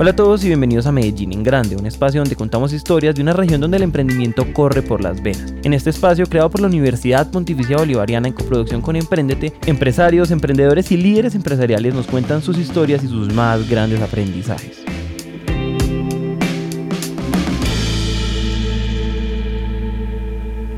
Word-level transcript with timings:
Hola 0.00 0.12
a 0.12 0.16
todos 0.16 0.44
y 0.44 0.46
bienvenidos 0.46 0.86
a 0.86 0.92
Medellín 0.92 1.32
en 1.32 1.42
Grande, 1.42 1.74
un 1.74 1.84
espacio 1.84 2.20
donde 2.20 2.36
contamos 2.36 2.72
historias 2.72 3.16
de 3.16 3.22
una 3.22 3.32
región 3.32 3.60
donde 3.60 3.78
el 3.78 3.82
emprendimiento 3.82 4.46
corre 4.52 4.80
por 4.80 5.02
las 5.02 5.20
venas. 5.20 5.52
En 5.64 5.74
este 5.74 5.90
espacio, 5.90 6.24
creado 6.26 6.50
por 6.50 6.60
la 6.60 6.68
Universidad 6.68 7.32
Pontificia 7.32 7.78
Bolivariana 7.78 8.28
en 8.28 8.34
coproducción 8.34 8.80
con 8.80 8.94
Emprendete, 8.94 9.54
empresarios, 9.66 10.30
emprendedores 10.30 10.92
y 10.92 10.98
líderes 10.98 11.34
empresariales 11.34 11.94
nos 11.94 12.06
cuentan 12.06 12.42
sus 12.42 12.58
historias 12.58 13.02
y 13.02 13.08
sus 13.08 13.34
más 13.34 13.68
grandes 13.68 14.00
aprendizajes. 14.00 14.84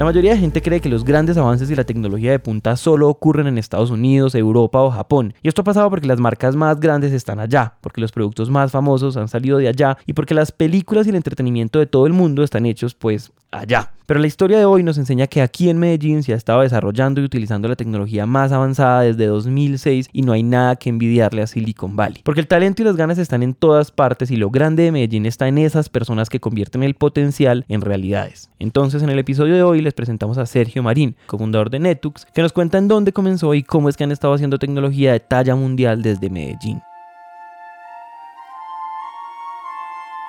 La 0.00 0.06
mayoría 0.06 0.32
de 0.32 0.38
gente 0.38 0.62
cree 0.62 0.80
que 0.80 0.88
los 0.88 1.04
grandes 1.04 1.36
avances 1.36 1.70
y 1.70 1.76
la 1.76 1.84
tecnología 1.84 2.30
de 2.30 2.38
punta 2.38 2.74
solo 2.76 3.06
ocurren 3.10 3.46
en 3.46 3.58
Estados 3.58 3.90
Unidos, 3.90 4.34
Europa 4.34 4.80
o 4.80 4.90
Japón. 4.90 5.34
Y 5.42 5.48
esto 5.48 5.60
ha 5.60 5.64
pasado 5.64 5.90
porque 5.90 6.06
las 6.06 6.18
marcas 6.18 6.56
más 6.56 6.80
grandes 6.80 7.12
están 7.12 7.38
allá, 7.38 7.74
porque 7.82 8.00
los 8.00 8.10
productos 8.10 8.48
más 8.48 8.72
famosos 8.72 9.18
han 9.18 9.28
salido 9.28 9.58
de 9.58 9.68
allá 9.68 9.98
y 10.06 10.14
porque 10.14 10.32
las 10.32 10.52
películas 10.52 11.06
y 11.06 11.10
el 11.10 11.16
entretenimiento 11.16 11.78
de 11.78 11.86
todo 11.86 12.06
el 12.06 12.14
mundo 12.14 12.42
están 12.42 12.64
hechos 12.64 12.94
pues 12.94 13.30
allá. 13.50 13.90
Pero 14.10 14.18
la 14.18 14.26
historia 14.26 14.58
de 14.58 14.64
hoy 14.64 14.82
nos 14.82 14.98
enseña 14.98 15.28
que 15.28 15.40
aquí 15.40 15.70
en 15.70 15.78
Medellín 15.78 16.24
se 16.24 16.32
ha 16.32 16.36
estado 16.36 16.62
desarrollando 16.62 17.20
y 17.20 17.24
utilizando 17.24 17.68
la 17.68 17.76
tecnología 17.76 18.26
más 18.26 18.50
avanzada 18.50 19.02
desde 19.02 19.26
2006 19.26 20.08
y 20.12 20.22
no 20.22 20.32
hay 20.32 20.42
nada 20.42 20.74
que 20.74 20.88
envidiarle 20.88 21.42
a 21.42 21.46
Silicon 21.46 21.94
Valley. 21.94 22.20
Porque 22.24 22.40
el 22.40 22.48
talento 22.48 22.82
y 22.82 22.86
las 22.86 22.96
ganas 22.96 23.18
están 23.18 23.44
en 23.44 23.54
todas 23.54 23.92
partes 23.92 24.32
y 24.32 24.36
lo 24.36 24.50
grande 24.50 24.82
de 24.82 24.90
Medellín 24.90 25.26
está 25.26 25.46
en 25.46 25.58
esas 25.58 25.88
personas 25.88 26.28
que 26.28 26.40
convierten 26.40 26.82
el 26.82 26.94
potencial 26.94 27.64
en 27.68 27.82
realidades. 27.82 28.50
Entonces 28.58 29.04
en 29.04 29.10
el 29.10 29.18
episodio 29.20 29.54
de 29.54 29.62
hoy 29.62 29.80
les 29.80 29.94
presentamos 29.94 30.38
a 30.38 30.46
Sergio 30.46 30.82
Marín, 30.82 31.14
cofundador 31.26 31.70
de 31.70 31.78
Netux, 31.78 32.26
que 32.34 32.42
nos 32.42 32.52
cuenta 32.52 32.78
en 32.78 32.88
dónde 32.88 33.12
comenzó 33.12 33.54
y 33.54 33.62
cómo 33.62 33.88
es 33.88 33.96
que 33.96 34.02
han 34.02 34.10
estado 34.10 34.34
haciendo 34.34 34.58
tecnología 34.58 35.12
de 35.12 35.20
talla 35.20 35.54
mundial 35.54 36.02
desde 36.02 36.28
Medellín. 36.30 36.82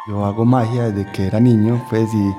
Yo 0.08 0.24
hago 0.24 0.46
magia 0.46 0.92
desde 0.92 1.12
que 1.14 1.26
era 1.26 1.40
niño, 1.40 1.84
pues, 1.90 2.10
y 2.14 2.32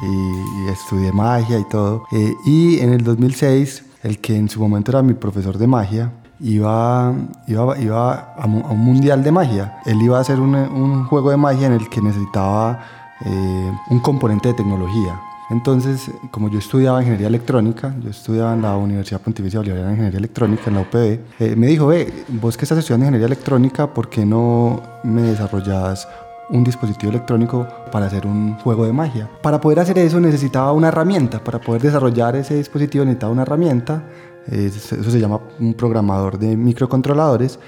y, 0.00 0.68
estudié 0.68 1.12
magia 1.12 1.58
y 1.58 1.64
todo. 1.64 2.04
Eh, 2.12 2.34
y 2.44 2.78
en 2.80 2.92
el 2.92 3.04
2006, 3.04 3.84
el 4.02 4.18
que 4.18 4.36
en 4.36 4.48
su 4.48 4.60
momento 4.60 4.90
era 4.90 5.02
mi 5.02 5.14
profesor 5.14 5.58
de 5.58 5.66
magia, 5.66 6.12
iba, 6.40 7.14
iba, 7.46 7.78
iba 7.78 8.34
a, 8.34 8.46
un 8.46 8.78
mundial 8.78 9.22
de 9.22 9.32
magia. 9.32 9.78
Él 9.84 10.00
iba 10.02 10.18
a 10.18 10.20
hacer 10.20 10.40
un, 10.40 10.54
un 10.54 11.04
juego 11.04 11.30
de 11.30 11.36
magia 11.36 11.66
en 11.66 11.74
el 11.74 11.88
que 11.88 12.00
necesitaba 12.00 12.80
eh, 13.24 13.72
un 13.90 14.00
componente 14.00 14.48
de 14.48 14.54
tecnología. 14.54 15.20
Entonces, 15.50 16.10
como 16.30 16.48
yo 16.48 16.58
estudiaba 16.58 17.00
ingeniería 17.00 17.28
electrónica, 17.28 17.94
yo 18.02 18.08
estudiaba 18.08 18.54
en 18.54 18.62
la 18.62 18.74
Universidad 18.76 19.20
Pontificia 19.20 19.60
Bolivariana 19.60 19.90
de 19.90 19.94
Ingeniería 19.94 20.18
Electrónica, 20.18 20.62
en 20.68 20.74
la 20.74 20.80
UPB, 20.80 20.96
eh, 21.40 21.56
me 21.56 21.66
dijo, 21.66 21.88
ve, 21.88 22.24
vos 22.28 22.56
que 22.56 22.64
estás 22.64 22.78
estudiando 22.78 23.04
ingeniería 23.04 23.26
electrónica, 23.26 23.86
¿por 23.86 24.08
qué 24.08 24.24
no 24.24 24.82
me 25.04 25.22
desarrollas 25.22 26.08
un 26.50 26.64
dispositivo 26.64 27.10
electrónico 27.10 27.66
para 27.90 28.06
hacer 28.06 28.26
un 28.26 28.58
juego 28.58 28.84
de 28.84 28.92
magia. 28.92 29.28
Para 29.42 29.60
poder 29.60 29.80
hacer 29.80 29.98
eso 29.98 30.20
necesitaba 30.20 30.72
una 30.72 30.88
herramienta, 30.88 31.42
para 31.42 31.60
poder 31.60 31.82
desarrollar 31.82 32.36
ese 32.36 32.54
dispositivo 32.54 33.04
necesitaba 33.04 33.32
una 33.32 33.42
herramienta, 33.42 34.02
eso 34.50 35.10
se 35.10 35.20
llama 35.20 35.40
un 35.60 35.74
programador 35.74 36.38
de 36.38 36.56
microcontroladores. 36.56 37.58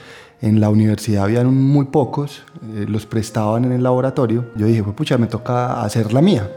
En 0.40 0.60
la 0.60 0.68
universidad 0.68 1.24
habían 1.24 1.54
muy 1.54 1.86
pocos, 1.86 2.42
eh, 2.74 2.84
los 2.88 3.06
prestaban 3.06 3.64
en 3.64 3.72
el 3.72 3.82
laboratorio. 3.82 4.46
Yo 4.56 4.66
dije, 4.66 4.82
pues 4.82 4.94
pucha, 4.94 5.16
me 5.16 5.26
toca 5.26 5.82
hacer 5.82 6.12
la 6.12 6.20
mía. 6.20 6.50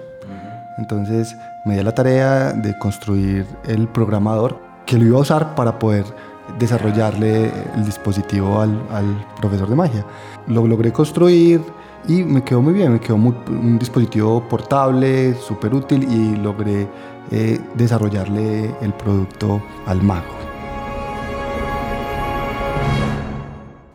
Entonces 0.77 1.35
me 1.65 1.77
di 1.77 1.83
la 1.83 1.93
tarea 1.93 2.53
de 2.53 2.77
construir 2.79 3.45
el 3.65 3.87
programador 3.87 4.59
que 4.85 4.97
lo 4.97 5.05
iba 5.05 5.17
a 5.17 5.21
usar 5.21 5.55
para 5.55 5.79
poder 5.79 6.05
desarrollarle 6.59 7.51
el 7.75 7.85
dispositivo 7.85 8.61
al, 8.61 8.81
al 8.91 9.25
profesor 9.39 9.69
de 9.69 9.75
magia. 9.75 10.05
Lo 10.47 10.67
logré 10.67 10.91
construir, 10.91 11.61
y 12.07 12.23
me 12.23 12.43
quedó 12.43 12.61
muy 12.61 12.73
bien, 12.73 12.93
me 12.93 12.99
quedó 12.99 13.15
un 13.15 13.77
dispositivo 13.77 14.41
portable, 14.47 15.33
súper 15.35 15.73
útil 15.73 16.03
y 16.03 16.35
logré 16.37 16.87
eh, 17.31 17.59
desarrollarle 17.75 18.73
el 18.81 18.93
producto 18.93 19.61
al 19.85 20.01
mago. 20.01 20.46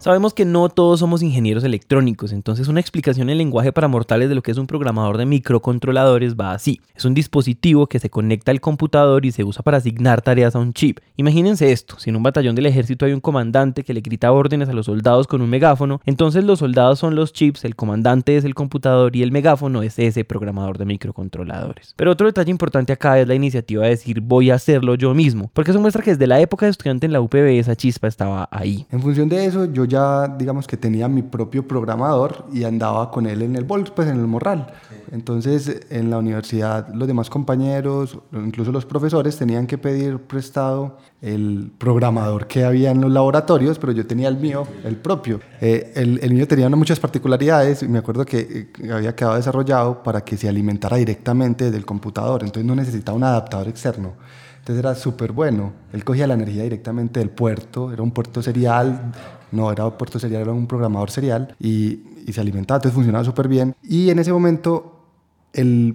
Sabemos 0.02 0.34
que 0.34 0.44
no 0.44 0.68
todos 0.68 0.98
somos 0.98 1.22
ingenieros 1.22 1.62
electrónicos, 1.62 2.32
entonces 2.32 2.66
una 2.66 2.80
explicación 2.80 3.30
en 3.30 3.38
lenguaje 3.38 3.70
para 3.70 3.86
mortales 3.86 4.28
de 4.28 4.34
lo 4.34 4.42
que 4.42 4.50
es 4.50 4.58
un 4.58 4.66
programador 4.66 5.16
de 5.16 5.26
microcontroladores 5.26 6.34
va 6.34 6.50
así. 6.50 6.80
Es 6.96 7.04
un 7.04 7.14
dispositivo 7.14 7.86
que 7.86 8.00
se 8.00 8.10
conecta 8.10 8.50
al 8.50 8.60
computador 8.60 9.24
y 9.24 9.30
se 9.30 9.44
usa 9.44 9.62
para 9.62 9.76
asignar 9.76 10.20
tareas 10.20 10.56
a 10.56 10.58
un 10.58 10.72
chip. 10.72 10.98
Imagínense 11.16 11.70
esto, 11.70 12.00
si 12.00 12.10
en 12.10 12.16
un 12.16 12.24
batallón 12.24 12.56
del 12.56 12.66
ejército 12.66 13.06
hay 13.06 13.12
un 13.12 13.20
comandante 13.20 13.84
que 13.84 13.94
le 13.94 14.00
grita 14.00 14.32
órdenes 14.32 14.68
a 14.68 14.72
los 14.72 14.86
soldados 14.86 15.28
con 15.28 15.40
un 15.40 15.48
megáfono, 15.48 16.00
entonces 16.04 16.42
los 16.42 16.58
soldados 16.58 16.98
son 16.98 17.14
los 17.14 17.32
chips, 17.32 17.64
el 17.64 17.76
comandante 17.76 18.36
es 18.36 18.44
el 18.44 18.56
computador 18.56 19.14
y 19.14 19.22
el 19.22 19.30
megáfono 19.30 19.84
es 19.84 20.00
ese 20.00 20.24
programador 20.24 20.78
de 20.78 20.84
microcontroladores. 20.84 21.94
Pero 21.96 22.10
otro 22.10 22.26
detalle 22.26 22.50
importante 22.50 22.92
acá 22.92 23.20
es 23.20 23.28
la 23.28 23.36
iniciativa 23.36 23.84
de 23.84 23.90
decir 23.90 24.20
voy 24.20 24.50
a 24.50 24.56
hacerlo 24.56 24.96
yo 24.96 25.14
mismo, 25.14 25.48
porque 25.54 25.70
eso 25.70 25.80
muestra 25.80 26.02
que 26.02 26.10
desde 26.10 26.26
la 26.26 26.40
época 26.40 26.66
de 26.66 26.70
estudiante 26.70 27.06
en 27.06 27.12
la 27.12 27.20
UPB 27.20 27.60
esa 27.60 27.76
chispa 27.76 28.08
estaba 28.08 28.48
ahí. 28.50 28.84
En 28.90 29.00
función 29.00 29.28
de 29.28 29.46
eso, 29.46 29.72
yo 29.72 29.91
ya, 29.92 30.26
digamos 30.26 30.66
que 30.66 30.76
tenía 30.76 31.06
mi 31.06 31.22
propio 31.22 31.68
programador 31.68 32.46
y 32.50 32.64
andaba 32.64 33.10
con 33.10 33.26
él 33.26 33.42
en 33.42 33.56
el 33.56 33.64
bolso, 33.64 33.94
pues 33.94 34.08
en 34.08 34.16
el 34.16 34.26
morral. 34.26 34.72
Entonces, 35.12 35.82
en 35.90 36.08
la 36.08 36.16
universidad, 36.16 36.88
los 36.94 37.06
demás 37.06 37.28
compañeros, 37.28 38.18
incluso 38.32 38.72
los 38.72 38.86
profesores, 38.86 39.36
tenían 39.36 39.66
que 39.66 39.76
pedir 39.76 40.18
prestado 40.18 40.96
el 41.20 41.70
programador 41.76 42.46
que 42.46 42.64
había 42.64 42.90
en 42.90 43.02
los 43.02 43.12
laboratorios, 43.12 43.78
pero 43.78 43.92
yo 43.92 44.06
tenía 44.06 44.28
el 44.28 44.38
mío, 44.38 44.66
el 44.84 44.96
propio. 44.96 45.40
Eh, 45.60 45.92
el, 45.94 46.18
el, 46.22 46.32
mío 46.32 46.48
tenía 46.48 46.70
muchas 46.70 46.98
particularidades 46.98 47.82
y 47.82 47.88
me 47.88 47.98
acuerdo 47.98 48.24
que 48.24 48.70
eh, 48.80 48.90
había 48.90 49.14
quedado 49.14 49.36
desarrollado 49.36 50.02
para 50.02 50.22
que 50.22 50.38
se 50.38 50.48
alimentara 50.48 50.96
directamente 50.96 51.70
del 51.70 51.84
computador, 51.84 52.42
entonces 52.42 52.64
no 52.64 52.74
necesitaba 52.74 53.16
un 53.16 53.24
adaptador 53.24 53.68
externo. 53.68 54.14
Entonces 54.62 54.78
era 54.78 54.94
súper 54.94 55.32
bueno. 55.32 55.72
Él 55.92 56.04
cogía 56.04 56.26
la 56.26 56.34
energía 56.34 56.62
directamente 56.62 57.18
del 57.20 57.30
puerto, 57.30 57.92
era 57.92 58.02
un 58.02 58.12
puerto 58.12 58.42
serial 58.42 59.12
no 59.52 59.70
era 59.70 59.88
puerto 59.96 60.18
serial, 60.18 60.42
era 60.42 60.52
un 60.52 60.66
programador 60.66 61.10
serial 61.10 61.54
y, 61.60 62.00
y 62.26 62.32
se 62.32 62.40
alimentaba, 62.40 62.78
entonces 62.78 62.94
funcionaba 62.94 63.24
súper 63.24 63.48
bien. 63.48 63.76
Y 63.82 64.10
en 64.10 64.18
ese 64.18 64.32
momento 64.32 65.06
el 65.52 65.94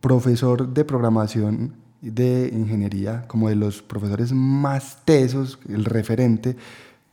profesor 0.00 0.68
de 0.68 0.84
programación 0.84 1.74
de 2.00 2.50
ingeniería, 2.52 3.24
como 3.26 3.48
de 3.48 3.56
los 3.56 3.82
profesores 3.82 4.32
más 4.32 4.98
tesos, 5.04 5.58
el 5.68 5.84
referente, 5.84 6.56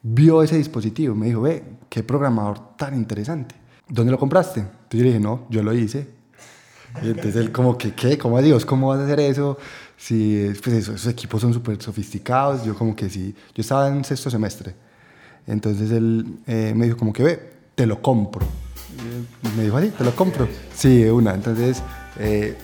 vio 0.03 0.43
ese 0.43 0.57
dispositivo, 0.57 1.15
me 1.15 1.27
dijo, 1.27 1.41
ve, 1.41 1.63
qué 1.89 2.03
programador 2.03 2.75
tan 2.77 2.93
interesante. 2.93 3.55
¿Dónde 3.87 4.11
lo 4.11 4.19
compraste? 4.19 4.59
Entonces 4.59 4.89
yo 4.91 4.99
le 4.99 5.05
dije, 5.05 5.19
no, 5.19 5.47
yo 5.49 5.63
lo 5.63 5.73
hice. 5.73 6.07
Y 7.01 7.07
entonces 7.07 7.35
él 7.37 7.51
como 7.51 7.77
que, 7.77 7.93
¿qué? 7.93 8.17
¿Cómo 8.17 8.41
Dios? 8.41 8.65
¿Cómo 8.65 8.89
vas 8.89 8.99
a 8.99 9.03
hacer 9.05 9.19
eso? 9.19 9.57
Si 9.97 10.51
pues 10.63 10.75
esos 10.75 11.07
equipos 11.07 11.41
son 11.41 11.53
súper 11.53 11.81
sofisticados. 11.81 12.63
Yo 12.65 12.75
como 12.75 12.95
que 12.95 13.09
sí, 13.09 13.35
yo 13.53 13.61
estaba 13.61 13.87
en 13.87 14.03
sexto 14.03 14.29
semestre. 14.29 14.75
Entonces 15.47 15.91
él 15.91 16.39
eh, 16.47 16.73
me 16.75 16.85
dijo 16.85 16.97
como 16.97 17.13
que, 17.13 17.23
ve, 17.23 17.39
te 17.75 17.85
lo 17.85 18.01
compro. 18.01 18.45
me 19.55 19.63
dijo 19.63 19.77
así, 19.77 19.89
te 19.89 20.03
lo 20.03 20.15
compro. 20.15 20.47
Sí, 20.75 21.03
de 21.03 21.11
una. 21.11 21.33
Entonces 21.33 21.81
eh, 22.19 22.57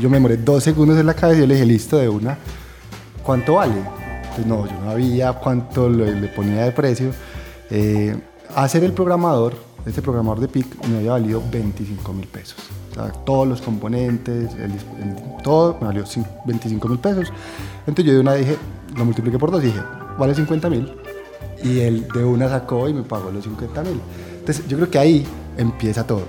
yo 0.00 0.08
me 0.08 0.16
demoré 0.16 0.36
dos 0.36 0.62
segundos 0.62 0.98
en 0.98 1.06
la 1.06 1.14
cabeza 1.14 1.38
y 1.38 1.40
yo 1.42 1.46
le 1.46 1.54
dije, 1.54 1.66
listo, 1.66 1.98
de 1.98 2.08
una. 2.08 2.38
¿Cuánto 3.22 3.54
vale? 3.54 3.74
Pues 4.34 4.46
no, 4.46 4.66
yo 4.66 4.72
no 4.80 4.90
sabía 4.90 5.32
cuánto 5.32 5.88
le, 5.88 6.28
ponía 6.28 6.64
de 6.64 6.72
precio. 6.72 7.10
Eh, 7.70 8.16
hacer 8.54 8.84
el 8.84 8.92
programador, 8.92 9.56
este 9.86 10.02
programador 10.02 10.40
de 10.40 10.48
PIC, 10.48 10.86
me 10.88 10.98
había 10.98 11.12
valido 11.12 11.42
25 11.50 12.12
mil 12.12 12.26
pesos. 12.26 12.56
O 12.90 12.94
sea, 12.94 13.12
todos 13.24 13.46
los 13.46 13.60
componentes, 13.60 14.50
todo 15.42 15.76
me 15.80 15.86
valió 15.86 16.04
25 16.46 16.88
mil 16.88 16.98
pesos. 16.98 17.32
Entonces 17.86 18.04
yo 18.04 18.12
de 18.14 18.20
una 18.20 18.34
dije, 18.34 18.56
lo 18.96 19.04
multipliqué 19.04 19.38
por 19.38 19.50
dos 19.50 19.62
y 19.62 19.66
dije, 19.66 19.80
vale 20.18 20.34
50 20.34 20.70
mil 20.70 20.92
y 21.64 21.80
él 21.80 22.06
de 22.12 22.24
una 22.24 22.48
sacó 22.48 22.88
y 22.88 22.94
me 22.94 23.02
pagó 23.02 23.30
los 23.30 23.44
50 23.44 23.82
mil. 23.82 24.00
Entonces 24.38 24.66
yo 24.68 24.76
creo 24.76 24.90
que 24.90 24.98
ahí 24.98 25.26
empieza 25.56 26.06
todo. 26.06 26.24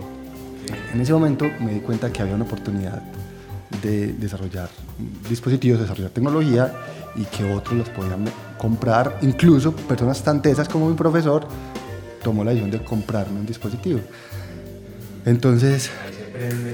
En 0.94 1.02
ese 1.02 1.14
momento 1.14 1.46
me 1.60 1.74
di 1.74 1.80
cuenta 1.82 2.12
que 2.12 2.22
había 2.22 2.36
una 2.36 2.46
oportunidad 2.46 3.02
de 3.82 4.14
desarrollar 4.14 4.70
dispositivos, 5.30 5.82
desarrollar 5.82 6.12
tecnología 6.12 6.74
y 7.16 7.24
que 7.26 7.54
otros 7.54 7.78
los 7.78 7.90
podían 7.90 8.26
comprar. 8.58 9.20
Incluso 9.22 9.74
personas 9.74 10.24
tan 10.24 10.42
tesas 10.42 10.70
como 10.70 10.90
mi 10.90 10.96
profesor 10.96 11.46
tomó 12.26 12.44
la 12.44 12.50
decisión 12.50 12.72
de 12.72 12.84
comprarme 12.84 13.40
un 13.40 13.46
dispositivo. 13.46 14.00
Entonces 15.26 15.92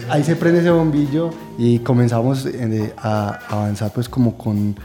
ahí 0.10 0.24
se 0.24 0.38
prende 0.38 0.62
ese 0.62 0.70
bombillo 0.72 1.30
y 1.58 1.80
comenzamos 1.80 2.46
eh, 2.46 2.94
a 2.98 3.40
avanzar 3.50 3.92
pues 3.94 4.08
como 4.08 4.38
con 4.38 4.78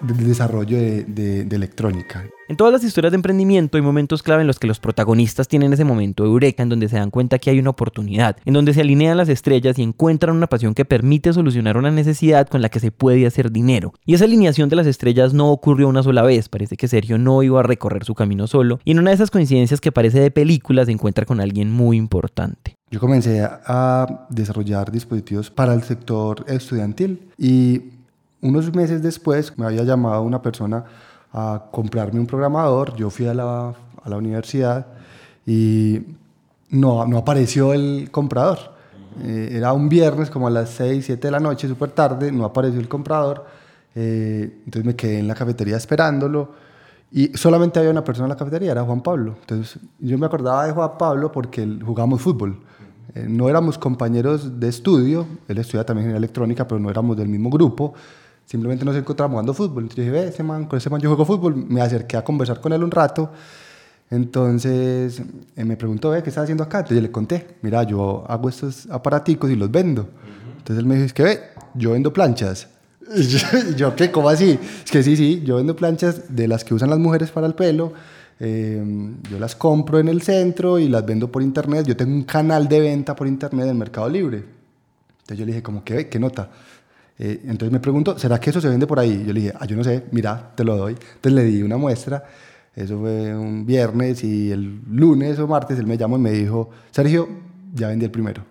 del 0.00 0.26
desarrollo 0.26 0.78
de, 0.78 1.46
electrónica. 1.50 2.24
En 2.48 2.56
todas 2.56 2.72
las 2.72 2.82
historias 2.82 3.12
de 3.12 3.16
emprendimiento 3.16 3.78
hay 3.78 3.82
momentos 3.82 4.22
clave 4.24 4.40
en 4.40 4.48
los 4.48 4.58
que 4.58 4.66
los 4.66 4.80
protagonistas 4.80 5.46
tienen 5.46 5.72
ese 5.72 5.84
momento 5.84 6.24
eureka 6.24 6.64
en 6.64 6.68
donde 6.68 6.88
se 6.88 6.96
dan 6.96 7.10
cuenta 7.10 7.38
que 7.38 7.50
hay 7.50 7.60
una 7.60 7.70
oportunidad, 7.70 8.36
en 8.44 8.54
donde 8.54 8.74
se 8.74 8.80
alinean 8.80 9.16
las 9.16 9.28
estrellas 9.28 9.78
y 9.78 9.82
encuentran 9.82 10.34
una 10.34 10.48
pasión 10.48 10.74
que 10.74 10.84
permite 10.84 11.32
solucionar 11.32 11.76
una 11.76 11.92
necesidad 11.92 12.48
con 12.48 12.60
la 12.60 12.68
que 12.68 12.80
se 12.80 12.90
puede 12.90 13.24
hacer 13.24 13.52
dinero. 13.52 13.92
Y 14.04 14.14
esa 14.14 14.24
alineación 14.24 14.68
de 14.68 14.76
las 14.76 14.88
estrellas 14.88 15.32
no 15.32 15.50
ocurrió 15.50 15.88
una 15.88 16.02
sola 16.02 16.22
vez, 16.22 16.48
parece 16.48 16.76
que 16.76 16.88
Sergio 16.88 17.18
no 17.18 17.42
iba 17.44 17.60
a 17.60 17.62
recorrer 17.62 18.04
su 18.04 18.14
camino 18.14 18.48
solo, 18.48 18.80
y 18.84 18.92
en 18.92 18.98
una 18.98 19.10
de 19.10 19.16
esas 19.16 19.30
coincidencias 19.30 19.80
que 19.80 19.92
parece 19.92 20.18
de 20.18 20.32
película 20.32 20.84
se 20.84 20.92
encuentra 20.92 21.24
con 21.24 21.40
alguien 21.40 21.70
muy 21.70 21.96
importante. 21.96 22.76
Yo 22.90 22.98
comencé 22.98 23.42
a 23.42 24.26
desarrollar 24.30 24.90
dispositivos 24.90 25.48
para 25.50 25.74
el 25.74 25.84
sector 25.84 26.44
estudiantil 26.48 27.30
y 27.38 27.99
unos 28.42 28.74
meses 28.74 29.02
después 29.02 29.56
me 29.58 29.66
había 29.66 29.82
llamado 29.82 30.22
una 30.22 30.40
persona 30.42 30.84
a 31.32 31.64
comprarme 31.70 32.20
un 32.20 32.26
programador, 32.26 32.96
yo 32.96 33.10
fui 33.10 33.26
a 33.26 33.34
la, 33.34 33.68
a 34.02 34.08
la 34.08 34.16
universidad 34.16 34.86
y 35.46 36.00
no, 36.70 37.06
no 37.06 37.18
apareció 37.18 37.72
el 37.72 38.08
comprador. 38.10 38.58
Eh, 39.22 39.50
era 39.52 39.72
un 39.72 39.88
viernes 39.88 40.30
como 40.30 40.46
a 40.46 40.50
las 40.50 40.70
6, 40.70 41.04
7 41.04 41.28
de 41.28 41.30
la 41.30 41.40
noche, 41.40 41.68
súper 41.68 41.90
tarde, 41.90 42.32
no 42.32 42.44
apareció 42.44 42.80
el 42.80 42.88
comprador. 42.88 43.44
Eh, 43.94 44.60
entonces 44.64 44.84
me 44.84 44.94
quedé 44.94 45.18
en 45.18 45.28
la 45.28 45.34
cafetería 45.34 45.76
esperándolo 45.76 46.52
y 47.12 47.36
solamente 47.36 47.80
había 47.80 47.90
una 47.90 48.04
persona 48.04 48.26
en 48.26 48.30
la 48.30 48.36
cafetería, 48.36 48.72
era 48.72 48.84
Juan 48.84 49.02
Pablo. 49.02 49.36
Entonces 49.40 49.80
yo 49.98 50.16
me 50.16 50.26
acordaba 50.26 50.66
de 50.66 50.72
Juan 50.72 50.92
Pablo 50.96 51.32
porque 51.32 51.66
jugábamos 51.84 52.20
fútbol. 52.20 52.60
Eh, 53.14 53.26
no 53.28 53.48
éramos 53.48 53.78
compañeros 53.78 54.60
de 54.60 54.68
estudio, 54.68 55.26
él 55.48 55.58
estudia 55.58 55.84
también 55.84 56.10
en 56.10 56.16
electrónica, 56.16 56.68
pero 56.68 56.78
no 56.78 56.88
éramos 56.88 57.16
del 57.16 57.28
mismo 57.28 57.50
grupo. 57.50 57.94
Simplemente 58.50 58.84
nos 58.84 58.96
encontramos 58.96 59.34
jugando 59.34 59.54
fútbol. 59.54 59.84
Entonces 59.84 60.06
dije, 60.06 60.10
ve, 60.10 60.26
ese 60.26 60.42
man, 60.42 60.64
con 60.66 60.76
ese 60.76 60.90
man 60.90 61.00
yo 61.00 61.08
juego 61.08 61.24
fútbol. 61.24 61.54
Me 61.54 61.80
acerqué 61.82 62.16
a 62.16 62.24
conversar 62.24 62.60
con 62.60 62.72
él 62.72 62.82
un 62.82 62.90
rato. 62.90 63.30
Entonces 64.10 65.22
eh, 65.54 65.64
me 65.64 65.76
preguntó, 65.76 66.10
ve, 66.10 66.20
¿qué 66.20 66.30
estás 66.30 66.42
haciendo 66.42 66.64
acá? 66.64 66.78
Entonces 66.78 66.96
yo 66.96 67.02
le 67.02 67.12
conté, 67.12 67.46
mira, 67.62 67.84
yo 67.84 68.24
hago 68.26 68.48
estos 68.48 68.90
aparaticos 68.90 69.52
y 69.52 69.54
los 69.54 69.70
vendo. 69.70 70.08
Entonces 70.58 70.78
él 70.78 70.86
me 70.86 70.96
dijo, 70.96 71.06
es 71.06 71.12
que 71.12 71.22
ve, 71.22 71.40
yo 71.74 71.92
vendo 71.92 72.12
planchas. 72.12 72.66
Y 73.16 73.74
yo, 73.76 73.94
¿qué? 73.94 74.10
¿Cómo 74.10 74.28
así? 74.28 74.58
Es 74.84 74.90
que 74.90 75.04
sí, 75.04 75.16
sí, 75.16 75.42
yo 75.44 75.56
vendo 75.56 75.76
planchas 75.76 76.34
de 76.34 76.48
las 76.48 76.64
que 76.64 76.74
usan 76.74 76.90
las 76.90 76.98
mujeres 76.98 77.30
para 77.30 77.46
el 77.46 77.54
pelo. 77.54 77.92
Eh, 78.40 78.82
yo 79.30 79.38
las 79.38 79.54
compro 79.54 80.00
en 80.00 80.08
el 80.08 80.22
centro 80.22 80.80
y 80.80 80.88
las 80.88 81.06
vendo 81.06 81.30
por 81.30 81.42
internet. 81.42 81.86
Yo 81.86 81.96
tengo 81.96 82.12
un 82.12 82.24
canal 82.24 82.68
de 82.68 82.80
venta 82.80 83.14
por 83.14 83.28
internet 83.28 83.68
en 83.68 83.78
Mercado 83.78 84.08
Libre. 84.08 84.38
Entonces 84.38 85.38
yo 85.38 85.44
le 85.44 85.52
dije, 85.52 85.62
como, 85.62 85.84
¿qué, 85.84 86.08
qué 86.08 86.18
nota? 86.18 86.50
Eh, 87.22 87.42
entonces 87.44 87.70
me 87.70 87.80
preguntó, 87.80 88.18
¿será 88.18 88.40
que 88.40 88.48
eso 88.48 88.62
se 88.62 88.68
vende 88.70 88.86
por 88.86 88.98
ahí? 88.98 89.24
Yo 89.26 89.34
le 89.34 89.40
dije, 89.40 89.52
ah, 89.60 89.66
yo 89.66 89.76
no 89.76 89.84
sé, 89.84 90.04
mira, 90.10 90.52
te 90.54 90.64
lo 90.64 90.74
doy. 90.74 90.94
Entonces 90.94 91.32
le 91.32 91.44
di 91.44 91.62
una 91.62 91.76
muestra, 91.76 92.24
eso 92.74 92.98
fue 92.98 93.36
un 93.36 93.66
viernes 93.66 94.24
y 94.24 94.50
el 94.50 94.80
lunes 94.90 95.38
o 95.38 95.46
martes 95.46 95.78
él 95.78 95.86
me 95.86 95.98
llamó 95.98 96.16
y 96.16 96.20
me 96.20 96.32
dijo, 96.32 96.70
Sergio, 96.90 97.28
ya 97.74 97.88
vendí 97.88 98.06
el 98.06 98.10
primero. 98.10 98.42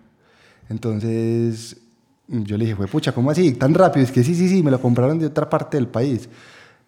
Entonces 0.69 1.77
yo 2.27 2.57
le 2.59 2.65
dije, 2.65 2.75
fue 2.75 2.85
pucha, 2.85 3.11
¿cómo 3.11 3.31
así? 3.31 3.53
Tan 3.53 3.73
rápido, 3.73 4.05
es 4.05 4.11
que 4.11 4.23
sí, 4.23 4.35
sí, 4.35 4.47
sí, 4.47 4.61
me 4.61 4.69
lo 4.69 4.79
compraron 4.79 5.17
de 5.17 5.25
otra 5.25 5.49
parte 5.49 5.77
del 5.77 5.87
país. 5.87 6.29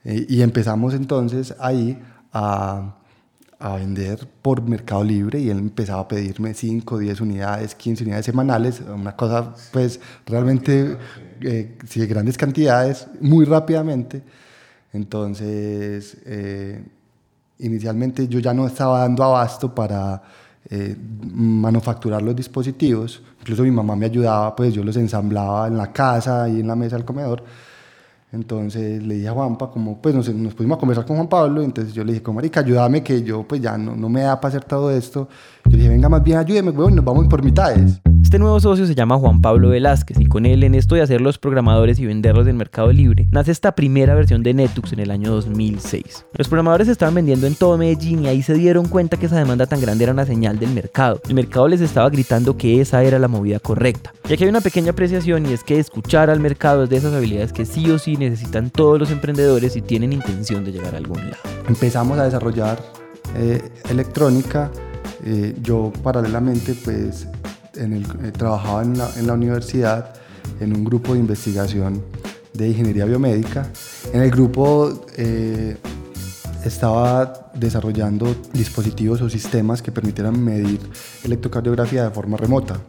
Eh, 0.04 0.28
y 0.30 0.44
empezamos 0.44 0.94
entonces 0.94 1.56
ahí 1.58 1.98
a 2.32 2.96
a 3.62 3.76
vender 3.76 4.28
por 4.42 4.62
Mercado 4.64 5.04
Libre 5.04 5.40
y 5.40 5.50
él 5.50 5.60
empezaba 5.60 6.02
a 6.02 6.08
pedirme 6.08 6.54
5, 6.54 6.98
10 6.98 7.22
unidades, 7.22 7.76
15 7.76 8.04
unidades 8.04 8.26
semanales, 8.26 8.82
una 8.82 9.16
cosa 9.16 9.54
pues 9.72 10.00
realmente 10.26 10.98
eh, 11.42 11.78
de 11.96 12.08
grandes 12.08 12.38
cantidades, 12.38 13.08
muy 13.20 13.46
rápidamente. 13.46 14.24
Entonces, 14.94 16.18
eh, 16.26 16.84
inicialmente 17.60 18.28
yo 18.28 18.40
ya 18.40 18.54
no 18.54 18.66
estaba 18.66 19.00
dando 19.00 19.24
abasto 19.24 19.74
para 19.74 20.22
eh, 20.70 20.96
manufacturar 21.34 22.22
los 22.22 22.36
dispositivos, 22.36 23.22
incluso 23.42 23.64
mi 23.64 23.72
mamá 23.72 23.96
me 23.96 24.08
ayudaba, 24.08 24.56
pues 24.56 24.74
yo 24.74 24.84
los 24.84 24.98
ensamblaba 24.98 25.68
en 25.68 25.78
la 25.78 25.94
casa 25.94 26.50
y 26.50 26.62
en 26.62 26.68
la 26.68 26.76
mesa 26.76 26.96
del 26.96 27.06
comedor 27.06 27.44
entonces 28.32 29.04
le 29.04 29.16
dije 29.16 29.28
a 29.28 29.34
Juanpa, 29.34 29.70
como, 29.70 30.02
pues 30.02 30.16
nos, 30.16 30.34
nos 30.34 30.54
pusimos 30.54 30.78
a 30.78 30.80
conversar 30.80 31.06
con 31.06 31.18
Juan 31.18 31.28
Pablo, 31.28 31.62
entonces 31.62 31.94
yo 31.94 32.04
le 32.04 32.14
dije, 32.14 32.24
como 32.24 32.38
marica, 32.38 32.62
ayúdame 32.62 33.04
que 33.04 33.24
yo 33.24 33.44
pues 33.44 33.62
ya 33.62 33.78
no, 33.78 33.96
no 33.96 34.10
me 34.10 34.22
da 34.22 34.40
para 34.40 34.50
hacer 34.50 34.64
todo 34.64 34.90
esto. 34.92 35.28
Yo 35.66 35.72
le 35.72 35.78
dije, 35.78 35.90
venga, 35.90 36.10
más 36.10 36.24
bien 36.24 36.38
ayúdeme, 36.38 36.72
weón, 36.72 36.96
nos 36.96 37.04
vamos 37.04 37.28
por 37.28 37.44
mitades. 37.44 38.02
Este 38.32 38.40
nuevo 38.40 38.62
socio 38.62 38.88
se 38.88 38.96
llama 38.96 39.18
Juan 39.18 39.42
Pablo 39.42 39.68
Velázquez 39.68 40.18
y 40.18 40.26
con 40.26 40.46
él 40.46 40.64
en 40.64 40.74
esto 40.74 40.96
de 40.96 41.02
hacer 41.02 41.20
los 41.20 41.38
programadores 41.38 42.00
y 42.00 42.06
venderlos 42.06 42.48
en 42.48 42.56
Mercado 42.56 42.90
Libre, 42.90 43.28
nace 43.30 43.52
esta 43.52 43.76
primera 43.76 44.16
versión 44.16 44.42
de 44.42 44.54
Netux 44.54 44.94
en 44.94 45.02
el 45.02 45.12
año 45.12 45.32
2006. 45.32 46.28
Los 46.38 46.48
programadores 46.48 46.88
estaban 46.88 47.14
vendiendo 47.14 47.46
en 47.46 47.56
todo 47.56 47.78
Medellín 47.78 48.24
y 48.24 48.30
ahí 48.30 48.42
se 48.42 48.54
dieron 48.54 48.88
cuenta 48.88 49.18
que 49.18 49.26
esa 49.26 49.36
demanda 49.36 49.66
tan 49.66 49.82
grande 49.82 50.06
era 50.06 50.14
una 50.14 50.26
señal 50.26 50.58
del 50.60 50.70
mercado. 50.70 51.20
El 51.28 51.36
mercado 51.36 51.68
les 51.68 51.82
estaba 51.82 52.10
gritando 52.10 52.56
que 52.56 52.80
esa 52.80 53.04
era 53.04 53.20
la 53.20 53.28
movida 53.28 53.60
correcta. 53.60 54.14
Y 54.30 54.32
aquí 54.32 54.46
hay 54.46 54.50
una 54.50 54.62
pequeña 54.62 54.92
apreciación 54.92 55.46
y 55.46 55.52
es 55.52 55.66
que 55.66 55.78
escuchar 55.78 56.30
al 56.30 56.40
mercado 56.40 56.86
es 56.86 56.90
de 56.90 56.96
esas 56.96 57.14
habilidades 57.14 57.52
que 57.52 57.66
sí 57.66 57.92
o 57.92 58.00
sí 58.00 58.16
necesitan 58.16 58.70
todos 58.70 58.98
los 58.98 59.12
emprendedores 59.12 59.76
y 59.76 59.82
tienen 59.82 60.14
intención 60.14 60.64
de 60.64 60.72
llegar 60.72 60.96
a 60.96 61.00
algún 61.00 61.20
lado. 61.20 61.44
Empezamos 61.68 62.18
a 62.18 62.24
desarrollar 62.24 62.82
eh, 63.36 63.62
electrónica. 63.90 64.72
Eh, 65.26 65.54
yo 65.62 65.92
paralelamente 66.02 66.74
pues 66.76 67.28
en 67.82 67.94
el, 67.94 68.04
eh, 68.24 68.32
trabajaba 68.32 68.84
en 68.84 68.98
la, 68.98 69.10
en 69.18 69.28
la, 69.28 69.34
universidad 69.34 70.14
en 70.60 70.76
un 70.76 70.84
grupo 70.84 71.14
de 71.14 71.20
investigación 71.20 72.04
de 72.54 72.70
ingeniería 72.70 73.06
biomédica. 73.06 73.68
En 74.14 74.22
el 74.22 74.32
grupo 74.32 75.06
estaba 76.66 77.52
desarrollando 77.56 78.36
dispositivos 78.54 79.22
o 79.22 79.30
sistemas 79.30 79.82
que 79.82 79.92
permitieran 79.92 80.44
medir 80.44 80.80
electrocardiografía 81.24 82.04
de 82.04 82.12
forma 82.12 82.38
remota 82.38 82.80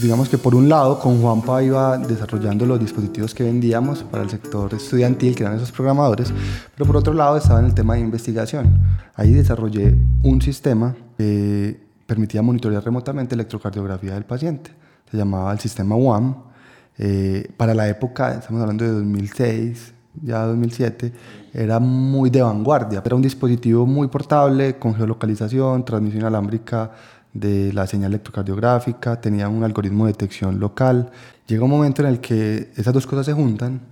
digamos 0.00 0.28
que 0.28 0.38
por 0.38 0.54
un 0.54 0.68
lado 0.68 0.98
con 0.98 1.20
Juanpa 1.20 1.62
iba 1.62 1.98
desarrollando 1.98 2.66
los 2.66 2.80
dispositivos 2.80 3.34
que 3.34 3.44
vendíamos 3.44 4.02
para 4.02 4.22
el 4.22 4.30
sector 4.30 4.72
estudiantil, 4.74 5.34
que 5.34 5.42
eran 5.42 5.56
esos 5.56 5.72
programadores, 5.72 6.32
pero 6.74 6.86
por 6.86 6.96
otro 6.96 7.12
lado 7.12 7.36
estaba 7.36 7.60
en 7.60 7.66
el 7.66 7.74
tema 7.74 7.94
de 7.94 8.00
investigación. 8.00 8.80
Ahí 9.14 9.32
desarrollé 9.32 9.96
un 10.22 10.40
sistema 10.40 10.96
que 11.18 11.89
permitía 12.10 12.42
monitorear 12.42 12.82
remotamente 12.82 13.36
la 13.36 13.42
electrocardiografía 13.42 14.14
del 14.14 14.24
paciente. 14.24 14.72
Se 15.08 15.16
llamaba 15.16 15.52
el 15.52 15.60
sistema 15.60 15.94
UAM. 15.94 16.42
Eh, 16.98 17.52
para 17.56 17.72
la 17.72 17.88
época, 17.88 18.32
estamos 18.32 18.60
hablando 18.60 18.84
de 18.84 18.90
2006, 18.90 19.94
ya 20.20 20.44
2007, 20.44 21.12
era 21.54 21.78
muy 21.78 22.28
de 22.28 22.42
vanguardia. 22.42 23.00
Era 23.04 23.14
un 23.14 23.22
dispositivo 23.22 23.86
muy 23.86 24.08
portable, 24.08 24.76
con 24.76 24.92
geolocalización, 24.96 25.84
transmisión 25.84 26.24
alámbrica 26.24 26.90
de 27.32 27.72
la 27.72 27.86
señal 27.86 28.10
electrocardiográfica, 28.10 29.20
tenía 29.20 29.48
un 29.48 29.62
algoritmo 29.62 30.06
de 30.06 30.12
detección 30.12 30.58
local. 30.58 31.12
Llega 31.46 31.62
un 31.62 31.70
momento 31.70 32.02
en 32.02 32.08
el 32.08 32.20
que 32.20 32.72
esas 32.74 32.92
dos 32.92 33.06
cosas 33.06 33.24
se 33.26 33.34
juntan. 33.34 33.82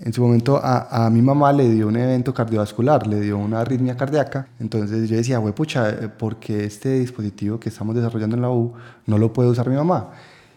En 0.00 0.12
su 0.12 0.22
momento 0.22 0.60
a, 0.62 1.06
a 1.06 1.10
mi 1.10 1.22
mamá 1.22 1.52
le 1.52 1.68
dio 1.70 1.88
un 1.88 1.96
evento 1.96 2.34
cardiovascular, 2.34 3.06
le 3.06 3.20
dio 3.20 3.38
una 3.38 3.60
arritmia 3.60 3.96
cardíaca. 3.96 4.48
Entonces 4.60 5.08
yo 5.08 5.16
decía, 5.16 5.38
güey, 5.38 5.54
pucha, 5.54 5.88
eh, 5.88 6.08
¿por 6.08 6.36
qué 6.36 6.64
este 6.64 6.98
dispositivo 6.98 7.58
que 7.58 7.70
estamos 7.70 7.94
desarrollando 7.94 8.36
en 8.36 8.42
la 8.42 8.50
U 8.50 8.74
no 9.06 9.16
lo 9.18 9.32
puede 9.32 9.48
usar 9.48 9.68
mi 9.68 9.76
mamá? 9.76 10.10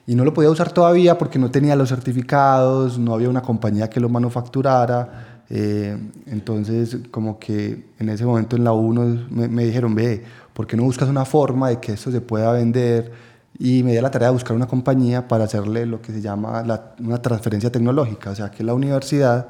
Y 0.06 0.16
no 0.16 0.26
lo 0.26 0.34
podía 0.34 0.50
usar 0.50 0.72
todavía 0.72 1.18
porque 1.18 1.40
no 1.40 1.52
tenía 1.52 1.76
los 1.76 1.90
certificados, 1.90 2.98
no 2.98 3.14
había 3.14 3.30
una 3.30 3.42
compañía 3.42 3.90
que 3.90 4.00
lo 4.00 4.10
manufacturara. 4.10 5.44
Eh, 5.50 5.98
entonces, 6.26 6.98
como 7.12 7.40
que 7.40 7.86
en 7.98 8.10
ese 8.10 8.26
momento 8.26 8.56
en 8.56 8.64
la 8.64 8.74
U 8.74 8.92
me, 8.92 9.48
me 9.48 9.64
dijeron, 9.66 9.96
ve, 9.96 10.24
¿por 10.54 10.68
qué 10.68 10.76
no 10.76 10.84
buscas 10.84 11.08
una 11.08 11.26
forma 11.26 11.70
de 11.70 11.80
que 11.80 11.94
esto 11.94 12.12
se 12.12 12.22
pueda 12.22 12.52
vender? 12.52 13.29
Y 13.58 13.84
me 13.84 13.94
di 13.94 14.02
la 14.02 14.12
tarea 14.12 14.30
de 14.30 14.34
buscar 14.34 14.56
una 14.56 14.68
compañía 14.68 15.28
para 15.28 15.46
hacerle 15.46 15.86
lo 15.86 16.02
que 16.02 16.12
se 16.12 16.22
llama 16.22 16.64
una 17.00 17.22
transferencia 17.22 17.72
tecnológica, 17.72 18.30
o 18.32 18.36
sea, 18.36 18.52
que 18.52 18.64
la 18.64 18.74
universidad 18.74 19.48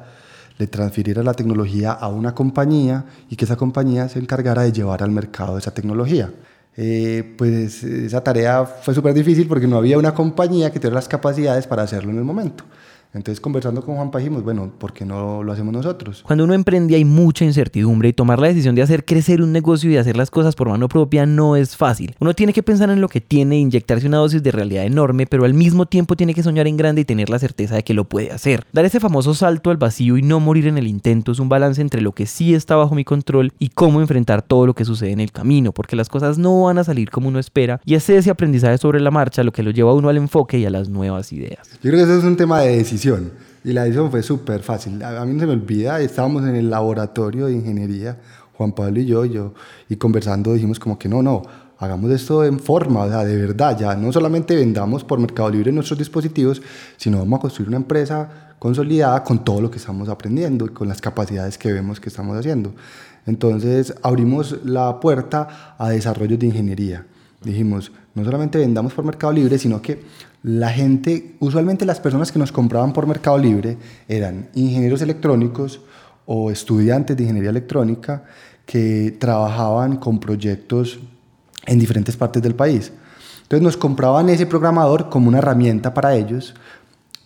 le 0.58 0.68
transfiriera 0.68 1.24
la 1.24 1.34
tecnología 1.34 1.92
a 1.92 2.10
una 2.10 2.36
compañía 2.36 3.06
y 3.30 3.36
que 3.36 3.46
esa 3.46 3.56
compañía 3.56 4.10
se 4.10 4.20
encargara 4.20 4.64
de 4.64 4.72
llevar 4.72 5.02
al 5.04 5.12
mercado 5.12 5.58
esa 5.58 5.74
tecnología. 5.74 6.32
Eh, 6.76 7.36
pues 7.38 7.84
esa 7.84 8.24
tarea 8.24 8.66
fue 8.66 8.94
súper 8.94 9.14
difícil 9.14 9.48
porque 9.48 9.68
no 9.68 9.78
había 9.78 9.98
una 9.98 10.14
compañía 10.14 10.72
que 10.72 10.80
tuviera 10.80 10.96
las 10.96 11.08
capacidades 11.08 11.68
para 11.68 11.84
hacerlo 11.84 12.12
en 12.12 12.18
el 12.18 12.24
momento. 12.24 12.64
Entonces, 13.12 13.42
conversando 13.42 13.84
con 13.84 13.96
Juan 13.96 14.12
dijimos, 14.16 14.44
bueno, 14.44 14.72
¿por 14.78 14.94
qué 14.94 15.04
no 15.04 15.42
lo 15.42 15.52
hacemos 15.52 15.74
nosotros? 15.74 16.22
Cuando 16.22 16.44
uno 16.44 16.54
emprende 16.54 16.94
hay 16.94 17.06
mucha 17.06 17.44
incertidumbre 17.44 18.10
y 18.10 18.14
tomar 18.14 18.38
la 18.38 18.50
decisión 18.50 18.76
de 18.76 18.84
hacer 18.84 19.04
crecer 19.04 19.42
un 19.42 19.52
negocio 19.52 19.90
y 19.90 19.94
de 19.94 20.00
hacer 20.00 20.16
las 20.16 20.30
cosas 20.30 20.54
por 20.56 20.70
mano 20.70 20.88
propia 20.88 21.26
no 21.26 21.56
es 21.56 21.76
fácil. 21.76 22.16
Uno 22.20 22.36
tiene 22.36 22.54
que 22.54 22.62
pensar 22.62 22.92
en 22.92 23.02
lo 23.02 23.10
que 23.10 23.20
tiene 23.20 23.58
inyectarse 23.58 24.06
una 24.06 24.18
dosis 24.18 24.44
de 24.44 24.52
realidad 24.52 24.86
enorme, 24.86 25.26
pero 25.26 25.46
al 25.46 25.56
mismo 25.56 25.88
tiempo 25.88 26.16
tiene 26.16 26.36
que 26.36 26.44
soñar 26.44 26.68
en 26.68 26.78
grande 26.78 27.02
y 27.02 27.06
tener 27.06 27.32
la 27.32 27.40
certeza 27.40 27.76
de 27.76 27.84
que 27.84 27.96
lo 27.96 28.04
puede 28.04 28.32
hacer. 28.32 28.64
Dar 28.74 28.86
ese 28.86 29.00
famoso 29.00 29.34
salto 29.34 29.72
al 29.72 29.78
vacío 29.78 30.16
y 30.18 30.22
no 30.22 30.40
morir 30.40 30.68
en 30.68 30.78
el 30.78 30.86
intento 30.86 31.32
es 31.32 31.40
un 31.40 31.50
balance 31.50 31.82
entre 31.82 32.02
lo 32.02 32.12
que 32.12 32.28
sí 32.28 32.54
está 32.54 32.76
bajo 32.76 32.94
mi 32.94 33.06
control 33.06 33.54
y 33.58 33.70
cómo 33.70 34.02
enfrentar 34.02 34.44
todo 34.44 34.68
lo 34.68 34.76
que 34.76 34.86
sucede 34.86 35.14
en 35.14 35.20
el 35.20 35.32
camino, 35.32 35.72
porque 35.72 35.96
las 35.96 36.10
cosas 36.10 36.38
no 36.38 36.64
van 36.64 36.78
a 36.78 36.84
salir 36.84 37.10
como 37.10 37.28
uno 37.28 37.40
espera 37.40 37.82
y 37.86 37.96
es 37.96 38.08
ese 38.08 38.30
aprendizaje 38.30 38.78
sobre 38.78 39.00
la 39.00 39.10
marcha 39.10 39.44
lo 39.44 39.52
que 39.52 39.64
lo 39.64 39.72
lleva 39.72 39.90
a 39.90 39.96
uno 39.96 40.10
al 40.10 40.18
enfoque 40.18 40.60
y 40.60 40.66
a 40.66 40.70
las 40.70 40.90
nuevas 40.90 41.34
ideas. 41.34 41.68
Yo 41.82 41.90
creo 41.90 41.96
que 41.96 42.04
eso 42.04 42.20
es 42.20 42.24
un 42.24 42.38
tema 42.38 42.60
de 42.60 42.78
decisión 42.78 42.99
Y 43.64 43.74
la 43.74 43.84
decisión 43.84 44.12
fue 44.12 44.24
súper 44.24 44.62
fácil. 44.62 45.02
A 45.04 45.26
mí 45.26 45.34
no 45.34 45.40
se 45.40 45.46
me 45.46 45.54
olvida, 45.54 46.00
estábamos 46.02 46.44
en 46.44 46.56
el 46.56 46.70
laboratorio 46.70 47.46
de 47.46 47.54
ingeniería, 47.54 48.18
Juan 48.54 48.74
Pablo 48.74 49.00
y 49.00 49.06
yo, 49.06 49.26
yo 49.26 49.54
y 49.88 49.96
conversando 49.96 50.54
dijimos 50.54 50.80
como 50.80 51.00
que 51.00 51.08
no, 51.08 51.24
no, 51.24 51.44
hagamos 51.78 52.12
esto 52.12 52.44
en 52.44 52.60
forma, 52.60 53.04
o 53.04 53.10
sea, 53.10 53.24
de 53.24 53.38
verdad, 53.38 53.78
ya 53.80 53.96
no 53.96 54.12
solamente 54.12 54.54
vendamos 54.54 55.06
por 55.06 55.18
Mercado 55.18 55.50
Libre 55.50 55.72
nuestros 55.72 55.98
dispositivos, 55.98 56.62
sino 56.98 57.20
vamos 57.20 57.40
a 57.40 57.42
construir 57.42 57.70
una 57.70 57.78
empresa 57.78 58.56
consolidada 58.60 59.24
con 59.24 59.46
todo 59.46 59.62
lo 59.62 59.72
que 59.72 59.78
estamos 59.78 60.10
aprendiendo 60.10 60.66
y 60.66 60.70
con 60.70 60.90
las 60.90 61.00
capacidades 61.00 61.58
que 61.58 61.72
vemos 61.72 62.02
que 62.02 62.10
estamos 62.10 62.38
haciendo. 62.38 62.74
Entonces 63.26 63.94
abrimos 64.02 64.58
la 64.66 65.00
puerta 65.00 65.76
a 65.78 65.90
desarrollo 65.90 66.38
de 66.38 66.48
ingeniería. 66.48 67.06
Dijimos, 67.42 67.94
no 68.14 68.26
solamente 68.26 68.58
vendamos 68.58 68.94
por 68.94 69.06
Mercado 69.06 69.32
Libre, 69.32 69.58
sino 69.58 69.82
que 69.82 70.04
la 70.44 70.70
gente, 70.70 71.36
usualmente 71.40 71.86
las 71.86 72.00
personas 72.00 72.32
que 72.32 72.40
nos 72.40 72.52
compraban 72.52 72.94
por 72.94 73.08
Mercado 73.08 73.38
Libre 73.38 73.78
eran 74.08 74.50
ingenieros 74.56 75.02
electrónicos 75.02 75.82
o 76.26 76.50
estudiantes 76.50 77.18
de 77.18 77.24
ingeniería 77.24 77.50
electrónica 77.50 78.24
que 78.66 79.18
trabajaban 79.20 79.98
con 79.98 80.20
proyectos 80.20 81.00
en 81.66 81.80
diferentes 81.80 82.16
partes 82.16 82.42
del 82.42 82.56
país. 82.56 82.92
Entonces 83.42 83.64
nos 83.64 83.78
compraban 83.78 84.30
ese 84.30 84.46
programador 84.46 85.10
como 85.10 85.28
una 85.28 85.40
herramienta 85.40 85.94
para 85.94 86.16
ellos, 86.16 86.54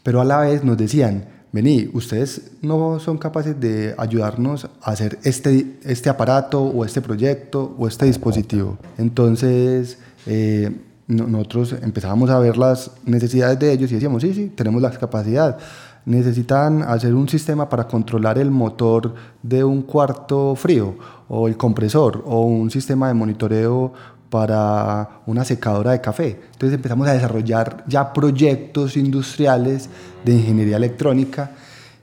pero 0.04 0.22
a 0.22 0.26
la 0.26 0.40
vez 0.40 0.64
nos 0.64 0.78
decían, 0.78 1.26
vení, 1.52 1.90
ustedes 1.94 2.54
no 2.62 3.00
son 3.00 3.18
capaces 3.18 3.60
de 3.60 3.94
ayudarnos 3.98 4.66
a 4.82 4.92
hacer 4.92 5.20
este, 5.24 5.78
este 5.84 6.10
aparato 6.10 6.64
o 6.64 6.84
este 6.84 7.02
proyecto 7.02 7.76
o 7.78 7.88
este 7.88 8.06
dispositivo. 8.06 8.78
Entonces 8.98 10.00
eh, 10.26 10.72
nosotros 11.14 11.76
empezábamos 11.82 12.30
a 12.30 12.40
ver 12.40 12.58
las 12.58 12.92
necesidades 13.06 13.60
de 13.60 13.72
ellos 13.72 13.92
y 13.92 13.96
decíamos, 13.96 14.22
sí, 14.22 14.34
sí, 14.34 14.52
tenemos 14.56 14.82
la 14.82 14.92
capacidad. 14.92 15.58
Necesitan 16.06 16.82
hacer 16.82 17.14
un 17.14 17.30
sistema 17.30 17.70
para 17.70 17.88
controlar 17.88 18.38
el 18.38 18.52
motor 18.52 19.14
de 19.42 19.64
un 19.64 19.84
cuarto 19.84 20.56
frío 20.56 20.96
o 21.30 21.48
el 21.48 21.56
compresor 21.56 22.24
o 22.26 22.42
un 22.42 22.70
sistema 22.70 23.08
de 23.08 23.14
monitoreo 23.14 23.94
para 24.30 25.22
una 25.28 25.46
secadora 25.46 25.92
de 25.92 26.02
café. 26.02 26.42
Entonces 26.54 26.76
empezamos 26.76 27.08
a 27.08 27.14
desarrollar 27.14 27.84
ya 27.88 28.12
proyectos 28.12 28.98
industriales 28.98 29.90
de 30.26 30.34
ingeniería 30.34 30.78
electrónica 30.78 31.52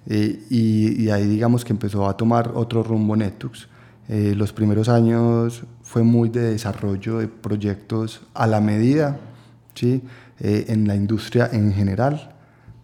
eh, 0.07 0.45
y, 0.49 1.11
ahí 1.11 1.27
digamos 1.27 1.65
que 1.65 1.73
empezó 1.73 2.09
a 2.09 2.17
tomar 2.17 2.53
otro 2.55 2.83
rumbo 2.83 3.17
Netux. 3.17 3.69
Eh, 4.09 4.35
los 4.37 4.53
primeros 4.53 4.89
años 4.89 5.65
fue 5.91 6.05
muy 6.05 6.29
de 6.29 6.53
desarrollo 6.53 7.19
de 7.19 7.27
proyectos 7.27 8.21
a 8.33 8.47
la 8.47 8.61
medida, 8.61 9.19
¿sí? 9.75 10.01
Eh, 10.39 10.67
en 10.69 10.87
la 10.87 10.95
industria 10.95 11.51
en 11.53 11.73
general. 11.73 12.33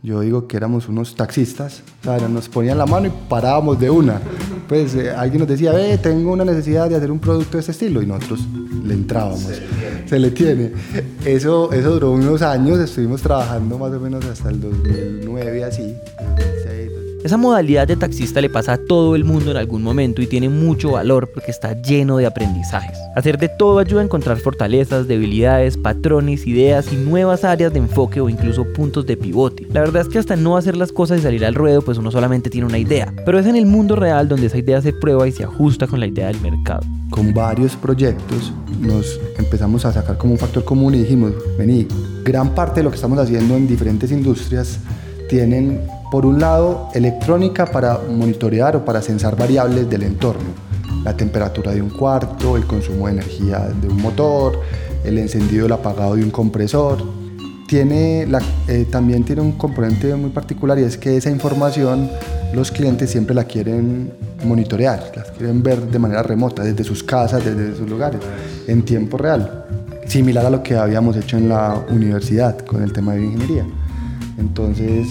Yo 0.03 0.23
digo 0.23 0.49
que 0.49 0.57
éramos 0.57 0.89
unos 0.89 1.15
taxistas, 1.15 1.85
nos 2.29 2.49
ponían 2.49 2.79
la 2.79 2.87
mano 2.87 3.07
y 3.07 3.13
parábamos 3.29 3.79
de 3.79 3.91
una. 3.91 4.21
Pues 4.67 4.97
eh, 4.97 5.13
alguien 5.13 5.39
nos 5.39 5.49
decía, 5.49 5.71
ve, 5.71 5.99
tengo 5.99 6.33
una 6.33 6.45
necesidad 6.45 6.91
de 6.91 6.97
hacer 6.97 7.13
un 7.13 7.21
producto 7.21 7.59
de 7.59 7.61
este 7.61 7.71
estilo 7.71 8.03
y 8.03 8.07
nosotros 8.07 8.45
le 8.85 8.95
entrábamos. 8.95 9.53
Se 10.07 10.19
le 10.19 10.33
tiene. 10.33 10.73
Eso, 11.25 11.73
eso 11.73 11.91
duró 11.93 12.11
unos 12.11 12.43
años, 12.43 12.81
estuvimos 12.81 13.23
trabajando 13.23 13.79
más 13.79 13.93
o 13.93 14.01
menos 14.01 14.25
hasta 14.25 14.51
el 14.51 14.61
2009 14.61 15.63
así. 15.63 15.95
Esa 17.27 17.37
modalidad 17.37 17.89
de 17.89 17.97
taxista 17.97 18.41
le 18.41 18.49
pasa 18.49 18.75
a 18.75 18.79
todo 18.79 19.17
el 19.17 19.25
mundo 19.25 19.51
en 19.51 19.57
algún 19.57 19.83
momento 19.83 20.23
y 20.23 20.29
tiene 20.29 20.49
mucho 20.49 20.93
valor 20.93 21.29
porque 21.35 21.51
está 21.51 21.73
lleno 21.83 22.19
de 22.19 22.27
aprendizajes. 22.27 22.97
Hacer 23.17 23.37
de 23.37 23.49
todo 23.49 23.81
ayuda 23.81 24.03
a 24.03 24.05
encontrar 24.05 24.37
fortalezas, 24.37 25.09
debilidades, 25.09 25.77
patrones, 25.77 26.47
ideas 26.47 26.93
y 26.93 26.95
nuevas 26.95 27.43
áreas 27.43 27.73
de 27.73 27.81
enfoque 27.81 28.21
o 28.21 28.29
incluso 28.29 28.65
puntos 28.73 29.07
de 29.07 29.17
pivote. 29.17 29.67
La 29.73 29.81
verdad 29.81 30.03
es 30.03 30.09
que 30.09 30.21
hasta 30.21 30.37
no 30.37 30.57
hacer 30.57 30.77
las 30.77 30.93
cosas 30.93 31.19
y 31.19 31.23
salir 31.23 31.45
al 31.45 31.57
ruedo 31.57 31.83
pues 31.83 31.99
uno 31.99 32.13
solamente 32.13 32.49
tiene 32.49 32.69
una 32.69 32.79
idea, 32.79 33.13
pero 33.25 33.41
es 33.41 33.47
en 33.47 33.57
el 33.57 33.67
mundo 33.67 33.97
real 33.97 34.29
donde 34.29 34.47
esa 34.47 34.59
idea 34.59 34.81
se 34.81 34.93
prueba 34.93 35.27
y 35.27 35.33
se 35.33 35.43
ajusta 35.43 35.89
con 35.89 35.99
la 35.99 36.07
idea 36.07 36.29
del 36.29 36.41
mercado. 36.41 36.87
Con 37.11 37.35
varios 37.35 37.75
proyectos 37.75 38.53
nos 38.81 39.19
empezamos 39.37 39.85
a 39.85 39.93
sacar 39.93 40.17
como 40.17 40.35
un 40.35 40.39
factor 40.39 40.65
común 40.65 40.95
y 40.95 40.99
dijimos, 40.99 41.33
vení, 41.59 41.89
gran 42.23 42.55
parte 42.55 42.79
de 42.79 42.85
lo 42.85 42.91
que 42.91 42.97
estamos 42.97 43.19
haciendo 43.19 43.57
en 43.57 43.67
diferentes 43.67 44.13
industrias 44.13 44.79
tienen 45.29 45.81
por 46.17 46.25
un 46.25 46.41
lado, 46.41 46.89
electrónica 46.95 47.67
para 47.67 47.99
monitorear 47.99 48.75
o 48.75 48.87
para 48.87 49.03
censar 49.03 49.37
variables 49.37 49.91
del 49.91 50.03
entorno, 50.03 50.49
la 51.05 51.15
temperatura 51.15 51.73
de 51.73 51.83
un 51.83 51.91
cuarto, 51.91 52.57
el 52.57 52.67
consumo 52.67 53.05
de 53.05 53.13
energía 53.13 53.59
de 53.83 53.87
un 53.87 54.01
motor, 54.01 54.59
el 55.05 55.19
encendido 55.19 55.65
y 55.65 55.67
el 55.67 55.73
apagado 55.73 56.17
de 56.17 56.25
un 56.25 56.31
compresor. 56.31 57.05
Tiene 57.69 58.27
eh, 58.67 58.87
también 58.91 59.25
tiene 59.25 59.43
un 59.43 59.53
componente 59.59 60.15
muy 60.15 60.31
particular 60.31 60.79
y 60.79 60.85
es 60.85 60.97
que 60.97 61.19
esa 61.19 61.29
información 61.29 62.09
los 62.55 62.71
clientes 62.71 63.11
siempre 63.11 63.35
la 63.35 63.45
quieren 63.45 64.11
monitorear, 64.43 65.13
la 65.15 65.23
quieren 65.23 65.63
ver 65.63 65.83
de 65.83 65.99
manera 65.99 66.23
remota, 66.23 66.63
desde 66.65 66.83
sus 66.83 67.03
casas, 67.03 67.45
desde 67.45 67.77
sus 67.77 67.91
lugares, 67.91 68.23
en 68.67 68.87
tiempo 68.87 69.19
real, 69.19 69.67
similar 70.07 70.47
a 70.47 70.49
lo 70.49 70.63
que 70.63 70.77
habíamos 70.77 71.15
hecho 71.15 71.37
en 71.37 71.51
la 71.51 71.85
universidad 71.91 72.57
con 72.61 72.83
el 72.83 72.95
tema 72.95 73.13
de 73.13 73.23
ingeniería. 73.23 73.67
Entonces, 74.39 75.09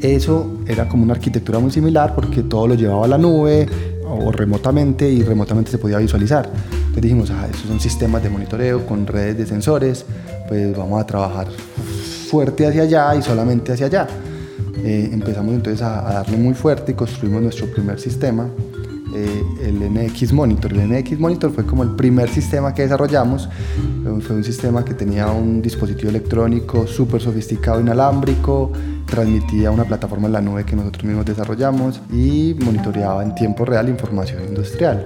eso 0.00 0.58
era 0.66 0.88
como 0.88 1.02
una 1.02 1.14
arquitectura 1.14 1.58
muy 1.58 1.70
similar 1.70 2.14
porque 2.14 2.42
todo 2.42 2.68
lo 2.68 2.74
llevaba 2.74 3.04
a 3.04 3.08
la 3.08 3.18
nube 3.18 3.66
o 4.04 4.32
remotamente 4.32 5.08
y 5.08 5.22
remotamente 5.22 5.70
se 5.70 5.78
podía 5.78 5.98
visualizar. 5.98 6.46
Entonces 6.46 7.02
dijimos, 7.02 7.30
ah, 7.30 7.46
esos 7.50 7.66
son 7.66 7.80
sistemas 7.80 8.22
de 8.22 8.30
monitoreo 8.30 8.86
con 8.86 9.06
redes 9.06 9.36
de 9.36 9.46
sensores, 9.46 10.04
pues 10.48 10.76
vamos 10.76 11.00
a 11.00 11.06
trabajar 11.06 11.48
fuerte 12.28 12.66
hacia 12.66 12.82
allá 12.82 13.14
y 13.16 13.22
solamente 13.22 13.72
hacia 13.72 13.86
allá. 13.86 14.06
Eh, 14.84 15.10
empezamos 15.12 15.54
entonces 15.54 15.82
a, 15.82 16.02
darle 16.02 16.36
muy 16.36 16.54
fuerte 16.54 16.92
y 16.92 16.94
construimos 16.94 17.42
nuestro 17.42 17.66
primer 17.66 17.98
sistema, 17.98 18.48
eh, 19.14 19.44
el 19.62 19.92
NX 19.92 20.32
Monitor. 20.32 20.72
El 20.72 20.88
NX 20.88 21.18
Monitor 21.18 21.52
fue 21.52 21.64
como 21.64 21.82
el 21.82 21.90
primer 21.90 22.28
sistema 22.28 22.74
que 22.74 22.82
desarrollamos. 22.82 23.48
Fue 24.26 24.36
un 24.36 24.44
sistema 24.44 24.84
que 24.84 24.94
tenía 24.94 25.26
un 25.28 25.60
dispositivo 25.62 26.10
electrónico 26.10 26.86
súper 26.86 27.20
sofisticado, 27.20 27.80
inalámbrico, 27.80 28.72
transmitía 29.06 29.70
una 29.70 29.84
plataforma 29.84 30.26
en 30.26 30.32
la 30.32 30.40
nube 30.40 30.64
que 30.64 30.76
nosotros 30.76 31.04
mismos 31.04 31.24
desarrollamos 31.24 32.00
y 32.12 32.54
monitoreaba 32.62 33.22
en 33.22 33.34
tiempo 33.34 33.64
real 33.64 33.88
información 33.88 34.44
industrial. 34.44 35.04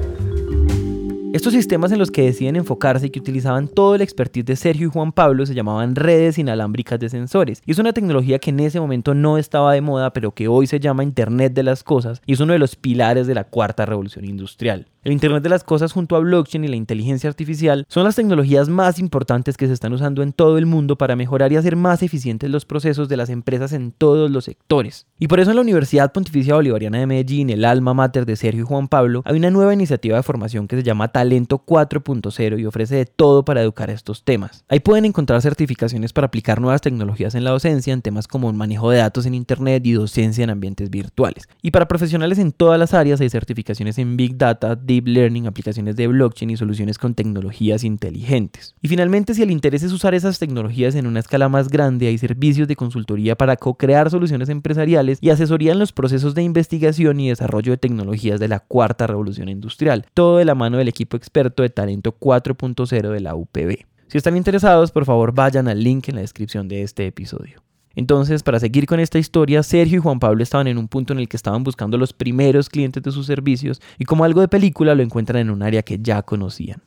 Estos 1.33 1.55
sistemas 1.55 1.91
en 1.93 1.99
los 1.99 2.11
que 2.11 2.25
deciden 2.25 2.57
enfocarse 2.57 3.07
y 3.07 3.11
que 3.11 3.19
utilizaban 3.19 3.67
todo 3.67 3.95
el 3.95 4.03
expertise 4.03 4.45
de 4.45 4.55
Sergio 4.55 4.89
y 4.89 4.91
Juan 4.91 5.13
Pablo 5.13 5.47
se 5.47 5.55
llamaban 5.55 5.97
redes 5.97 6.37
inalámbricas 6.37 7.01
de 7.01 7.09
sensores. 7.09 7.63
Y 7.65 7.71
es 7.71 7.79
una 7.79 7.95
tecnología 7.95 8.39
que 8.39 8.51
en 8.51 8.61
ese 8.61 8.79
momento 8.79 9.15
no 9.15 9.39
estaba 9.39 9.73
de 9.73 9.81
moda, 9.81 10.13
pero 10.13 10.33
que 10.33 10.47
hoy 10.47 10.67
se 10.67 10.79
llama 10.79 11.05
Internet 11.05 11.55
de 11.55 11.63
las 11.63 11.85
Cosas 11.85 12.21
y 12.27 12.35
es 12.35 12.41
uno 12.41 12.53
de 12.53 12.59
los 12.59 12.77
pilares 12.77 13.27
de 13.27 13.35
la 13.35 13.45
cuarta 13.45 13.87
revolución 13.87 14.27
industrial. 14.27 14.89
El 15.05 15.11
Internet 15.11 15.43
de 15.43 15.49
las 15.49 15.65
Cosas 15.65 15.91
junto 15.91 16.15
a 16.15 16.21
blockchain 16.21 16.65
y 16.65 16.69
la 16.69 16.77
inteligencia 16.77 17.29
artificial 17.29 17.87
son 17.89 18.05
las 18.05 18.15
tecnologías 18.15 18.69
más 18.69 19.01
importantes 19.01 19.57
que 19.57 19.67
se 19.67 19.73
están 19.73 19.93
usando 19.93 20.23
en 20.23 20.33
todo 20.33 20.59
el 20.59 20.67
mundo 20.67 20.97
para 20.97 21.17
mejorar 21.17 21.51
y 21.51 21.57
hacer 21.57 21.75
más 21.75 22.05
eficientes 22.05 22.51
los 22.51 22.67
procesos 22.67 23.09
de 23.09 23.17
las 23.17 23.29
empresas 23.29 23.73
en 23.73 23.91
todos 23.91 24.31
los 24.31 24.45
sectores. 24.45 25.07
Y 25.19 25.27
por 25.27 25.41
eso 25.41 25.51
en 25.51 25.57
la 25.57 25.63
Universidad 25.63 26.13
Pontificia 26.13 26.55
Bolivariana 26.55 27.01
de 27.01 27.07
Medellín, 27.07 27.51
el 27.51 27.65
alma 27.65 27.95
mater 27.95 28.27
de 28.27 28.37
Sergio 28.37 28.63
y 28.63 28.67
Juan 28.67 28.87
Pablo, 28.87 29.23
hay 29.25 29.39
una 29.39 29.51
nueva 29.51 29.75
iniciativa 29.75 30.19
de 30.19 30.23
formación 30.23 30.69
que 30.69 30.77
se 30.77 30.85
llama 30.85 31.09
Talento 31.23 31.63
4.0 31.65 32.59
y 32.59 32.67
ofrece 32.67 32.97
de 32.97 33.07
todo 33.07 33.45
para 33.45 33.63
educar 33.63 33.91
estos 33.91 34.25
temas. 34.25 34.65
Ahí 34.69 34.81
pueden 34.81 35.05
encontrar 35.05 35.41
certificaciones 35.41 36.13
para 36.13 36.27
aplicar 36.27 36.61
nuevas 36.61 36.81
tecnologías 36.81 37.37
en 37.37 37.45
la 37.45 37.53
docencia 37.53 37.93
en 37.93 38.03
temas 38.03 38.27
como 38.27 38.51
el 38.51 38.57
manejo 38.57 38.91
de 38.91 38.99
datos 38.99 39.25
en 39.25 39.35
Internet 39.35 39.87
y 39.87 39.93
docencia 39.93 40.43
en 40.43 40.51
ambientes 40.51 40.91
virtuales. 40.91 41.49
Y 41.63 41.71
para 41.71 41.87
profesionales 41.87 42.41
en 42.41 42.51
todas 42.51 42.77
las 42.77 42.93
áreas 42.93 43.21
hay 43.21 43.31
certificaciones 43.31 43.99
en 43.99 44.17
Big 44.17 44.37
Data, 44.37 44.75
deep 44.75 45.07
learning, 45.07 45.47
aplicaciones 45.47 45.95
de 45.95 46.09
blockchain 46.09 46.51
y 46.51 46.57
soluciones 46.57 46.99
con 46.99 47.15
tecnologías 47.15 47.85
inteligentes. 47.85 48.75
Y 48.83 48.89
finalmente, 48.89 49.35
si 49.35 49.45
el 49.45 49.53
interés 49.53 49.85
es 49.85 49.93
usar 49.93 50.17
esas 50.17 50.41
tecnologías 50.41 50.97
en 50.97 51.07
una 51.07 51.21
escala 51.21 51.49
más 51.49 51.69
grande, 51.69 52.09
hay 52.09 52.19
servicios 52.19 52.67
de 52.67 52.75
consultoría 52.75 53.37
para 53.37 53.55
co-crear 53.55 54.11
soluciones 54.11 54.49
empresariales 54.49 55.19
y 55.21 55.31
asesoría 55.31 55.71
en 55.71 55.79
los 55.79 55.93
procesos 55.93 56.35
de 56.35 56.43
investigación 56.43 57.21
y 57.21 57.29
desarrollo 57.29 57.71
de 57.71 57.79
tecnologías 57.79 58.41
de 58.41 58.49
la 58.49 58.59
cuarta 58.59 59.07
revolución 59.07 59.49
industrial, 59.49 60.07
todo 60.15 60.39
de 60.39 60.45
la 60.47 60.57
mano 60.57 60.79
del 60.79 60.89
equipo 60.89 61.12
experto 61.17 61.63
de 61.63 61.71
talento 61.71 62.17
4.0 62.19 63.11
de 63.11 63.21
la 63.21 63.35
UPB. 63.35 63.85
Si 64.09 64.19
están 64.19 64.37
interesados, 64.37 64.91
por 64.91 65.05
favor 65.05 65.33
vayan 65.35 65.69
al 65.69 65.83
link 65.83 66.09
en 66.09 66.17
la 66.17 66.21
descripción 66.21 66.69
de 66.69 66.83
este 66.83 67.07
episodio. 67.07 67.63
Entonces, 67.95 68.43
para 68.43 68.59
seguir 68.61 68.87
con 68.87 69.01
esta 69.01 69.19
historia, 69.19 69.63
Sergio 69.63 69.99
y 69.99 70.01
Juan 70.01 70.19
Pablo 70.19 70.43
estaban 70.43 70.67
en 70.67 70.79
un 70.79 70.89
punto 70.89 71.13
en 71.13 71.19
el 71.19 71.29
que 71.29 71.37
estaban 71.37 71.63
buscando 71.63 71.99
los 71.99 72.13
primeros 72.13 72.69
clientes 72.69 73.03
de 73.03 73.11
sus 73.11 73.27
servicios 73.27 73.81
y 73.99 74.05
como 74.05 74.25
algo 74.25 74.41
de 74.41 74.49
película 74.49 74.95
lo 74.95 75.03
encuentran 75.03 75.41
en 75.41 75.51
un 75.51 75.63
área 75.63 75.83
que 75.83 75.99
ya 75.99 76.23
conocían. 76.23 76.83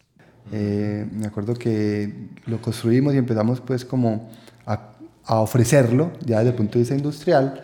Eh, 0.51 1.07
me 1.11 1.25
acuerdo 1.25 1.55
que 1.55 2.29
lo 2.45 2.61
construimos 2.61 3.13
y 3.13 3.17
empezamos 3.17 3.61
pues 3.61 3.83
como 3.85 4.29
a, 4.65 4.91
a, 5.25 5.39
ofrecerlo 5.39 6.11
ya 6.23 6.37
desde 6.37 6.51
el 6.51 6.55
punto 6.55 6.73
de 6.73 6.79
vista 6.79 6.95
industrial 6.95 7.63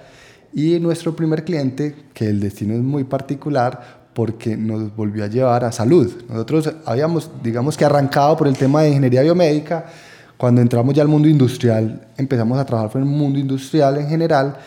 y 0.53 0.79
nuestro 0.79 1.15
primer 1.15 1.45
cliente, 1.45 1.95
que 2.13 2.27
el 2.27 2.39
destino 2.39 2.73
es 2.73 2.81
muy 2.81 3.03
particular 3.03 4.00
porque 4.13 4.57
nos 4.57 4.95
volvió 4.95 5.23
a 5.23 5.27
llevar 5.27 5.63
a 5.63 5.71
salud. 5.71 6.11
Nosotros 6.27 6.73
habíamos, 6.85 7.29
digamos 7.43 7.77
que 7.77 7.85
arrancado 7.85 8.35
por 8.37 8.47
el 8.47 8.57
tema 8.57 8.81
de 8.81 8.89
ingeniería 8.89 9.21
biomédica, 9.21 9.85
cuando 10.37 10.61
entramos 10.61 10.95
ya 10.95 11.03
al 11.03 11.07
mundo 11.07 11.27
industrial, 11.27 12.07
empezamos 12.17 12.57
a 12.57 12.65
trabajar 12.65 13.01
en 13.01 13.03
el 13.03 13.09
mundo 13.09 13.39
industrial 13.39 13.97
en 13.97 14.07
general 14.07 14.57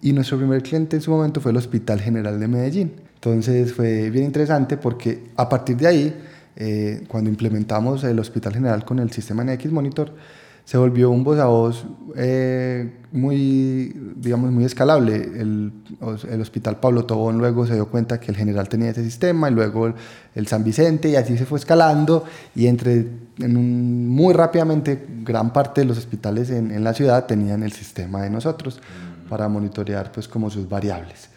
y 0.00 0.12
nuestro 0.12 0.38
primer 0.38 0.62
cliente 0.62 0.96
en 0.96 1.02
su 1.02 1.10
momento 1.10 1.40
fue 1.40 1.50
el 1.50 1.56
Hospital 1.56 2.00
General 2.00 2.38
de 2.38 2.46
Medellín. 2.46 2.92
Entonces 3.14 3.72
fue 3.72 4.08
bien 4.10 4.24
interesante 4.24 4.76
porque 4.76 5.24
a 5.36 5.48
partir 5.48 5.76
de 5.76 5.86
ahí, 5.88 6.16
eh, 6.54 7.02
cuando 7.08 7.28
implementamos 7.28 8.04
el 8.04 8.18
Hospital 8.20 8.54
General 8.54 8.84
con 8.84 9.00
el 9.00 9.10
sistema 9.10 9.42
NX 9.42 9.72
Monitor, 9.72 10.12
se 10.66 10.76
volvió 10.78 11.10
un 11.10 11.22
voz 11.22 11.38
a 11.38 11.46
voz 11.46 11.86
eh, 12.16 12.92
muy, 13.12 13.96
digamos, 14.16 14.50
muy 14.50 14.64
escalable. 14.64 15.14
El, 15.14 15.72
el, 16.28 16.40
Hospital 16.40 16.80
Pablo 16.80 17.04
Tobón 17.04 17.38
luego 17.38 17.68
se 17.68 17.74
dio 17.74 17.86
cuenta 17.86 18.18
que 18.18 18.32
el 18.32 18.36
general 18.36 18.68
tenía 18.68 18.90
ese 18.90 19.04
sistema 19.04 19.48
y 19.48 19.54
luego 19.54 19.94
el, 20.34 20.46
San 20.48 20.64
Vicente 20.64 21.08
y 21.08 21.14
así 21.14 21.38
se 21.38 21.46
fue 21.46 21.60
escalando 21.60 22.24
y 22.56 22.66
entre, 22.66 23.06
en 23.38 23.56
un, 23.56 24.08
muy 24.08 24.34
rápidamente 24.34 25.06
gran 25.22 25.52
parte 25.52 25.82
de 25.82 25.86
los 25.86 25.98
hospitales 25.98 26.50
en, 26.50 26.72
en, 26.72 26.82
la 26.82 26.94
ciudad 26.94 27.26
tenían 27.26 27.62
el 27.62 27.70
sistema 27.70 28.22
de 28.22 28.30
nosotros 28.30 28.80
para 29.28 29.48
monitorear 29.48 30.10
pues 30.10 30.26
como 30.26 30.50
sus 30.50 30.68
variables. 30.68 31.28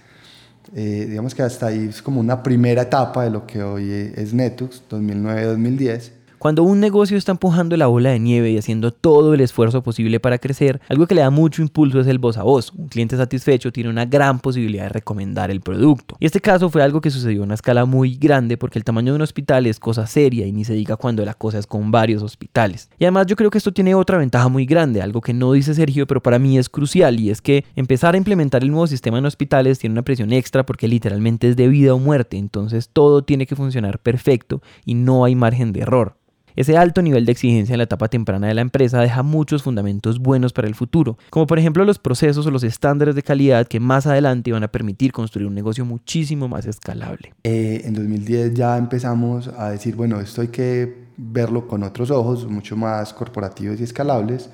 Eh, 0.76 1.06
digamos 1.08 1.36
que 1.36 1.44
hasta 1.44 1.68
ahí 1.68 1.88
es 1.90 2.02
como 2.02 2.20
una 2.20 2.42
primera 2.42 2.82
etapa 2.82 3.24
de 3.24 3.30
lo 3.30 3.46
que 3.46 3.62
hoy 3.62 4.12
es 4.16 4.34
Netux, 4.34 4.82
2009-2010. 4.90 6.19
Cuando 6.40 6.64
un 6.64 6.80
negocio 6.80 7.18
está 7.18 7.34
empujando 7.34 7.76
la 7.76 7.88
bola 7.88 8.12
de 8.12 8.20
nieve 8.20 8.50
y 8.50 8.58
haciendo 8.58 8.92
todo 8.92 9.34
el 9.34 9.42
esfuerzo 9.42 9.84
posible 9.84 10.22
para 10.22 10.38
crecer, 10.38 10.80
algo 10.88 11.06
que 11.06 11.14
le 11.14 11.20
da 11.20 11.30
mucho 11.30 11.62
impulso 11.62 12.00
es 12.00 12.08
el 12.08 12.18
voz 12.18 12.38
a 12.38 12.44
voz. 12.44 12.72
Un 12.72 12.88
cliente 12.88 13.18
satisfecho 13.18 13.74
tiene 13.74 13.90
una 13.90 14.06
gran 14.06 14.40
posibilidad 14.40 14.84
de 14.84 14.90
recomendar 14.90 15.52
el 15.52 15.60
producto. 15.60 16.16
Y 16.18 16.26
este 16.26 16.40
caso 16.40 16.70
fue 16.70 16.82
algo 16.82 17.02
que 17.02 17.12
sucedió 17.12 17.42
a 17.42 17.44
una 17.44 17.56
escala 17.56 17.84
muy 17.84 18.16
grande 18.16 18.56
porque 18.56 18.80
el 18.80 18.86
tamaño 18.86 19.12
de 19.12 19.18
un 19.18 19.22
hospital 19.22 19.66
es 19.66 19.82
cosa 19.82 20.08
seria 20.08 20.48
y 20.48 20.54
ni 20.54 20.64
se 20.64 20.74
diga 20.76 20.96
cuando 20.96 21.26
la 21.26 21.34
cosa 21.34 21.60
es 21.60 21.68
con 21.68 21.92
varios 21.92 22.24
hospitales. 22.24 22.90
Y 22.98 23.04
además 23.04 23.26
yo 23.28 23.36
creo 23.36 23.50
que 23.50 23.58
esto 23.58 23.74
tiene 23.74 23.94
otra 23.94 24.18
ventaja 24.18 24.48
muy 24.48 24.66
grande, 24.66 25.02
algo 25.02 25.20
que 25.20 25.34
no 25.34 25.52
dice 25.52 25.74
Sergio, 25.74 26.08
pero 26.08 26.24
para 26.24 26.40
mí 26.40 26.58
es 26.58 26.70
crucial 26.70 27.20
y 27.20 27.32
es 27.32 27.42
que 27.42 27.66
empezar 27.76 28.14
a 28.14 28.18
implementar 28.18 28.64
el 28.64 28.72
nuevo 28.72 28.88
sistema 28.88 29.18
en 29.18 29.26
hospitales 29.26 29.78
tiene 29.80 29.92
una 29.92 30.04
presión 30.04 30.32
extra 30.32 30.66
porque 30.66 30.88
literalmente 30.88 31.50
es 31.50 31.58
de 31.58 31.68
vida 31.68 31.94
o 31.94 32.00
muerte, 32.00 32.38
entonces 32.38 32.88
todo 32.94 33.24
tiene 33.24 33.46
que 33.46 33.58
funcionar 33.58 34.00
perfecto 34.00 34.62
y 34.86 34.94
no 34.94 35.26
hay 35.26 35.36
margen 35.36 35.74
de 35.74 35.82
error. 35.82 36.16
Ese 36.56 36.78
alto 36.78 37.02
nivel 37.02 37.26
de 37.26 37.32
exigencia 37.32 37.74
en 37.74 37.78
la 37.78 37.84
etapa 37.84 38.08
temprana 38.08 38.48
de 38.48 38.54
la 38.54 38.62
empresa 38.62 39.00
deja 39.00 39.24
muchos 39.24 39.64
fundamentos 39.64 40.20
buenos 40.20 40.54
para 40.54 40.68
el 40.68 40.76
futuro, 40.76 41.18
como 41.30 41.48
por 41.48 41.60
ejemplo 41.60 41.86
los 41.86 42.00
procesos 42.00 42.46
o 42.46 42.52
los 42.52 42.64
estándares 42.64 43.16
de 43.16 43.24
calidad 43.24 43.68
que 43.68 43.80
más 43.80 44.08
adelante 44.08 44.52
van 44.52 44.64
a 44.64 44.68
permitir 44.68 45.12
construir 45.12 45.48
un 45.48 45.56
negocio 45.56 45.86
muchísimo 45.86 46.48
más 46.48 46.66
escalable. 46.66 47.34
Eh, 47.44 47.82
en 47.86 47.94
2010 47.94 48.54
ya 48.54 48.78
empezamos 48.78 49.48
a 49.48 49.70
decir, 49.70 49.96
bueno, 49.96 50.20
esto 50.20 50.42
hay 50.42 50.50
que 50.50 51.10
verlo 51.18 51.68
con 51.68 51.84
otros 51.84 52.12
ojos, 52.12 52.48
mucho 52.48 52.76
más 52.76 53.14
corporativos 53.14 53.80
y 53.80 53.84
escalables. 53.84 54.50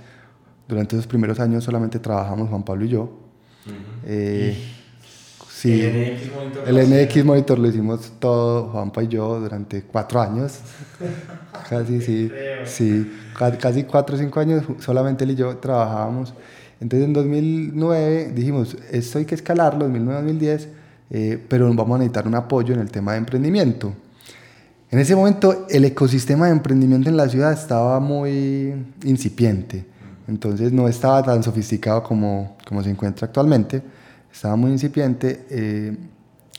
Durante 0.68 0.96
esos 0.96 1.08
primeros 1.08 1.40
años 1.40 1.64
solamente 1.64 2.00
trabajamos 2.00 2.50
Juan 2.50 2.64
Pablo 2.64 2.86
y 2.86 2.90
yo. 2.90 3.20
Sí, 5.66 5.82
el 5.82 6.78
NX 6.78 7.26
Monitor, 7.26 7.58
lo 7.58 7.68
hicimos 7.68 8.14
todo, 8.20 8.68
Juanpa 8.68 9.02
y 9.02 9.08
yo, 9.08 9.40
durante 9.40 9.82
cuatro 9.82 10.22
años. 10.22 10.60
casi, 11.70 12.02
sí, 12.02 12.32
sí, 12.66 13.12
casi 13.60 13.84
cuatro 13.84 14.16
o 14.16 14.20
cinco 14.20 14.40
años, 14.40 14.64
solamente 14.78 15.24
él 15.24 15.32
y 15.32 15.36
yo 15.36 15.58
trabajábamos. 15.58 16.36
Entonces 16.80 17.08
en 17.08 17.14
2009 17.14 18.34
dijimos, 18.36 18.78
esto 18.92 19.18
hay 19.18 19.26
que 19.26 19.34
escalarlo, 19.34 19.90
2009-2010, 19.90 20.68
eh, 21.10 21.44
pero 21.50 21.74
vamos 21.74 21.96
a 21.96 21.98
necesitar 21.98 22.28
un 22.28 22.36
apoyo 22.36 22.76
en 22.76 22.82
el 22.82 22.92
tema 22.92 23.14
de 23.14 23.18
emprendimiento. 23.18 23.92
En 24.92 25.00
ese 25.00 25.16
momento 25.16 25.66
el 25.68 25.84
ecosistema 25.86 26.46
de 26.46 26.52
emprendimiento 26.52 27.10
en 27.10 27.18
la 27.18 27.28
ciudad 27.28 27.52
estaba 27.52 28.00
muy 28.00 28.72
incipiente, 29.04 29.84
entonces 30.28 30.72
no 30.72 30.88
estaba 30.88 31.24
tan 31.24 31.42
sofisticado 31.42 32.04
como, 32.04 32.56
como 32.68 32.84
se 32.84 32.92
encuentra 32.92 33.26
actualmente 33.26 33.82
estaba 34.36 34.58
muy 34.58 34.72
incipiente. 34.72 35.46
Eh, 35.50 35.96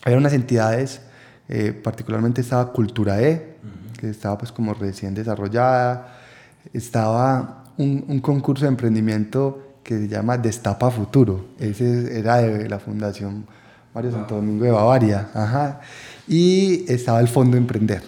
había 0.03 0.17
unas 0.17 0.33
entidades, 0.33 1.03
eh, 1.49 1.73
particularmente 1.73 2.41
estaba 2.41 2.73
Cultura 2.73 3.21
E, 3.21 3.57
que 3.99 4.09
estaba 4.09 4.39
pues 4.39 4.51
como 4.51 4.73
recién 4.73 5.15
desarrollada. 5.15 6.17
Estaba 6.73 7.65
un, 7.77 8.05
un, 8.09 8.21
concurso 8.21 8.65
de 8.65 8.71
emprendimiento 8.71 9.77
que 9.83 9.99
se 9.99 10.09
llama 10.09 10.39
Destapa 10.39 10.91
Futuro. 10.91 11.49
Ese 11.59 12.19
era 12.19 12.37
de 12.37 12.69
la 12.69 12.79
Fundación 12.79 13.47
Mario 13.95 14.11
Santo 14.11 14.37
Domingo 14.37 14.65
de 14.65 14.71
Bavaria. 14.71 15.29
Ajá. 15.35 15.81
Y 16.27 16.91
estaba 16.91 17.21
el 17.21 17.29
Fondo 17.29 17.59
Emprender. 17.59 18.03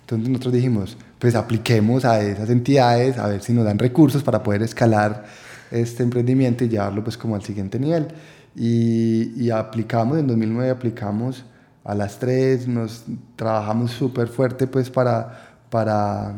Entonces 0.00 0.28
nosotros 0.28 0.52
dijimos, 0.52 0.98
pues 1.18 1.34
apliquemos 1.34 2.04
a 2.04 2.20
esas 2.20 2.50
entidades 2.50 3.16
a 3.16 3.26
ver 3.28 3.42
si 3.42 3.54
nos 3.54 3.64
dan 3.64 3.78
recursos 3.78 4.22
para 4.22 4.42
poder 4.42 4.62
escalar 4.62 5.24
este 5.70 6.02
emprendimiento 6.02 6.64
y 6.64 6.68
llevarlo 6.68 7.02
pues 7.02 7.16
como 7.16 7.34
al 7.34 7.42
siguiente 7.42 7.78
nivel. 7.78 8.08
Y, 8.56 9.50
aplicamos, 9.50 10.18
en 10.18 10.26
2009 10.26 10.70
aplicamos 10.70 11.44
a 11.82 11.94
las 11.94 12.18
tres, 12.18 12.68
nos 12.68 13.04
trabajamos 13.36 13.90
súper 13.90 14.28
fuerte 14.28 14.66
pues 14.66 14.90
para, 14.90 15.56
para 15.70 16.34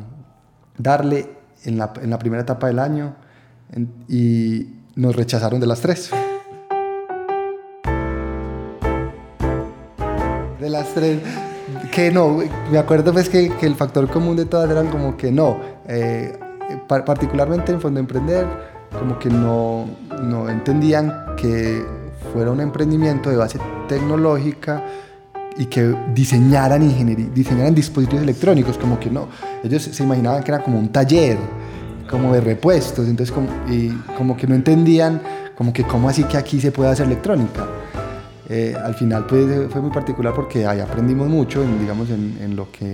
darle 0.78 1.30
en 1.64 1.78
la, 1.78 1.92
en 2.00 2.10
la, 2.10 2.18
primera 2.18 2.42
etapa 2.42 2.68
del 2.68 2.78
año 2.78 3.14
y 4.08 4.66
nos 4.94 5.14
rechazaron 5.14 5.60
de 5.60 5.66
las 5.66 5.80
tres. 5.80 6.10
De 10.58 10.70
las 10.70 10.94
tres, 10.94 11.20
que 11.92 12.10
no, 12.10 12.38
me 12.72 12.78
acuerdo 12.78 13.12
pues 13.12 13.28
que, 13.28 13.54
que 13.56 13.66
el 13.66 13.74
factor 13.74 14.10
común 14.10 14.36
de 14.36 14.46
todas 14.46 14.70
eran 14.70 14.88
como 14.88 15.16
que 15.16 15.30
no, 15.30 15.60
eh, 15.86 16.38
particularmente 16.88 17.72
en 17.72 17.80
Fondo 17.80 18.00
Emprender, 18.00 18.46
como 18.98 19.18
que 19.18 19.28
no, 19.28 19.86
no 20.22 20.48
entendían 20.48 21.12
que 21.36 21.84
fuera 22.32 22.50
un 22.50 22.60
emprendimiento 22.60 23.30
de 23.30 23.36
base 23.36 23.58
tecnológica 23.88 24.84
y 25.58 25.66
que 25.66 25.94
diseñaran 26.14 26.82
diseñaran 27.34 27.74
dispositivos 27.74 28.22
electrónicos, 28.22 28.76
como 28.76 29.00
que 29.00 29.10
no, 29.10 29.28
ellos 29.64 29.82
se 29.82 30.02
imaginaban 30.02 30.42
que 30.42 30.50
era 30.50 30.62
como 30.62 30.78
un 30.78 30.90
taller, 30.90 31.38
como 32.10 32.32
de 32.32 32.40
repuestos, 32.40 33.08
entonces 33.08 33.34
como, 33.34 33.48
y 33.68 33.88
como 34.16 34.36
que 34.36 34.46
no 34.46 34.54
entendían, 34.54 35.20
como 35.56 35.72
que 35.72 35.84
cómo 35.84 36.08
así 36.08 36.24
que 36.24 36.36
aquí 36.36 36.60
se 36.60 36.72
puede 36.72 36.90
hacer 36.90 37.06
electrónica. 37.06 37.66
Eh, 38.48 38.76
al 38.80 38.94
final 38.94 39.26
pues 39.26 39.70
fue 39.72 39.80
muy 39.80 39.90
particular 39.90 40.32
porque 40.34 40.66
ahí 40.66 40.80
aprendimos 40.80 41.28
mucho, 41.28 41.64
en, 41.64 41.80
digamos, 41.80 42.10
en, 42.10 42.38
en 42.40 42.54
lo 42.54 42.70
que 42.70 42.92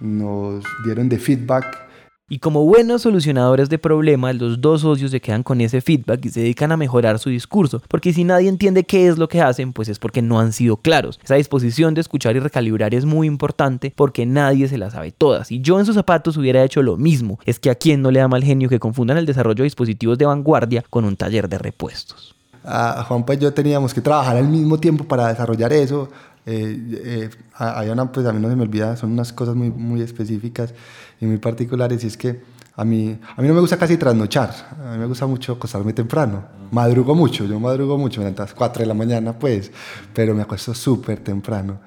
nos 0.00 0.64
dieron 0.84 1.08
de 1.08 1.18
feedback 1.18 1.89
y 2.32 2.38
como 2.38 2.64
buenos 2.64 3.02
solucionadores 3.02 3.68
de 3.70 3.78
problemas, 3.78 4.36
los 4.36 4.60
dos 4.60 4.82
socios 4.82 5.10
se 5.10 5.20
quedan 5.20 5.42
con 5.42 5.60
ese 5.60 5.80
feedback 5.80 6.24
y 6.24 6.28
se 6.28 6.40
dedican 6.40 6.70
a 6.70 6.76
mejorar 6.76 7.18
su 7.18 7.28
discurso, 7.28 7.82
porque 7.88 8.12
si 8.12 8.22
nadie 8.22 8.48
entiende 8.48 8.84
qué 8.84 9.08
es 9.08 9.18
lo 9.18 9.28
que 9.28 9.42
hacen, 9.42 9.72
pues 9.72 9.88
es 9.88 9.98
porque 9.98 10.22
no 10.22 10.38
han 10.38 10.52
sido 10.52 10.76
claros. 10.76 11.18
Esa 11.24 11.34
disposición 11.34 11.92
de 11.92 12.02
escuchar 12.02 12.36
y 12.36 12.38
recalibrar 12.38 12.94
es 12.94 13.04
muy 13.04 13.26
importante 13.26 13.92
porque 13.96 14.26
nadie 14.26 14.68
se 14.68 14.78
la 14.78 14.90
sabe 14.90 15.10
todas. 15.10 15.50
Y 15.50 15.60
yo 15.60 15.80
en 15.80 15.86
sus 15.86 15.96
zapatos 15.96 16.36
hubiera 16.36 16.62
hecho 16.62 16.84
lo 16.84 16.96
mismo. 16.96 17.40
Es 17.46 17.58
que 17.58 17.68
a 17.68 17.74
quien 17.74 18.00
no 18.00 18.12
le 18.12 18.20
da 18.20 18.28
mal 18.28 18.44
genio 18.44 18.68
que 18.68 18.78
confundan 18.78 19.18
el 19.18 19.26
desarrollo 19.26 19.56
de 19.56 19.64
dispositivos 19.64 20.16
de 20.16 20.26
vanguardia 20.26 20.84
con 20.88 21.04
un 21.04 21.16
taller 21.16 21.48
de 21.48 21.58
repuestos. 21.58 22.36
A 22.62 23.02
Juanpa 23.08 23.34
y 23.34 23.38
yo 23.38 23.52
teníamos 23.52 23.92
que 23.92 24.02
trabajar 24.02 24.36
al 24.36 24.46
mismo 24.46 24.78
tiempo 24.78 25.02
para 25.02 25.26
desarrollar 25.26 25.72
eso. 25.72 26.08
Eh, 26.46 26.78
eh, 27.04 27.30
hay 27.56 27.88
una, 27.88 28.12
pues 28.12 28.24
a 28.24 28.32
mí 28.32 28.40
no 28.40 28.48
se 28.48 28.54
me 28.54 28.62
olvida, 28.62 28.96
son 28.96 29.10
unas 29.10 29.32
cosas 29.32 29.56
muy, 29.56 29.70
muy 29.70 30.00
específicas 30.00 30.74
y 31.20 31.26
muy 31.26 31.38
particulares 31.38 32.02
y 32.04 32.06
es 32.06 32.16
que 32.16 32.40
a 32.76 32.84
mí, 32.84 33.18
a 33.36 33.42
mí 33.42 33.48
no 33.48 33.54
me 33.54 33.60
gusta 33.60 33.76
casi 33.76 33.96
trasnochar, 33.96 34.50
a 34.82 34.92
mí 34.92 34.98
me 34.98 35.06
gusta 35.06 35.26
mucho 35.26 35.52
acostarme 35.52 35.92
temprano, 35.92 36.44
madrugo 36.70 37.14
mucho, 37.14 37.44
yo 37.44 37.60
madrugo 37.60 37.98
mucho, 37.98 38.24
a 38.26 38.30
las 38.30 38.54
4 38.54 38.80
de 38.80 38.86
la 38.86 38.94
mañana 38.94 39.38
pues, 39.38 39.70
pero 40.14 40.34
me 40.34 40.42
acuesto 40.42 40.74
súper 40.74 41.20
temprano. 41.20 41.80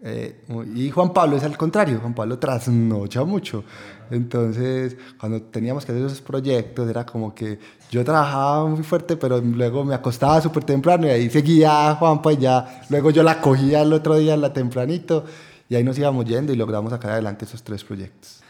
Eh, 0.00 0.44
y 0.76 0.90
Juan 0.90 1.12
Pablo 1.12 1.36
es 1.36 1.42
al 1.42 1.56
contrario, 1.56 1.98
Juan 2.00 2.14
Pablo 2.14 2.38
trasnocha 2.38 3.24
mucho. 3.24 3.64
Entonces, 4.10 4.96
cuando 5.18 5.42
teníamos 5.42 5.84
que 5.84 5.90
hacer 5.90 6.04
esos 6.04 6.20
proyectos, 6.20 6.88
era 6.88 7.04
como 7.04 7.34
que 7.34 7.58
yo 7.90 8.04
trabajaba 8.04 8.66
muy 8.66 8.84
fuerte, 8.84 9.16
pero 9.16 9.40
luego 9.40 9.84
me 9.84 9.94
acostaba 9.94 10.40
súper 10.40 10.64
temprano 10.64 11.06
y 11.06 11.10
ahí 11.10 11.30
seguía 11.30 11.96
Juan, 11.96 12.22
pues 12.22 12.38
ya, 12.38 12.82
luego 12.88 13.10
yo 13.10 13.22
la 13.22 13.40
cogía 13.40 13.82
el 13.82 13.92
otro 13.92 14.16
día 14.16 14.36
la 14.36 14.52
tempranito 14.52 15.24
y 15.68 15.74
ahí 15.74 15.84
nos 15.84 15.98
íbamos 15.98 16.24
yendo 16.24 16.52
y 16.52 16.56
logramos 16.56 16.92
sacar 16.92 17.10
adelante 17.10 17.44
esos 17.44 17.62
tres 17.62 17.82
proyectos. 17.82 18.40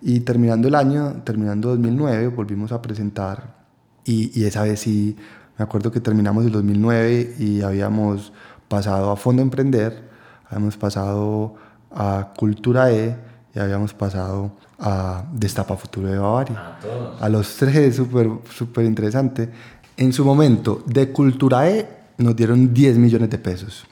Y 0.00 0.20
terminando 0.20 0.68
el 0.68 0.74
año, 0.74 1.22
terminando 1.24 1.70
2009, 1.70 2.28
volvimos 2.28 2.72
a 2.72 2.82
presentar 2.82 3.56
y, 4.04 4.38
y 4.38 4.44
esa 4.44 4.62
vez 4.62 4.80
sí, 4.80 5.16
me 5.58 5.64
acuerdo 5.64 5.90
que 5.90 6.00
terminamos 6.00 6.44
el 6.44 6.52
2009 6.52 7.36
y 7.38 7.62
habíamos 7.62 8.32
pasado 8.68 9.10
a 9.10 9.16
Fondo 9.16 9.42
Emprender, 9.42 10.08
habíamos 10.48 10.76
pasado 10.76 11.54
a 11.90 12.32
Cultura 12.36 12.92
E 12.92 13.16
y 13.54 13.58
habíamos 13.58 13.94
pasado 13.94 14.52
a 14.78 15.24
Destapa 15.32 15.76
Futuro 15.76 16.08
de 16.08 16.18
Bavaria. 16.18 16.76
A, 17.20 17.28
los 17.28 17.56
tres, 17.56 17.96
súper 17.96 18.28
super 18.54 18.84
interesante. 18.84 19.50
En 19.96 20.12
su 20.12 20.24
momento, 20.24 20.82
de 20.86 21.10
Cultura 21.10 21.70
E 21.70 21.88
nos 22.18 22.36
dieron 22.36 22.74
10 22.74 22.98
millones 22.98 23.30
de 23.30 23.38
pesos. 23.38 23.86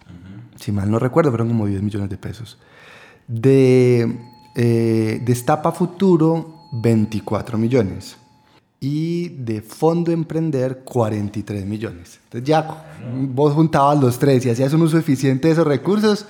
Si 0.57 0.71
mal 0.71 0.90
no 0.90 0.99
recuerdo, 0.99 1.31
fueron 1.31 1.49
como 1.49 1.67
10 1.67 1.83
millones 1.83 2.11
de 2.11 2.19
pesos. 2.19 2.59
De 3.27 4.21
eh, 4.55 5.21
Destapa 5.25 5.73
Futuro, 5.73 6.69
24 6.73 7.59
millones. 7.59 8.17
y 8.81 9.31
de 9.31 9.62
fondo 9.62 10.12
emprender 10.12 10.81
43 10.85 11.64
millones. 11.64 12.21
Entonces 12.25 12.47
ya 12.47 12.85
vos 13.31 13.55
juntabas 13.55 13.99
los 13.99 14.19
tres 14.19 14.45
y 14.45 14.51
hacías 14.51 14.75
un 14.75 14.83
uso 14.83 14.99
eficiente 14.99 15.49
de 15.49 15.55
esos 15.55 15.67
recursos 15.67 16.27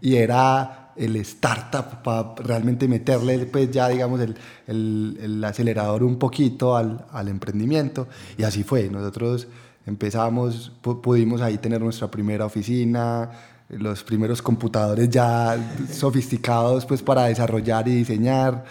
y 0.00 0.14
era 0.14 0.80
el 0.96 1.16
startup 1.16 2.02
para 2.02 2.34
realmente 2.36 2.88
meterle 2.88 3.38
pues 3.46 3.70
ya 3.70 3.88
digamos 3.88 4.20
el, 4.20 4.36
el, 4.66 5.44
acelerador 5.44 6.02
un 6.02 6.18
poquito 6.18 6.76
al, 6.76 7.04
al, 7.12 7.28
emprendimiento 7.28 8.08
y 8.38 8.44
así 8.44 8.62
fue. 8.62 8.88
Nosotros 8.88 9.48
empezamos, 9.86 10.72
pudimos 10.82 11.40
ahí 11.40 11.58
tener 11.58 11.80
nuestra 11.80 12.10
primera 12.10 12.44
oficina, 12.44 13.30
los 13.70 14.02
primeros 14.02 14.42
computadores 14.42 15.08
ya 15.08 15.56
sofisticados 15.90 16.86
pues 16.86 17.02
para 17.02 17.24
desarrollar 17.24 17.86
y 17.88 17.94
diseñar 17.94 18.64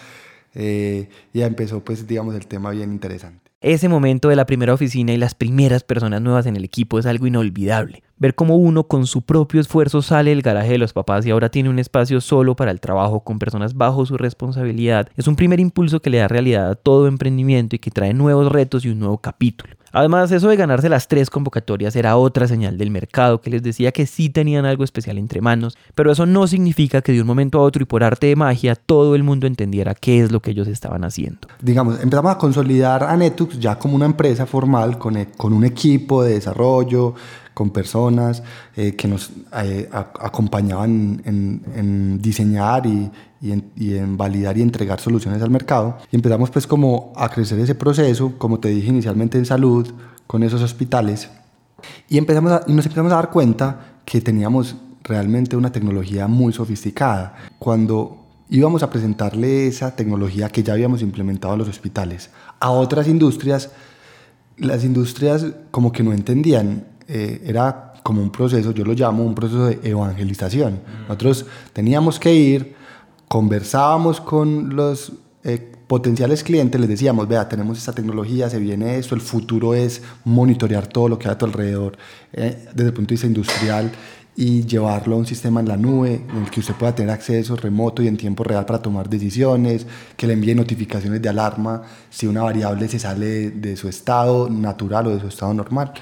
eh, 0.55 1.09
ya 1.33 1.45
empezó 1.45 1.83
pues 1.83 2.07
digamos 2.07 2.35
el 2.35 2.47
tema 2.47 2.71
bien 2.71 2.91
interesante. 2.91 3.49
Ese 3.61 3.89
momento 3.89 4.29
de 4.29 4.35
la 4.35 4.45
primera 4.45 4.73
oficina 4.73 5.11
y 5.11 5.17
las 5.17 5.35
primeras 5.35 5.83
personas 5.83 6.21
nuevas 6.21 6.45
en 6.45 6.55
el 6.55 6.63
equipo 6.63 6.97
es 6.97 7.05
algo 7.05 7.27
inolvidable. 7.27 8.03
Ver 8.21 8.35
cómo 8.35 8.57
uno 8.57 8.83
con 8.83 9.07
su 9.07 9.21
propio 9.21 9.61
esfuerzo 9.61 10.01
sale 10.01 10.31
del 10.31 10.41
garaje 10.41 10.73
de 10.73 10.77
los 10.77 10.91
papás 10.91 11.25
y 11.25 11.31
ahora 11.31 11.47
tiene 11.47 11.69
un 11.69 11.79
espacio 11.79 12.19
solo 12.19 12.53
para 12.53 12.71
el 12.71 12.81
trabajo 12.81 13.21
con 13.21 13.39
personas 13.39 13.75
bajo 13.75 14.05
su 14.05 14.17
responsabilidad 14.17 15.07
es 15.15 15.27
un 15.29 15.37
primer 15.37 15.61
impulso 15.61 16.01
que 16.01 16.09
le 16.09 16.17
da 16.17 16.27
realidad 16.27 16.69
a 16.69 16.75
todo 16.75 17.07
emprendimiento 17.07 17.77
y 17.77 17.79
que 17.79 17.91
trae 17.91 18.13
nuevos 18.13 18.51
retos 18.51 18.83
y 18.83 18.89
un 18.89 18.99
nuevo 18.99 19.19
capítulo. 19.19 19.73
Además, 19.91 20.31
eso 20.31 20.49
de 20.49 20.55
ganarse 20.55 20.89
las 20.89 21.07
tres 21.07 21.29
convocatorias 21.29 21.95
era 21.95 22.15
otra 22.17 22.47
señal 22.47 22.77
del 22.77 22.91
mercado 22.91 23.41
que 23.41 23.49
les 23.49 23.63
decía 23.63 23.91
que 23.91 24.05
sí 24.05 24.29
tenían 24.29 24.65
algo 24.65 24.83
especial 24.83 25.17
entre 25.17 25.41
manos, 25.41 25.77
pero 25.95 26.11
eso 26.11 26.25
no 26.25 26.45
significa 26.45 27.01
que 27.01 27.11
de 27.11 27.21
un 27.21 27.27
momento 27.27 27.59
a 27.59 27.63
otro 27.63 27.81
y 27.81 27.85
por 27.85 28.03
arte 28.03 28.27
de 28.27 28.35
magia 28.35 28.75
todo 28.75 29.15
el 29.15 29.23
mundo 29.23 29.47
entendiera 29.47 29.95
qué 29.95 30.21
es 30.21 30.31
lo 30.31 30.41
que 30.41 30.51
ellos 30.51 30.67
estaban 30.67 31.03
haciendo. 31.03 31.47
Digamos, 31.61 32.01
empezamos 32.01 32.33
a 32.33 32.37
consolidar 32.37 33.03
a 33.03 33.15
Netux 33.17 33.59
ya 33.59 33.79
como 33.79 33.95
una 33.95 34.05
empresa 34.05 34.45
formal 34.45 34.97
con, 34.99 35.17
e, 35.17 35.29
con 35.31 35.53
un 35.53 35.63
equipo 35.63 36.21
de 36.23 36.33
desarrollo, 36.33 37.15
con 37.53 37.71
personas 37.71 38.43
eh, 38.75 38.95
que 38.95 39.07
nos 39.07 39.31
eh, 39.53 39.89
acompañaban 39.91 41.21
en, 41.25 42.21
diseñar 42.21 42.85
y, 42.85 43.11
en, 43.41 44.17
validar 44.17 44.57
y 44.57 44.61
entregar 44.61 44.99
soluciones 44.99 45.41
al 45.41 45.49
mercado. 45.49 45.97
Y 46.11 46.15
empezamos 46.15 46.49
pues 46.51 46.67
como 46.67 47.13
a 47.15 47.29
crecer 47.29 47.59
ese 47.59 47.75
proceso, 47.75 48.33
como 48.37 48.59
te 48.59 48.69
dije 48.69 48.87
inicialmente 48.87 49.37
en 49.37 49.45
salud, 49.45 49.91
con 50.27 50.43
esos 50.43 50.61
hospitales. 50.61 51.29
Y, 52.07 52.17
empezamos 52.17 52.61
y 52.67 52.73
nos 52.73 52.85
empezamos 52.85 53.11
a 53.11 53.15
dar 53.15 53.29
cuenta 53.29 53.99
que 54.05 54.21
teníamos 54.21 54.75
realmente 55.03 55.55
una 55.55 55.71
tecnología 55.71 56.27
muy 56.27 56.53
sofisticada. 56.53 57.35
Cuando 57.57 58.19
íbamos 58.49 58.83
a 58.83 58.89
presentarle 58.89 59.67
esa 59.67 59.95
tecnología 59.95 60.49
que 60.49 60.63
ya 60.63 60.73
habíamos 60.73 61.01
implementado 61.01 61.53
en 61.53 61.59
los 61.59 61.69
hospitales 61.69 62.29
a 62.59 62.71
otras 62.71 63.07
industrias, 63.07 63.71
las 64.57 64.83
industrias 64.83 65.45
como 65.71 65.91
que 65.91 66.03
no 66.03 66.13
entendían 66.13 66.85
eh, 67.11 67.41
era 67.43 67.93
como 68.03 68.21
un 68.21 68.31
proceso, 68.31 68.71
yo 68.71 68.85
lo 68.85 68.93
llamo 68.93 69.23
un 69.23 69.33
proceso 69.33 69.65
de 69.65 69.79
evangelización. 69.83 70.79
Nosotros 71.07 71.45
teníamos 71.73 72.19
que 72.19 72.33
ir, 72.33 72.75
conversábamos 73.27 74.21
con 74.21 74.75
los 74.75 75.11
eh, 75.43 75.71
potenciales 75.87 76.43
clientes, 76.43 76.79
les 76.79 76.87
decíamos, 76.87 77.27
vea, 77.27 77.49
tenemos 77.49 77.79
esta 77.79 77.93
tecnología, 77.93 78.47
se 78.47 78.59
viene 78.59 78.99
esto, 78.99 79.15
el 79.15 79.21
futuro 79.21 79.73
es 79.73 80.03
monitorear 80.23 80.85
todo 80.85 81.09
lo 81.09 81.17
que 81.17 81.27
hay 81.27 81.33
a 81.33 81.37
tu 81.39 81.45
alrededor 81.47 81.97
eh, 82.31 82.67
desde 82.75 82.89
el 82.89 82.93
punto 82.93 83.09
de 83.09 83.13
vista 83.15 83.27
industrial 83.27 83.91
y 84.35 84.65
llevarlo 84.65 85.15
a 85.15 85.17
un 85.17 85.25
sistema 85.25 85.59
en 85.61 85.67
la 85.67 85.77
nube 85.77 86.21
en 86.29 86.43
el 86.43 86.51
que 86.51 86.59
usted 86.59 86.75
pueda 86.75 86.93
tener 86.93 87.11
acceso 87.11 87.55
remoto 87.55 88.03
y 88.03 88.07
en 88.07 88.17
tiempo 88.17 88.43
real 88.43 88.67
para 88.67 88.81
tomar 88.81 89.09
decisiones, 89.09 89.87
que 90.15 90.27
le 90.27 90.33
envíe 90.33 90.53
notificaciones 90.53 91.21
de 91.21 91.29
alarma 91.29 91.81
si 92.11 92.27
una 92.27 92.43
variable 92.43 92.87
se 92.87 92.99
sale 92.99 93.49
de 93.49 93.75
su 93.75 93.89
estado 93.89 94.47
natural 94.47 95.07
o 95.07 95.09
de 95.09 95.19
su 95.19 95.27
estado 95.27 95.55
normal. 95.55 95.93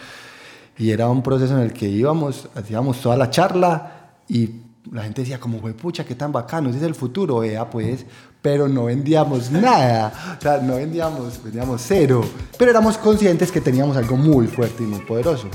Y 0.78 0.92
era 0.92 1.10
un 1.10 1.24
proceso 1.24 1.56
en 1.56 1.64
el 1.64 1.74
que 1.74 1.88
íbamos, 1.88 2.50
hacíamos 2.56 3.02
toda 3.02 3.18
la 3.18 3.30
charla 3.30 4.12
y 4.28 4.50
la 4.92 5.04
gente 5.04 5.22
decía 5.22 5.40
como, 5.40 5.60
fue 5.60 5.74
pucha, 5.74 6.06
qué 6.06 6.16
tan 6.16 6.32
bacano, 6.32 6.70
ese 6.70 6.78
es 6.78 6.84
el 6.84 6.96
futuro, 6.96 7.40
vea 7.40 7.70
pues, 7.70 8.06
pero 8.42 8.68
no 8.68 8.86
vendíamos 8.86 9.52
nada, 9.52 10.38
o 10.38 10.42
sea, 10.42 10.60
no 10.60 10.76
vendíamos, 10.76 11.44
vendíamos 11.44 11.82
cero, 11.86 12.24
pero 12.58 12.72
éramos 12.72 12.98
conscientes 12.98 13.52
que 13.52 13.60
teníamos 13.60 13.98
algo 13.98 14.16
muy 14.16 14.48
fuerte 14.48 14.84
y 14.84 14.88
muy 14.88 15.02
poderoso. 15.02 15.48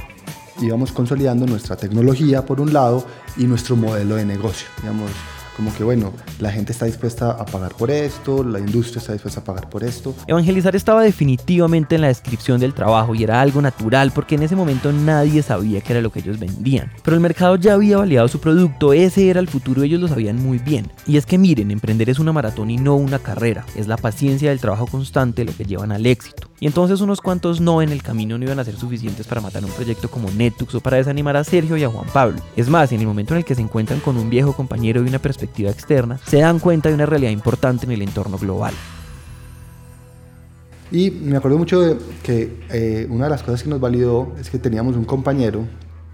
Íbamos 0.60 0.92
consolidando 0.92 1.46
nuestra 1.46 1.76
tecnología 1.76 2.44
por 2.44 2.60
un 2.60 2.72
lado 2.72 3.04
y 3.36 3.44
nuestro 3.44 3.74
modelo 3.74 4.16
de 4.16 4.26
negocio, 4.26 4.68
digamos, 4.80 5.10
como 5.56 5.74
que 5.74 5.84
bueno, 5.84 6.12
la 6.38 6.50
gente 6.50 6.72
está 6.72 6.86
dispuesta 6.86 7.32
a 7.32 7.44
pagar 7.44 7.74
por 7.74 7.90
esto, 7.90 8.42
la 8.42 8.58
industria 8.58 9.00
está 9.00 9.12
dispuesta 9.12 9.40
a 9.40 9.44
pagar 9.44 9.68
por 9.68 9.84
esto. 9.84 10.14
Evangelizar 10.26 10.74
estaba 10.76 11.02
definitivamente 11.02 11.94
en 11.94 12.00
la 12.00 12.08
descripción 12.08 12.60
del 12.60 12.74
trabajo 12.74 13.14
y 13.14 13.22
era 13.22 13.40
algo 13.40 13.60
natural 13.60 14.12
porque 14.14 14.34
en 14.36 14.42
ese 14.42 14.56
momento 14.56 14.92
nadie 14.92 15.42
sabía 15.42 15.80
qué 15.80 15.92
era 15.92 16.02
lo 16.02 16.10
que 16.10 16.20
ellos 16.20 16.38
vendían. 16.38 16.90
Pero 17.02 17.14
el 17.14 17.20
mercado 17.20 17.56
ya 17.56 17.74
había 17.74 17.98
validado 17.98 18.28
su 18.28 18.40
producto, 18.40 18.92
ese 18.92 19.28
era 19.28 19.40
el 19.40 19.48
futuro, 19.48 19.82
ellos 19.82 20.00
lo 20.00 20.08
sabían 20.08 20.36
muy 20.36 20.58
bien. 20.58 20.90
Y 21.06 21.16
es 21.16 21.26
que 21.26 21.38
miren, 21.38 21.70
emprender 21.70 22.10
es 22.10 22.18
una 22.18 22.32
maratón 22.32 22.70
y 22.70 22.76
no 22.76 22.96
una 22.96 23.18
carrera, 23.18 23.64
es 23.74 23.86
la 23.86 23.96
paciencia 23.96 24.50
del 24.50 24.60
trabajo 24.60 24.86
constante 24.86 25.44
lo 25.44 25.54
que 25.54 25.64
llevan 25.64 25.92
al 25.92 26.06
éxito. 26.06 26.51
Y 26.62 26.66
entonces 26.68 27.00
unos 27.00 27.20
cuantos 27.20 27.60
no 27.60 27.82
en 27.82 27.88
el 27.88 28.04
camino 28.04 28.38
no 28.38 28.44
iban 28.44 28.60
a 28.60 28.64
ser 28.64 28.76
suficientes 28.76 29.26
para 29.26 29.40
matar 29.40 29.64
un 29.64 29.72
proyecto 29.72 30.08
como 30.08 30.30
Netux 30.30 30.76
o 30.76 30.80
para 30.80 30.96
desanimar 30.96 31.36
a 31.36 31.42
Sergio 31.42 31.76
y 31.76 31.82
a 31.82 31.88
Juan 31.88 32.06
Pablo. 32.12 32.38
Es 32.54 32.68
más, 32.68 32.92
en 32.92 33.00
el 33.00 33.06
momento 33.08 33.34
en 33.34 33.38
el 33.38 33.44
que 33.44 33.56
se 33.56 33.62
encuentran 33.62 33.98
con 33.98 34.16
un 34.16 34.30
viejo 34.30 34.52
compañero 34.52 35.02
y 35.02 35.08
una 35.08 35.18
perspectiva 35.18 35.72
externa, 35.72 36.18
se 36.24 36.38
dan 36.38 36.60
cuenta 36.60 36.88
de 36.88 36.94
una 36.94 37.04
realidad 37.04 37.32
importante 37.32 37.84
en 37.84 37.90
el 37.90 38.02
entorno 38.02 38.38
global. 38.38 38.72
Y 40.92 41.10
me 41.10 41.36
acuerdo 41.36 41.58
mucho 41.58 41.80
de 41.80 41.98
que 42.22 42.60
eh, 42.70 43.08
una 43.10 43.24
de 43.24 43.30
las 43.30 43.42
cosas 43.42 43.64
que 43.64 43.68
nos 43.68 43.80
validó 43.80 44.32
es 44.38 44.48
que 44.48 44.60
teníamos 44.60 44.94
un 44.94 45.04
compañero, 45.04 45.66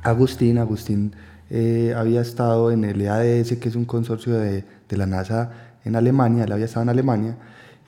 Agustín. 0.03 0.57
Agustín 0.57 1.15
eh, 1.51 1.93
había 1.95 2.23
estado 2.23 2.73
en 2.73 2.85
el 2.85 3.03
EADS, 3.03 3.59
que 3.59 3.69
es 3.69 3.77
un 3.77 3.85
consorcio 3.85 4.33
de, 4.33 4.65
de 4.89 4.97
la 4.97 5.05
NASA 5.05 5.51
en 5.85 5.95
Alemania, 5.95 6.45
él 6.45 6.53
había 6.53 6.65
estado 6.65 6.85
en 6.85 6.89
Alemania 6.89 7.37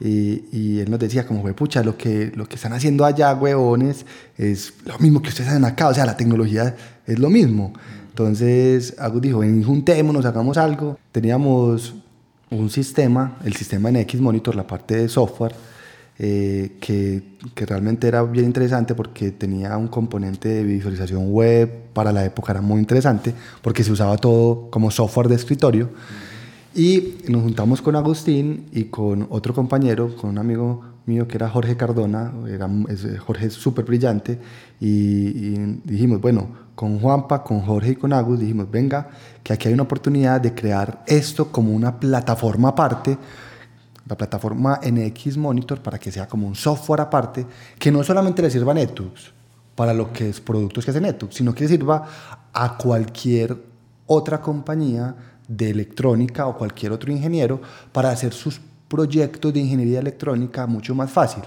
y, 0.00 0.80
él 0.80 0.90
nos 0.90 0.98
decía 0.98 1.26
como, 1.26 1.42
pucha, 1.54 1.82
lo 1.82 1.96
que, 1.96 2.32
lo 2.34 2.46
que 2.46 2.54
están 2.54 2.72
haciendo 2.72 3.04
allá, 3.04 3.34
huevones, 3.34 4.06
es 4.38 4.72
lo 4.86 4.98
mismo 4.98 5.20
que 5.20 5.28
ustedes 5.28 5.50
hacen 5.50 5.64
acá, 5.64 5.88
o 5.88 5.94
sea, 5.94 6.06
la 6.06 6.16
tecnología 6.16 6.74
es 7.06 7.18
lo 7.18 7.28
mismo. 7.28 7.74
Entonces, 8.08 8.94
Agus 8.98 9.20
dijo, 9.20 9.40
ven, 9.40 9.62
juntémonos, 9.62 10.24
hagamos 10.24 10.56
algo. 10.56 10.98
Teníamos 11.12 11.94
un 12.50 12.70
sistema, 12.70 13.36
el 13.44 13.54
sistema 13.54 13.90
NX 13.90 14.20
Monitor, 14.20 14.54
la 14.54 14.66
parte 14.66 14.96
de 14.96 15.08
software, 15.08 15.54
eh, 16.18 16.76
que, 16.80 17.22
que, 17.54 17.66
realmente 17.66 18.08
era 18.08 18.22
bien 18.22 18.46
interesante 18.46 18.94
porque 18.94 19.30
tenía 19.30 19.76
un 19.76 19.88
componente 19.88 20.48
de 20.48 20.64
visualización 20.64 21.30
web, 21.30 21.70
para 21.92 22.12
la 22.12 22.24
época 22.24 22.52
era 22.52 22.60
muy 22.60 22.80
interesante, 22.80 23.34
porque 23.62 23.84
se 23.84 23.92
usaba 23.92 24.16
todo 24.16 24.70
como 24.70 24.90
software 24.90 25.28
de 25.28 25.36
escritorio. 25.36 25.90
Y 26.74 27.16
nos 27.28 27.42
juntamos 27.42 27.83
con 27.83 27.96
Agustín 27.96 28.68
y 28.70 28.85
con 28.85 29.26
otro 29.30 29.52
compañero, 29.52 30.14
con 30.16 30.30
un 30.30 30.38
amigo 30.38 30.83
mío 31.06 31.26
que 31.26 31.37
era 31.37 31.48
Jorge 31.48 31.76
Cardona, 31.76 32.33
era, 32.48 32.70
Jorge 33.18 33.46
es 33.46 33.54
súper 33.54 33.85
brillante, 33.85 34.38
y, 34.78 35.56
dijimos, 35.85 36.20
bueno, 36.20 36.48
con 36.76 37.00
Juanpa, 37.00 37.42
con 37.42 37.61
Jorge 37.62 37.92
y 37.92 37.96
con 37.96 38.12
Agus, 38.12 38.38
dijimos, 38.38 38.70
venga, 38.70 39.09
que 39.42 39.52
aquí 39.52 39.66
hay 39.66 39.74
una 39.74 39.83
oportunidad 39.83 40.40
de 40.40 40.54
crear 40.54 41.02
esto 41.06 41.50
como 41.50 41.72
una 41.72 41.98
plataforma 41.98 42.68
aparte, 42.68 43.18
la 44.06 44.16
plataforma 44.16 44.78
NX 44.80 45.37
Monitor, 45.38 45.80
para 45.80 45.98
que 45.98 46.12
sea 46.12 46.28
como 46.28 46.46
un 46.46 46.54
software 46.54 47.00
aparte, 47.00 47.46
que 47.78 47.90
no 47.90 48.04
solamente 48.04 48.42
le 48.42 48.50
sirva 48.50 48.70
a 48.70 48.76
Netux, 48.76 49.33
para 49.74 49.92
lo 49.92 50.12
que 50.12 50.28
es 50.28 50.40
productos 50.40 50.85
que 50.85 50.92
hace 50.92 51.00
Netux, 51.00 51.35
sino 51.35 51.52
que 51.52 51.66
sirva 51.66 52.06
a 52.52 52.76
cualquier 52.76 53.56
otra 54.06 54.40
compañía 54.40 55.14
de 55.50 55.68
electrónica 55.68 56.46
o 56.46 56.56
cualquier 56.56 56.92
otro 56.92 57.10
ingeniero 57.10 57.60
para 57.90 58.10
hacer 58.10 58.32
sus 58.32 58.60
proyectos 58.86 59.52
de 59.52 59.60
ingeniería 59.60 59.98
electrónica 59.98 60.66
mucho 60.66 60.94
más 60.94 61.10
fácil. 61.10 61.42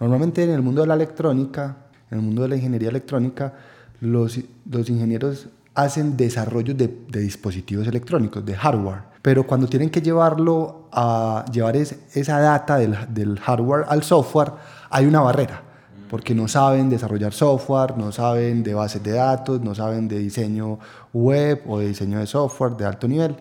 Normalmente 0.00 0.42
en 0.42 0.50
el 0.50 0.62
mundo 0.62 0.80
de 0.80 0.86
la 0.86 0.94
electrónica, 0.94 1.76
en 2.10 2.18
el 2.18 2.24
mundo 2.24 2.42
de 2.42 2.48
la 2.48 2.56
ingeniería 2.56 2.88
electrónica, 2.88 3.52
los, 4.00 4.40
los 4.70 4.88
ingenieros 4.88 5.48
hacen 5.74 6.16
desarrollos 6.16 6.76
de, 6.76 6.88
dispositivos 7.08 7.86
electrónicos, 7.86 8.44
de 8.44 8.54
hardware, 8.54 9.02
pero 9.20 9.46
cuando 9.46 9.66
tienen 9.68 9.90
que 9.90 10.00
llevarlo 10.00 10.88
a 10.90 11.44
llevar 11.52 11.76
esa 11.76 12.40
data 12.40 12.78
del, 12.78 12.96
del 13.10 13.38
hardware 13.38 13.84
al 13.88 14.02
software, 14.02 14.52
hay 14.90 15.06
una 15.06 15.20
barrera 15.20 15.71
porque 16.12 16.34
no 16.34 16.46
saben 16.46 16.90
desarrollar 16.90 17.32
software, 17.32 17.96
no 17.96 18.12
saben 18.12 18.62
de 18.62 18.74
bases 18.74 19.02
de 19.02 19.12
datos, 19.12 19.62
no 19.62 19.74
saben 19.74 20.08
de 20.08 20.18
diseño 20.18 20.78
web 21.14 21.62
o 21.66 21.78
de 21.78 21.88
diseño 21.88 22.18
de 22.18 22.26
software 22.26 22.76
de 22.76 22.84
alto 22.84 23.08
nivel. 23.08 23.34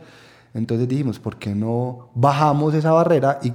Entonces 0.54 0.88
dijimos, 0.88 1.20
¿por 1.20 1.36
qué 1.36 1.54
no 1.54 2.08
bajamos 2.16 2.74
esa 2.74 2.94
barrera 2.94 3.40
y 3.44 3.52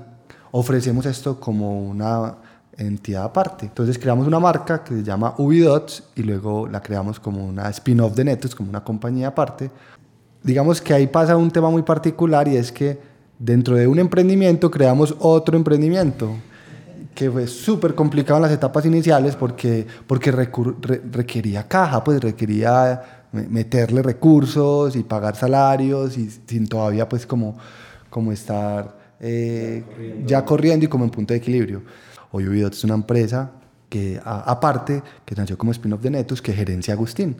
ofrecemos 0.50 1.06
esto 1.06 1.40
como 1.40 1.80
una 1.80 2.34
entidad 2.76 3.24
aparte? 3.24 3.64
Entonces 3.64 3.98
creamos 3.98 4.26
una 4.26 4.38
marca 4.38 4.84
que 4.84 4.96
se 4.96 5.02
llama 5.02 5.32
Ubidots 5.38 6.02
y 6.14 6.22
luego 6.22 6.68
la 6.68 6.82
creamos 6.82 7.18
como 7.18 7.42
una 7.46 7.70
spin-off 7.70 8.14
de 8.14 8.24
Netus, 8.24 8.54
como 8.54 8.68
una 8.68 8.84
compañía 8.84 9.28
aparte. 9.28 9.70
Digamos 10.42 10.82
que 10.82 10.92
ahí 10.92 11.06
pasa 11.06 11.38
un 11.38 11.50
tema 11.50 11.70
muy 11.70 11.80
particular 11.80 12.48
y 12.48 12.58
es 12.58 12.70
que 12.70 13.00
dentro 13.38 13.76
de 13.76 13.86
un 13.86 13.98
emprendimiento 13.98 14.70
creamos 14.70 15.16
otro 15.20 15.56
emprendimiento 15.56 16.34
que 17.16 17.30
fue 17.30 17.46
súper 17.46 17.94
complicado 17.94 18.36
en 18.36 18.42
las 18.42 18.52
etapas 18.52 18.84
iniciales 18.84 19.34
porque, 19.36 19.86
porque 20.06 20.30
requería 20.30 21.66
caja, 21.66 22.04
pues 22.04 22.20
requería 22.20 23.26
meterle 23.32 24.02
recursos 24.02 24.94
y 24.94 25.02
pagar 25.02 25.34
salarios 25.34 26.18
y 26.18 26.30
sin 26.46 26.68
todavía 26.68 27.08
pues 27.08 27.26
como, 27.26 27.56
como 28.10 28.32
estar 28.32 28.98
eh, 29.18 30.22
ya 30.26 30.44
corriendo 30.44 30.84
y 30.84 30.88
como 30.88 31.04
en 31.04 31.10
punto 31.10 31.32
de 31.32 31.38
equilibrio. 31.38 31.82
Hoy 32.32 32.46
Ubidote 32.48 32.76
es 32.76 32.84
una 32.84 32.94
empresa 32.94 33.50
que 33.88 34.20
aparte, 34.22 35.02
que 35.24 35.34
nació 35.34 35.56
como 35.56 35.72
spin-off 35.72 36.02
de 36.02 36.10
Netus, 36.10 36.42
que 36.42 36.52
gerencia 36.52 36.92
Agustín, 36.92 37.34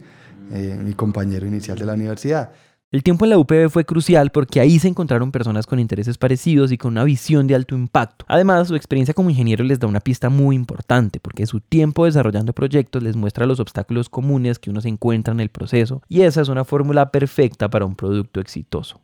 eh, 0.53 0.79
mi 0.83 0.95
compañero 0.95 1.47
inicial 1.47 1.79
de 1.79 1.85
la 1.85 1.93
universidad. 1.93 2.51
El 2.97 3.03
tiempo 3.03 3.27
en 3.27 3.29
la 3.29 3.39
UPB 3.39 3.69
fue 3.69 3.85
crucial 3.85 4.31
porque 4.31 4.59
ahí 4.59 4.79
se 4.79 4.89
encontraron 4.89 5.31
personas 5.31 5.67
con 5.67 5.79
intereses 5.79 6.17
parecidos 6.17 6.73
y 6.73 6.79
con 6.79 6.93
una 6.93 7.05
visión 7.05 7.47
de 7.47 7.55
alto 7.55 7.75
impacto. 7.75 8.25
Además, 8.27 8.69
su 8.69 8.75
experiencia 8.75 9.13
como 9.13 9.29
ingeniero 9.29 9.65
les 9.65 9.79
da 9.79 9.87
una 9.87 10.01
pista 10.01 10.31
muy 10.31 10.57
importante 10.57 11.21
porque 11.21 11.45
su 11.45 11.61
tiempo 11.61 12.07
desarrollando 12.07 12.55
proyectos 12.55 13.03
les 13.03 13.15
muestra 13.15 13.45
los 13.45 13.61
obstáculos 13.61 14.09
comunes 14.09 14.59
que 14.59 14.71
uno 14.71 14.81
se 14.81 14.89
encuentra 14.89 15.35
en 15.35 15.41
el 15.41 15.51
proceso 15.51 16.01
y 16.09 16.23
esa 16.23 16.41
es 16.41 16.49
una 16.49 16.65
fórmula 16.65 17.11
perfecta 17.11 17.69
para 17.69 17.85
un 17.85 17.97
producto 17.97 18.41
exitoso. 18.41 18.99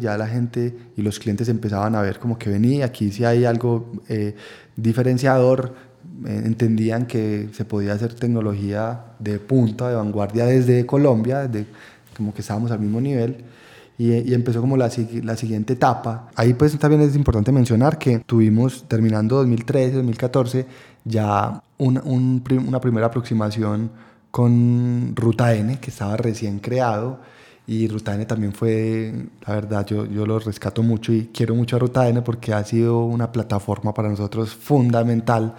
Ya 0.00 0.18
la 0.18 0.26
gente 0.26 0.76
y 0.96 1.02
los 1.02 1.20
clientes 1.20 1.48
empezaban 1.48 1.94
a 1.94 2.02
ver 2.02 2.18
como 2.18 2.36
que 2.36 2.50
venía, 2.50 2.86
aquí 2.86 3.12
si 3.12 3.24
hay 3.24 3.44
algo 3.44 3.92
eh, 4.08 4.34
diferenciador, 4.74 5.72
eh, 6.26 6.42
entendían 6.44 7.06
que 7.06 7.48
se 7.52 7.64
podía 7.64 7.92
hacer 7.92 8.14
tecnología 8.14 9.04
de 9.20 9.38
punta, 9.38 9.88
de 9.88 9.94
vanguardia 9.94 10.46
desde 10.46 10.84
Colombia, 10.84 11.46
desde 11.46 11.68
como 12.18 12.34
que 12.34 12.42
estábamos 12.42 12.70
al 12.70 12.80
mismo 12.80 13.00
nivel. 13.00 13.44
Y, 13.96 14.32
empezó 14.32 14.60
como 14.60 14.76
la, 14.76 14.90
la, 15.24 15.36
siguiente 15.36 15.72
etapa. 15.72 16.28
Ahí 16.36 16.54
pues 16.54 16.78
también 16.78 17.02
es 17.02 17.16
importante 17.16 17.50
mencionar 17.50 17.98
que 17.98 18.20
tuvimos, 18.20 18.84
terminando 18.86 19.36
2013, 19.36 19.96
2014, 19.96 20.66
ya 21.04 21.60
una, 21.78 22.02
una 22.04 22.80
primera 22.80 23.06
aproximación 23.06 23.90
con 24.30 25.14
Ruta 25.16 25.54
N, 25.54 25.80
que 25.80 25.90
estaba 25.90 26.16
recién 26.16 26.60
creado. 26.60 27.18
Y 27.66 27.88
Ruta 27.88 28.14
N 28.14 28.24
también 28.26 28.52
fue, 28.52 29.12
la 29.46 29.54
verdad, 29.54 29.84
yo, 29.84 30.06
yo 30.06 30.26
lo 30.26 30.38
rescato 30.38 30.84
mucho 30.84 31.12
y 31.12 31.30
quiero 31.34 31.56
mucho 31.56 31.74
a 31.74 31.80
Ruta 31.80 32.08
N 32.08 32.22
porque 32.22 32.52
ha 32.52 32.62
sido 32.64 33.04
una 33.04 33.32
plataforma 33.32 33.94
para 33.94 34.08
nosotros 34.08 34.54
fundamental 34.54 35.54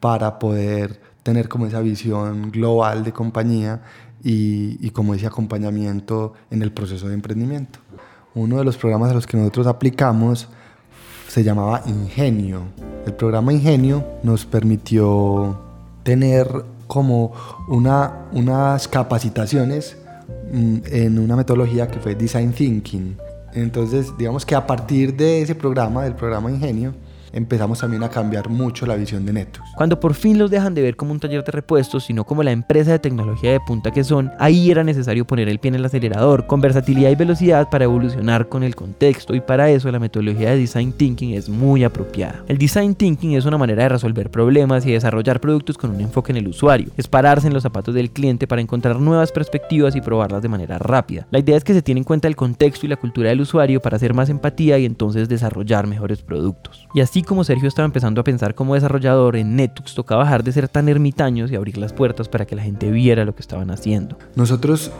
para 0.00 0.38
poder 0.40 1.00
tener 1.22 1.48
como 1.48 1.66
esa 1.66 1.80
visión 1.80 2.50
global 2.50 3.04
de 3.04 3.12
compañía 3.12 3.82
y, 4.22 4.90
como 4.90 5.14
ese 5.14 5.26
acompañamiento 5.26 6.34
en 6.50 6.62
el 6.62 6.72
proceso 6.72 7.08
de 7.08 7.14
emprendimiento. 7.14 7.78
Uno 8.34 8.58
de 8.58 8.64
los 8.64 8.76
programas 8.76 9.10
a 9.10 9.14
los 9.14 9.26
que 9.26 9.36
nosotros 9.36 9.66
aplicamos 9.66 10.48
se 11.28 11.44
llamaba 11.44 11.82
Ingenio. 11.86 12.62
El 13.06 13.14
programa 13.14 13.52
Ingenio 13.52 14.04
nos 14.22 14.44
permitió 14.46 15.58
tener 16.02 16.48
como 16.86 17.32
una, 17.68 18.26
unas 18.32 18.88
capacitaciones 18.88 19.96
mm, 20.52 20.76
en 20.86 21.18
una 21.18 21.36
metodología 21.36 21.88
que 21.88 21.98
fue 21.98 22.14
Design 22.14 22.52
Thinking. 22.52 23.16
Entonces, 23.52 24.12
digamos 24.18 24.44
que 24.44 24.54
a 24.54 24.66
partir 24.66 25.16
de 25.16 25.42
ese 25.42 25.54
programa, 25.54 26.04
del 26.04 26.14
programa 26.14 26.50
Ingenio, 26.50 26.94
empezamos 27.32 27.80
también 27.80 28.02
a 28.02 28.08
cambiar 28.08 28.48
mucho 28.48 28.86
la 28.86 28.96
visión 28.96 29.26
de 29.26 29.32
Netus. 29.32 29.64
Cuando 29.76 30.00
por 30.00 30.14
fin 30.14 30.38
los 30.38 30.50
dejan 30.50 30.74
de 30.74 30.82
ver 30.82 30.96
como 30.96 31.12
un 31.12 31.20
taller 31.20 31.44
de 31.44 31.52
repuestos, 31.52 32.04
sino 32.04 32.24
como 32.24 32.42
la 32.42 32.52
empresa 32.52 32.92
de 32.92 32.98
tecnología 32.98 33.52
de 33.52 33.60
punta 33.60 33.90
que 33.90 34.04
son, 34.04 34.32
ahí 34.38 34.70
era 34.70 34.84
necesario 34.84 35.26
poner 35.26 35.48
el 35.48 35.58
pie 35.58 35.70
en 35.70 35.74
el 35.76 35.84
acelerador, 35.84 36.46
con 36.46 36.60
versatilidad 36.60 37.10
y 37.10 37.14
velocidad 37.14 37.68
para 37.70 37.84
evolucionar 37.84 38.48
con 38.48 38.62
el 38.62 38.74
contexto 38.74 39.34
y 39.34 39.40
para 39.40 39.70
eso 39.70 39.90
la 39.90 39.98
metodología 39.98 40.50
de 40.50 40.58
Design 40.58 40.92
Thinking 40.92 41.34
es 41.34 41.48
muy 41.48 41.84
apropiada. 41.84 42.44
El 42.48 42.58
Design 42.58 42.94
Thinking 42.94 43.32
es 43.32 43.44
una 43.44 43.58
manera 43.58 43.84
de 43.84 43.88
resolver 43.90 44.30
problemas 44.30 44.86
y 44.86 44.92
desarrollar 44.92 45.40
productos 45.40 45.78
con 45.78 45.90
un 45.90 46.00
enfoque 46.00 46.32
en 46.32 46.38
el 46.38 46.48
usuario, 46.48 46.90
es 46.96 47.08
pararse 47.08 47.46
en 47.46 47.54
los 47.54 47.62
zapatos 47.62 47.94
del 47.94 48.10
cliente 48.10 48.46
para 48.46 48.62
encontrar 48.62 49.00
nuevas 49.00 49.32
perspectivas 49.32 49.94
y 49.96 50.00
probarlas 50.00 50.42
de 50.42 50.48
manera 50.48 50.78
rápida. 50.78 51.26
La 51.30 51.38
idea 51.38 51.56
es 51.56 51.64
que 51.64 51.74
se 51.74 51.82
tiene 51.82 52.00
en 52.00 52.04
cuenta 52.04 52.28
el 52.28 52.36
contexto 52.36 52.86
y 52.86 52.88
la 52.88 52.96
cultura 52.96 53.30
del 53.30 53.40
usuario 53.40 53.80
para 53.80 53.96
hacer 53.96 54.14
más 54.14 54.28
empatía 54.28 54.78
y 54.78 54.84
entonces 54.84 55.28
desarrollar 55.28 55.86
mejores 55.86 56.22
productos. 56.22 56.86
Y 56.94 57.00
así 57.00 57.17
como 57.22 57.44
Sergio 57.44 57.68
estaba 57.68 57.86
empezando 57.86 58.20
a 58.20 58.24
pensar 58.24 58.54
como 58.54 58.74
desarrollador 58.74 59.36
en 59.36 59.56
Netux, 59.56 59.94
tocaba 59.94 60.24
bajar 60.24 60.44
de 60.44 60.52
ser 60.52 60.68
tan 60.68 60.88
ermitaños 60.88 61.50
y 61.50 61.56
abrir 61.56 61.78
las 61.78 61.92
puertas 61.92 62.28
para 62.28 62.46
que 62.46 62.56
la 62.56 62.62
gente 62.62 62.90
viera 62.90 63.24
lo 63.24 63.34
que 63.34 63.40
estaban 63.40 63.70
haciendo. 63.70 64.18
Nosotros 64.34 64.90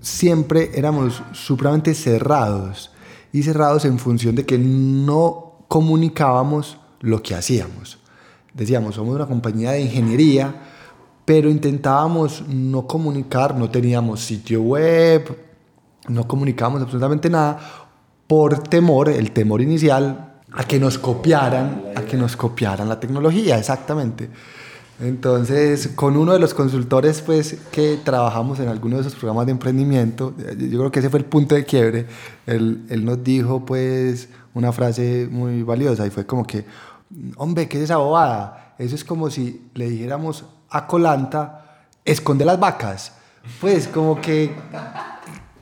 siempre 0.00 0.70
éramos 0.74 1.22
supremamente 1.32 1.94
cerrados 1.94 2.90
y 3.32 3.42
cerrados 3.42 3.84
en 3.84 3.98
función 3.98 4.34
de 4.34 4.46
que 4.46 4.58
no 4.58 5.64
comunicábamos 5.68 6.78
lo 7.00 7.22
que 7.22 7.34
hacíamos. 7.34 7.98
Decíamos, 8.54 8.94
somos 8.94 9.14
una 9.14 9.26
compañía 9.26 9.72
de 9.72 9.82
ingeniería, 9.82 10.54
pero 11.24 11.50
intentábamos 11.50 12.42
no 12.48 12.86
comunicar, 12.86 13.54
no 13.54 13.68
teníamos 13.68 14.20
sitio 14.20 14.62
web, 14.62 15.38
no 16.08 16.26
comunicábamos 16.26 16.82
absolutamente 16.82 17.28
nada 17.28 17.58
por 18.26 18.58
temor, 18.58 19.10
el 19.10 19.32
temor 19.32 19.60
inicial 19.60 20.27
a 20.52 20.64
que 20.64 20.78
nos 20.78 20.98
copiaran, 20.98 21.84
a 21.94 22.02
que 22.02 22.16
nos 22.16 22.36
copiaran 22.36 22.88
la 22.88 22.98
tecnología, 22.98 23.58
exactamente. 23.58 24.30
Entonces, 25.00 25.90
con 25.94 26.16
uno 26.16 26.32
de 26.32 26.40
los 26.40 26.54
consultores 26.54 27.20
pues, 27.20 27.56
que 27.70 27.98
trabajamos 28.02 28.58
en 28.58 28.68
alguno 28.68 28.96
de 28.96 29.02
esos 29.02 29.14
programas 29.14 29.46
de 29.46 29.52
emprendimiento, 29.52 30.34
yo 30.36 30.78
creo 30.78 30.90
que 30.90 30.98
ese 30.98 31.10
fue 31.10 31.20
el 31.20 31.24
punto 31.24 31.54
de 31.54 31.64
quiebre, 31.64 32.06
él, 32.46 32.84
él 32.88 33.04
nos 33.04 33.22
dijo 33.22 33.64
pues 33.64 34.28
una 34.54 34.72
frase 34.72 35.28
muy 35.30 35.62
valiosa 35.62 36.04
y 36.06 36.10
fue 36.10 36.26
como 36.26 36.44
que, 36.44 36.64
hombre, 37.36 37.68
¿qué 37.68 37.78
es 37.78 37.84
esa 37.84 37.98
bobada? 37.98 38.74
Eso 38.78 38.96
es 38.96 39.04
como 39.04 39.30
si 39.30 39.68
le 39.74 39.88
dijéramos 39.88 40.44
a 40.70 40.86
Colanta, 40.86 41.84
esconde 42.04 42.44
las 42.44 42.58
vacas. 42.58 43.12
Pues 43.60 43.86
como 43.86 44.20
que, 44.20 44.54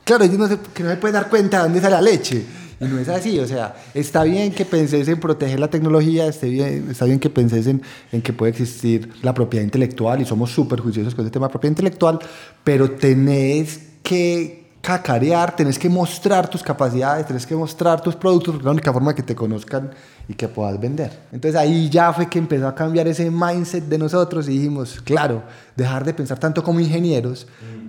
claro, 0.03 0.23
ellos 0.23 0.39
no 0.39 0.47
se, 0.47 0.59
que 0.59 0.83
no 0.83 0.89
se 0.89 0.97
pueden 0.97 1.13
dar 1.13 1.29
cuenta 1.29 1.57
de 1.57 1.63
dónde 1.63 1.81
sale 1.81 1.95
la 1.95 2.01
leche. 2.01 2.45
Y 2.79 2.85
no 2.85 2.99
es 2.99 3.09
así, 3.09 3.39
o 3.39 3.47
sea, 3.47 3.75
está 3.93 4.23
bien 4.23 4.51
que 4.51 4.63
penses 4.63 5.07
en 5.07 5.19
proteger 5.19 5.59
la 5.59 5.67
tecnología, 5.67 6.27
está 6.27 6.45
bien, 6.45 6.87
está 6.91 7.05
bien 7.05 7.19
que 7.19 7.29
penses 7.29 7.65
en, 7.65 7.81
en 8.11 8.21
que 8.21 8.33
puede 8.33 8.51
existir 8.51 9.11
la 9.23 9.33
propiedad 9.33 9.63
intelectual 9.63 10.21
y 10.21 10.25
somos 10.25 10.51
súper 10.51 10.79
juiciosos 10.79 11.15
con 11.15 11.25
el 11.25 11.31
tema 11.31 11.47
de 11.47 11.51
propiedad 11.51 11.71
intelectual, 11.71 12.19
pero 12.63 12.91
tenés 12.91 13.79
que 14.03 14.67
cacarear, 14.87 15.53
tenés 15.53 15.77
que 15.77 15.89
mostrar 15.89 16.49
tus 16.49 16.63
capacidades, 16.63 17.25
tenés 17.25 17.45
que 17.45 17.55
mostrar 17.55 17.99
tus 17.99 18.15
productos, 18.15 18.53
porque 18.53 18.61
es 18.61 18.65
la 18.65 18.71
única 18.71 18.93
forma 18.93 19.13
que 19.13 19.21
te 19.21 19.35
conozcan 19.35 19.91
y 20.29 20.33
que 20.33 20.47
puedas 20.47 20.79
vender. 20.79 21.11
Entonces 21.31 21.59
ahí 21.59 21.89
ya 21.89 22.13
fue 22.13 22.29
que 22.29 22.39
empezó 22.39 22.67
a 22.67 22.73
cambiar 22.73 23.05
ese 23.07 23.29
mindset 23.29 23.83
de 23.83 23.97
nosotros 23.97 24.47
y 24.47 24.51
dijimos, 24.51 25.01
claro, 25.03 25.43
dejar 25.75 26.05
de 26.05 26.13
pensar 26.13 26.39
tanto 26.39 26.63
como 26.63 26.79
ingenieros, 26.79 27.47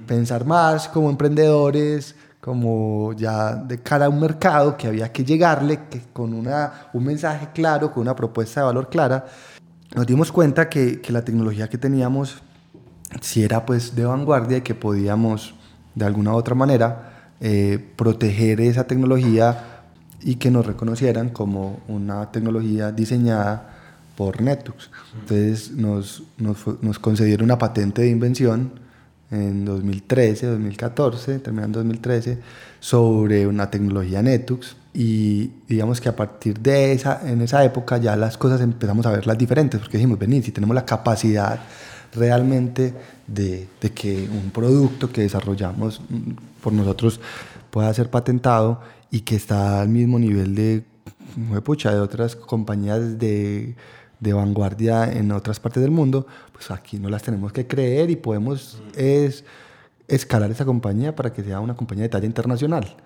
pensar 0.08 0.44
más 0.44 0.88
como 0.88 1.08
emprendedores, 1.08 2.16
como 2.48 3.12
ya 3.12 3.56
de 3.56 3.82
cara 3.82 4.06
a 4.06 4.08
un 4.08 4.20
mercado 4.20 4.74
que 4.74 4.86
había 4.86 5.12
que 5.12 5.22
llegarle 5.22 5.80
que 5.90 6.00
con 6.14 6.32
una, 6.32 6.88
un 6.94 7.04
mensaje 7.04 7.48
claro, 7.52 7.92
con 7.92 8.00
una 8.00 8.16
propuesta 8.16 8.60
de 8.60 8.66
valor 8.68 8.88
clara, 8.88 9.26
nos 9.94 10.06
dimos 10.06 10.32
cuenta 10.32 10.70
que, 10.70 11.02
que 11.02 11.12
la 11.12 11.22
tecnología 11.22 11.68
que 11.68 11.76
teníamos 11.76 12.38
si 13.20 13.44
era 13.44 13.66
pues 13.66 13.94
de 13.94 14.06
vanguardia 14.06 14.56
y 14.56 14.60
que 14.62 14.74
podíamos 14.74 15.56
de 15.94 16.06
alguna 16.06 16.32
u 16.32 16.36
otra 16.36 16.54
manera 16.54 17.32
eh, 17.42 17.92
proteger 17.96 18.62
esa 18.62 18.84
tecnología 18.86 19.82
y 20.22 20.36
que 20.36 20.50
nos 20.50 20.64
reconocieran 20.64 21.28
como 21.28 21.80
una 21.86 22.32
tecnología 22.32 22.92
diseñada 22.92 23.76
por 24.16 24.40
Netux. 24.40 24.90
Entonces 25.20 25.72
nos, 25.72 26.22
nos, 26.38 26.56
nos 26.80 26.98
concedieron 26.98 27.44
una 27.44 27.58
patente 27.58 28.00
de 28.00 28.08
invención 28.08 28.87
en 29.30 29.64
2013, 29.64 30.46
2014, 30.46 31.38
terminando 31.40 31.78
2013, 31.80 32.38
sobre 32.80 33.46
una 33.46 33.70
tecnología 33.70 34.22
Netux 34.22 34.76
y 34.94 35.50
digamos 35.68 36.00
que 36.00 36.08
a 36.08 36.16
partir 36.16 36.58
de 36.58 36.92
esa, 36.92 37.20
en 37.28 37.42
esa 37.42 37.64
época 37.64 37.98
ya 37.98 38.16
las 38.16 38.36
cosas 38.38 38.60
empezamos 38.60 39.04
a 39.06 39.10
verlas 39.10 39.36
diferentes 39.36 39.80
porque 39.80 39.98
dijimos, 39.98 40.18
venid, 40.18 40.44
si 40.44 40.52
tenemos 40.52 40.74
la 40.74 40.84
capacidad 40.84 41.60
realmente 42.14 42.94
de, 43.26 43.68
de 43.80 43.90
que 43.90 44.28
un 44.30 44.50
producto 44.50 45.12
que 45.12 45.20
desarrollamos 45.20 46.00
mm, 46.08 46.32
por 46.62 46.72
nosotros 46.72 47.20
pueda 47.70 47.92
ser 47.92 48.10
patentado 48.10 48.80
y 49.10 49.20
que 49.20 49.36
está 49.36 49.80
al 49.80 49.88
mismo 49.88 50.18
nivel 50.18 50.54
de, 50.54 50.84
pucha, 51.64 51.92
de 51.92 52.00
otras 52.00 52.36
compañías 52.36 53.18
de 53.18 53.74
de 54.20 54.32
vanguardia 54.32 55.12
en 55.12 55.32
otras 55.32 55.60
partes 55.60 55.82
del 55.82 55.90
mundo, 55.90 56.26
pues 56.52 56.70
aquí 56.70 56.98
no 56.98 57.08
las 57.08 57.22
tenemos 57.22 57.52
que 57.52 57.66
creer 57.66 58.10
y 58.10 58.16
podemos 58.16 58.82
es, 58.96 59.44
escalar 60.08 60.50
esa 60.50 60.64
compañía 60.64 61.14
para 61.14 61.32
que 61.32 61.42
sea 61.42 61.60
una 61.60 61.76
compañía 61.76 62.04
de 62.04 62.08
talla 62.08 62.26
internacional. 62.26 62.96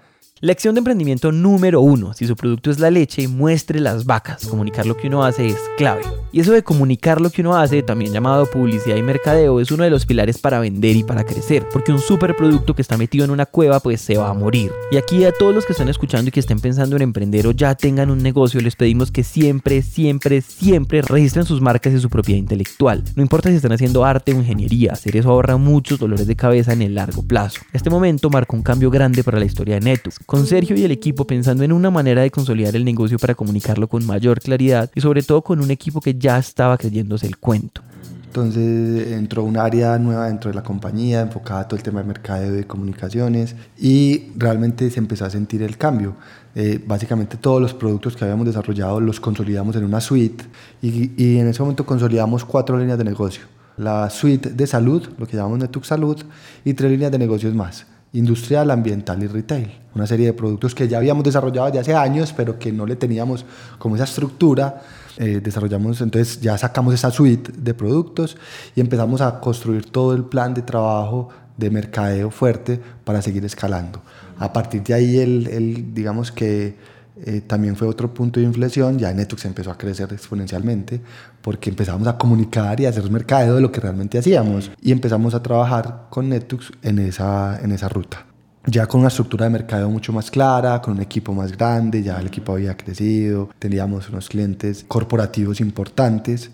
Lección 0.45 0.75
de 0.75 0.81
emprendimiento 0.81 1.31
número 1.31 1.81
uno. 1.81 2.15
Si 2.15 2.27
su 2.27 2.35
producto 2.35 2.73
es 2.73 2.81
la 2.81 2.91
leche, 2.91 3.29
muestre 3.29 3.79
las 3.79 4.07
vacas. 4.07 4.45
Comunicar 4.45 4.87
lo 4.87 4.97
que 4.97 5.07
uno 5.07 5.23
hace 5.23 5.47
es 5.47 5.59
clave. 5.77 6.03
Y 6.33 6.41
eso 6.41 6.51
de 6.51 6.65
comunicar 6.65 7.21
lo 7.21 7.31
que 7.31 7.43
uno 7.43 7.55
hace, 7.55 7.81
también 7.85 8.13
llamado 8.13 8.47
publicidad 8.47 8.97
y 8.97 9.03
mercadeo, 9.03 9.61
es 9.61 9.71
uno 9.71 9.85
de 9.85 9.91
los 9.91 10.05
pilares 10.05 10.39
para 10.39 10.59
vender 10.59 10.97
y 10.97 11.05
para 11.05 11.23
crecer. 11.23 11.69
Porque 11.73 11.93
un 11.93 12.01
superproducto 12.01 12.75
que 12.75 12.83
está 12.83 12.97
metido 12.97 13.25
en 13.25 13.31
una 13.31 13.47
cueva, 13.47 13.79
pues 13.79 14.01
se 14.01 14.17
va 14.17 14.31
a 14.31 14.35
morir. 14.35 14.73
Y 14.91 14.97
aquí 14.97 15.25
a 15.25 15.31
todos 15.31 15.55
los 15.55 15.65
que 15.65 15.75
están 15.75 15.89
escuchando 15.89 16.29
y 16.29 16.33
que 16.33 16.41
estén 16.41 16.59
pensando 16.59 16.97
en 16.97 17.03
emprender 17.03 17.47
o 17.47 17.53
ya 17.53 17.77
tengan 17.77 18.11
un 18.11 18.21
negocio, 18.21 18.61
les 18.61 18.75
pedimos 18.75 19.13
que 19.13 19.23
siempre, 19.23 19.81
siempre, 19.83 20.41
siempre 20.41 21.03
registren 21.03 21.45
sus 21.45 21.61
marcas 21.61 21.93
y 21.93 22.01
su 22.01 22.11
propiedad 22.11 22.41
intelectual. 22.41 23.05
No 23.15 23.23
importa 23.23 23.49
si 23.49 23.55
están 23.55 23.71
haciendo 23.71 24.05
arte 24.05 24.35
o 24.35 24.39
ingeniería, 24.39 24.95
hacer 24.95 25.17
eso 25.17 25.31
ahorra 25.31 25.57
muchos 25.57 26.01
dolores 26.01 26.27
de 26.27 26.35
cabeza 26.35 26.73
en 26.73 26.83
el 26.83 26.97
largo 26.97 27.23
plazo. 27.23 27.61
Este 27.73 27.91
momento 27.91 28.29
marcó 28.29 28.57
un 28.57 28.65
cambio 28.65 28.91
grande 28.91 29.23
para 29.23 29.39
la 29.39 29.45
historia 29.45 29.77
de 29.77 29.83
Con 30.27 30.47
Sergio 30.47 30.77
y 30.77 30.85
el 30.85 30.91
equipo 30.91 31.27
pensando 31.27 31.65
en 31.65 31.73
una 31.73 31.91
manera 31.91 32.23
de 32.23 32.31
consolidar 32.31 32.77
el 32.77 32.85
negocio 32.85 33.19
para 33.19 33.35
comunicarlo 33.35 33.89
con 33.89 34.05
mayor 34.07 34.41
claridad 34.41 34.91
y 34.95 35.01
sobre 35.01 35.23
todo 35.23 35.43
con 35.43 35.61
un 35.61 35.71
equipo 35.71 36.01
que 36.01 36.15
ya 36.15 36.39
estaba 36.39 36.77
creyéndose 36.79 37.27
el 37.27 37.39
cuento. 37.39 37.83
Entonces 38.27 39.13
entró 39.13 39.45
un 39.45 39.59
área 39.59 39.99
nueva 39.99 40.27
dentro 40.27 40.51
de 40.51 40.55
la 40.55 40.63
compañía 40.63 41.21
enfocada 41.21 41.61
a 41.61 41.69
todo 41.69 41.77
el 41.77 41.83
tema 41.83 42.01
de 42.01 42.07
mercadeo 42.07 42.59
y 42.59 42.65
comunicaciones 42.65 43.55
y 43.79 44.33
realmente 44.37 44.89
se 44.89 45.01
empezó 45.01 45.27
a 45.27 45.31
sentir 45.31 45.63
el 45.63 45.77
cambio. 45.77 46.17
Eh, 46.55 46.83
básicamente 46.87 47.37
todos 47.37 47.61
los 47.61 47.75
productos 47.75 48.17
que 48.17 48.25
habíamos 48.25 48.47
desarrollado 48.47 49.01
los 49.01 49.21
consolidamos 49.21 49.77
en 49.77 49.85
una 49.85 50.01
suite 50.01 50.45
y, 50.81 51.13
y 51.23 51.39
en 51.39 51.47
ese 51.49 51.61
momento 51.61 51.85
consolidamos 51.85 52.45
cuatro 52.47 52.79
líneas 52.79 52.97
de 52.97 53.05
negocio. 53.05 53.43
La 53.77 54.09
suite 54.09 54.49
de 54.49 54.67
salud, 54.67 55.11
lo 55.19 55.27
que 55.27 55.37
llamamos 55.37 55.59
Netux 55.59 55.87
Salud, 55.87 56.17
y 56.65 56.73
tres 56.73 56.91
líneas 56.91 57.13
de 57.13 57.19
negocios 57.19 57.55
más 57.55 57.87
industrial, 58.13 58.71
ambiental 58.71 59.23
y 59.23 59.27
retail. 59.27 59.71
Una 59.95 60.07
serie 60.07 60.27
de 60.27 60.33
productos 60.33 60.75
que 60.75 60.89
ya 60.89 60.99
habíamos 60.99 61.25
desarrollado 61.25 61.67
desde 61.67 61.81
hace 61.81 61.95
años, 61.95 62.33
pero 62.37 62.59
que 62.59 62.73
no 62.73 62.87
le 62.87 62.97
teníamos 62.97 63.45
como 63.79 63.97
esa 63.97 64.05
estructura. 64.05 64.83
Eh, 65.19 65.41
desarrollamos, 65.43 66.01
entonces 66.01 66.41
ya 66.41 66.57
sacamos 66.57 66.95
esa 66.95 67.11
suite 67.11 67.53
de 67.55 67.75
productos 67.75 68.39
y 68.75 68.81
empezamos 68.81 69.21
a 69.21 69.41
construir 69.41 69.85
todo 69.85 70.15
el 70.15 70.25
plan 70.25 70.55
de 70.55 70.63
trabajo 70.63 71.29
de 71.59 71.71
mercadeo 71.71 72.31
fuerte 72.31 72.81
para 73.05 73.21
seguir 73.21 73.45
escalando. 73.45 74.01
A 74.39 74.53
partir 74.53 74.83
de 74.83 74.95
ahí, 74.95 75.19
el, 75.19 75.95
digamos 75.95 76.33
que 76.33 76.77
eh, 77.25 77.43
también 77.47 77.77
fue 77.77 77.87
otro 77.87 78.13
punto 78.13 78.41
de 78.41 78.47
inflexión, 78.47 78.99
ya 78.99 79.13
Netux 79.13 79.45
empezó 79.45 79.71
a 79.71 79.79
crecer 79.79 80.13
exponencialmente 80.13 81.01
porque 81.43 81.71
empezamos 81.71 82.09
a 82.09 82.17
comunicar 82.17 82.81
y 82.81 82.87
a 82.87 82.89
hacer 82.89 83.11
mercadeo 83.11 83.57
de 83.57 83.61
lo 83.61 83.71
que 83.71 83.81
realmente 83.81 84.19
hacíamos 84.19 84.71
y 84.81 84.93
empezamos 84.93 85.35
a 85.35 85.43
trabajar 85.43 86.07
con 86.09 86.29
Netux 86.29 86.73
en 86.83 86.99
esa, 86.99 87.61
en 87.63 87.73
esa 87.73 87.89
ruta. 87.89 88.27
Ya 88.65 88.87
con 88.87 89.01
una 89.01 89.09
estructura 89.09 89.45
de 89.45 89.51
mercadeo 89.51 89.91
mucho 89.91 90.13
más 90.13 90.31
clara, 90.31 90.81
con 90.81 90.95
un 90.95 91.03
equipo 91.03 91.35
más 91.35 91.51
grande, 91.57 92.03
ya 92.03 92.19
el 92.21 92.29
equipo 92.29 92.53
había 92.53 92.77
crecido, 92.77 93.51
teníamos 93.59 94.09
unos 94.09 94.29
clientes 94.29 94.85
corporativos 94.87 95.61
importantes 95.61 96.51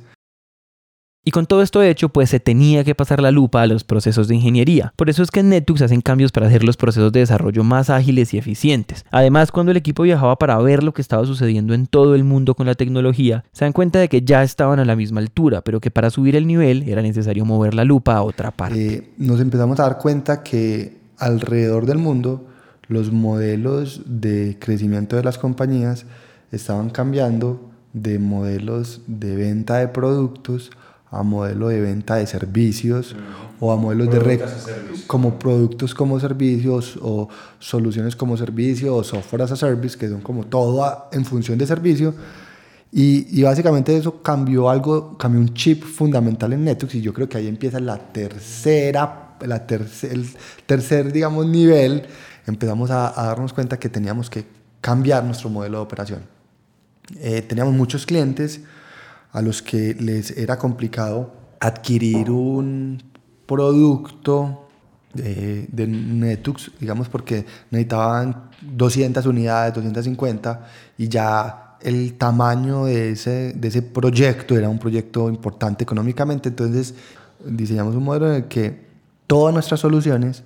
y 1.24 1.31
con 1.31 1.46
todo 1.46 1.62
esto 1.62 1.83
hecho, 1.83 2.09
pues 2.09 2.31
se 2.31 2.40
tenía 2.40 2.85
que 2.85 2.94
pasar 2.94 3.20
la 3.20 3.31
lupa 3.31 3.61
a 3.61 3.66
los 3.66 3.85
procesos 3.85 4.28
de 4.28 4.37
ingeniería. 4.37 4.94
Por 4.96 5.11
eso 5.11 5.22
es 5.22 5.31
que 5.31 5.40
en 5.40 5.50
Netux 5.50 5.83
hacen 5.83 6.00
cambios 6.00 6.33
para 6.33 6.46
hacer 6.46 6.64
los 6.64 6.76
procesos 6.76 7.12
de 7.12 7.20
desarrollo 7.20 7.64
más 7.64 7.90
ágiles 7.90 8.33
y 8.33 8.38
eficientes. 8.38 9.04
Además, 9.11 9.52
cuando 9.52 9.72
el 9.72 9.76
equipo 9.76 10.04
viajaba 10.04 10.37
para 10.37 10.57
ver 10.59 10.83
lo 10.83 10.94
que 10.94 11.02
estaba 11.02 11.26
sucediendo 11.26 11.74
en 11.74 11.87
todo 11.87 12.14
el 12.14 12.24
mundo 12.24 12.54
con 12.54 12.66
la 12.66 12.74
tecnología, 12.74 13.44
se 13.52 13.64
dan 13.64 13.72
cuenta 13.72 13.98
de 13.98 14.09
que 14.09 14.22
ya 14.22 14.42
estaban 14.42 14.78
a 14.78 14.85
la 14.85 14.96
misma 14.96 15.20
altura, 15.20 15.61
pero 15.61 15.81
que 15.81 15.90
para 15.90 16.09
subir 16.09 16.35
el 16.35 16.46
nivel 16.46 16.88
era 16.88 17.02
necesario 17.02 17.44
mover 17.44 17.74
la 17.74 17.85
lupa 17.85 18.16
a 18.16 18.22
otra 18.22 18.50
parte. 18.50 18.94
Eh, 18.94 19.11
nos 19.18 19.40
empezamos 19.40 19.78
a 19.81 19.83
dar 19.83 19.98
cuenta 19.98 20.42
que 20.42 20.96
alrededor 21.18 21.85
del 21.85 21.98
mundo 21.98 22.46
los 22.88 23.12
modelos 23.12 24.00
de 24.07 24.57
crecimiento 24.59 25.16
de 25.16 25.24
las 25.24 25.37
compañías 25.37 26.07
estaban 26.52 26.88
cambiando 26.88 27.68
de 27.92 28.18
modelos 28.18 29.02
de 29.07 29.37
venta 29.37 29.76
de 29.76 29.88
productos 29.88 30.70
a 31.11 31.23
modelo 31.23 31.68
de 31.68 31.81
venta 31.81 32.16
de 32.16 32.27
servicios 32.27 33.16
o 33.61 33.73
a 33.73 33.77
modelos 33.77 34.11
de 34.11 34.40
como 35.07 35.38
productos 35.38 35.94
como 35.94 36.21
servicios 36.21 36.99
o 37.01 37.29
soluciones 37.59 38.14
como 38.14 38.37
servicio 38.37 38.94
o 38.94 39.03
software 39.03 39.42
as 39.42 39.53
a 39.53 39.57
service 39.57 39.97
que 39.97 40.09
son 40.09 40.21
como 40.21 40.44
todo 40.44 41.09
en 41.12 41.25
función 41.25 41.59
de 41.59 41.66
servicio. 41.66 42.14
Y, 42.90 43.27
y, 43.38 43.42
básicamente 43.42 43.94
eso 43.94 44.23
cambió 44.23 44.71
algo 44.71 45.18
cambió 45.18 45.42
un 45.42 45.53
chip 45.53 45.85
fundamental 45.85 46.55
en 46.55 46.64
Netflix 46.64 46.94
y 46.94 47.03
yo 47.03 47.12
creo 47.12 47.29
que 47.29 47.37
ahí 47.37 47.47
empieza 47.47 47.81
la 47.81 47.99
tercera 47.99 49.37
la 49.47 49.66
tercer, 49.66 50.12
el 50.12 50.27
tercer 50.66 51.12
digamos 51.12 51.47
nivel. 51.47 52.05
Empezamos 52.47 52.90
a, 52.90 53.21
a, 53.21 53.27
darnos 53.27 53.53
cuenta 53.53 53.79
que 53.79 53.90
teníamos 53.90 54.31
que 54.31 54.47
cambiar 54.81 55.23
nuestro 55.25 55.51
modelo 55.51 55.79
de 55.79 55.83
operación. 55.85 56.21
Eh, 57.21 57.42
teníamos 57.42 57.75
muchos 57.75 58.07
clientes 58.07 58.62
a 59.33 59.43
los 59.43 59.62
que 59.62 59.95
les 59.95 60.31
era 60.37 60.59
complicado 60.59 61.35
adquirir 61.61 62.31
un 62.31 63.03
producto 63.47 64.69
de, 65.14 65.67
de, 65.73 65.87
Netux, 65.87 66.71
digamos, 66.79 67.09
porque 67.09 67.45
necesitaban 67.71 68.51
200 68.62 69.25
unidades, 69.27 69.75
250, 69.75 70.67
y 70.99 71.09
ya 71.09 71.77
el 71.81 72.14
tamaño 72.14 72.85
de 72.85 73.11
ese, 73.12 73.53
de 73.55 73.69
ese 73.69 73.83
proyecto 73.83 74.57
era 74.57 74.69
un 74.69 74.79
proyecto 74.79 75.29
importante 75.29 75.85
económicamente, 75.85 76.49
entonces 76.49 76.95
diseñamos 77.45 77.95
un 77.95 78.05
modelo 78.05 78.29
en 78.29 78.35
el 78.43 78.49
que 78.49 78.88
todas 79.27 79.55
nuestras 79.55 79.81
soluciones 79.81 80.43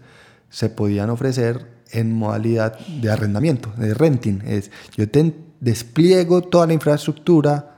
se 0.50 0.68
podían 0.68 1.10
ofrecer 1.10 1.66
en 1.90 2.12
modalidad 2.14 2.78
de 2.78 3.10
arrendamiento, 3.10 3.72
de 3.76 3.94
renting. 3.94 4.40
Es, 4.46 4.70
yo 4.96 5.08
te 5.08 5.34
despliego 5.60 6.42
toda 6.42 6.66
la 6.66 6.72
infraestructura, 6.72 7.71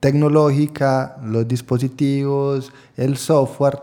tecnológica, 0.00 1.16
los 1.24 1.46
dispositivos, 1.46 2.72
el 2.96 3.16
software, 3.16 3.80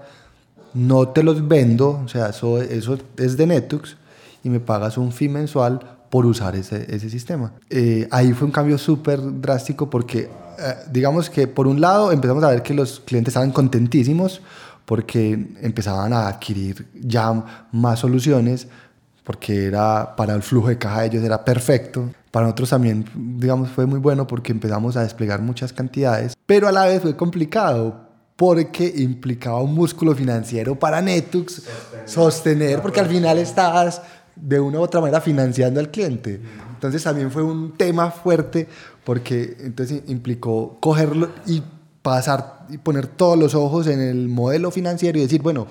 no 0.74 1.10
te 1.10 1.24
los 1.24 1.48
vendo, 1.48 2.02
o 2.04 2.08
sea, 2.08 2.30
eso, 2.30 2.62
eso 2.62 2.98
es 3.18 3.38
de 3.38 3.48
Netux 3.48 3.98
y 4.44 4.50
me 4.50 4.60
pagas 4.60 4.98
un 4.98 5.12
fee 5.12 5.30
mensual 5.30 5.80
por 6.10 6.26
usar 6.26 6.56
ese, 6.56 6.86
ese 6.94 7.10
sistema. 7.10 7.54
Eh, 7.70 8.08
ahí 8.12 8.34
fue 8.34 8.46
un 8.46 8.52
cambio 8.52 8.78
súper 8.78 9.20
drástico 9.42 9.90
porque, 9.90 10.30
eh, 10.60 10.76
digamos 10.92 11.30
que 11.30 11.48
por 11.48 11.68
un 11.68 11.82
lado 11.82 12.12
empezamos 12.12 12.44
a 12.44 12.50
ver 12.50 12.62
que 12.62 12.74
los 12.74 13.00
clientes 13.00 13.32
estaban 13.32 13.52
contentísimos 13.52 14.42
porque 14.86 15.48
empezaban 15.62 16.14
a 16.14 16.28
adquirir 16.28 16.88
ya 16.94 17.66
más 17.72 18.00
soluciones, 18.00 18.68
porque 19.24 19.66
era 19.66 20.16
para 20.16 20.36
el 20.36 20.44
flujo 20.44 20.68
de 20.68 20.78
caja 20.78 21.02
de 21.02 21.08
ellos 21.08 21.24
era 21.24 21.44
perfecto. 21.44 22.12
Para 22.36 22.48
nosotros 22.48 22.70
también, 22.70 23.06
digamos, 23.16 23.70
fue 23.70 23.86
muy 23.86 23.98
bueno 23.98 24.28
porque 24.28 24.52
empezamos 24.52 24.98
a 24.98 25.04
desplegar 25.04 25.42
muchas 25.42 25.72
cantidades, 25.72 26.36
pero 26.46 26.68
a 26.68 26.74
la 26.74 26.84
vez 26.84 27.02
fue 27.02 27.16
complicado 27.16 28.10
porque 28.36 28.92
implicaba 28.98 29.62
un 29.62 29.74
músculo 29.74 30.14
financiero 30.14 30.78
para 30.78 31.02
Netux 31.02 31.64
sostener, 32.04 32.82
porque 32.82 33.00
al 33.00 33.08
final 33.08 33.38
estabas 33.38 34.02
de 34.36 34.60
una 34.60 34.80
u 34.80 34.82
otra 34.82 35.00
manera 35.00 35.22
financiando 35.22 35.80
al 35.80 35.90
cliente. 35.92 36.42
Entonces 36.74 37.02
también 37.04 37.32
fue 37.32 37.42
un 37.42 37.78
tema 37.78 38.12
fuerte 38.12 38.68
porque 39.06 39.56
entonces 39.62 40.04
implicó 40.08 40.78
cogerlo 40.82 41.30
y 41.46 41.64
pasar 42.02 42.66
y 42.68 42.78
poner 42.80 43.08
todos 43.08 43.40
los 43.40 43.56
ojos 43.56 43.88
en 43.88 44.02
el 44.02 44.28
modelo 44.28 44.72
financiero 44.72 45.18
y 45.18 45.22
decir, 45.22 45.42
bueno, 45.42 45.68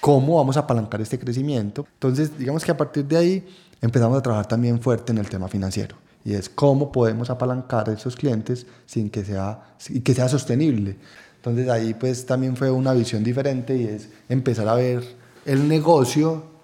¿cómo 0.00 0.36
vamos 0.36 0.56
a 0.56 0.60
apalancar 0.60 1.00
este 1.00 1.18
crecimiento? 1.18 1.84
Entonces, 1.94 2.38
digamos 2.38 2.64
que 2.64 2.70
a 2.70 2.76
partir 2.76 3.06
de 3.06 3.16
ahí 3.16 3.46
empezamos 3.80 4.18
a 4.18 4.22
trabajar 4.22 4.46
también 4.46 4.80
fuerte 4.80 5.12
en 5.12 5.18
el 5.18 5.28
tema 5.28 5.48
financiero 5.48 5.96
y 6.26 6.34
es 6.34 6.48
cómo 6.48 6.90
podemos 6.90 7.30
apalancar 7.30 7.88
a 7.88 7.92
esos 7.92 8.16
clientes 8.16 8.66
sin 8.84 9.10
que 9.10 9.24
sea, 9.24 9.76
que 10.02 10.12
sea 10.12 10.28
sostenible. 10.28 10.96
Entonces 11.36 11.68
ahí 11.68 11.94
pues 11.94 12.26
también 12.26 12.56
fue 12.56 12.68
una 12.68 12.92
visión 12.92 13.22
diferente 13.22 13.76
y 13.76 13.84
es 13.84 14.08
empezar 14.28 14.66
a 14.66 14.74
ver 14.74 15.04
el 15.44 15.68
negocio 15.68 16.56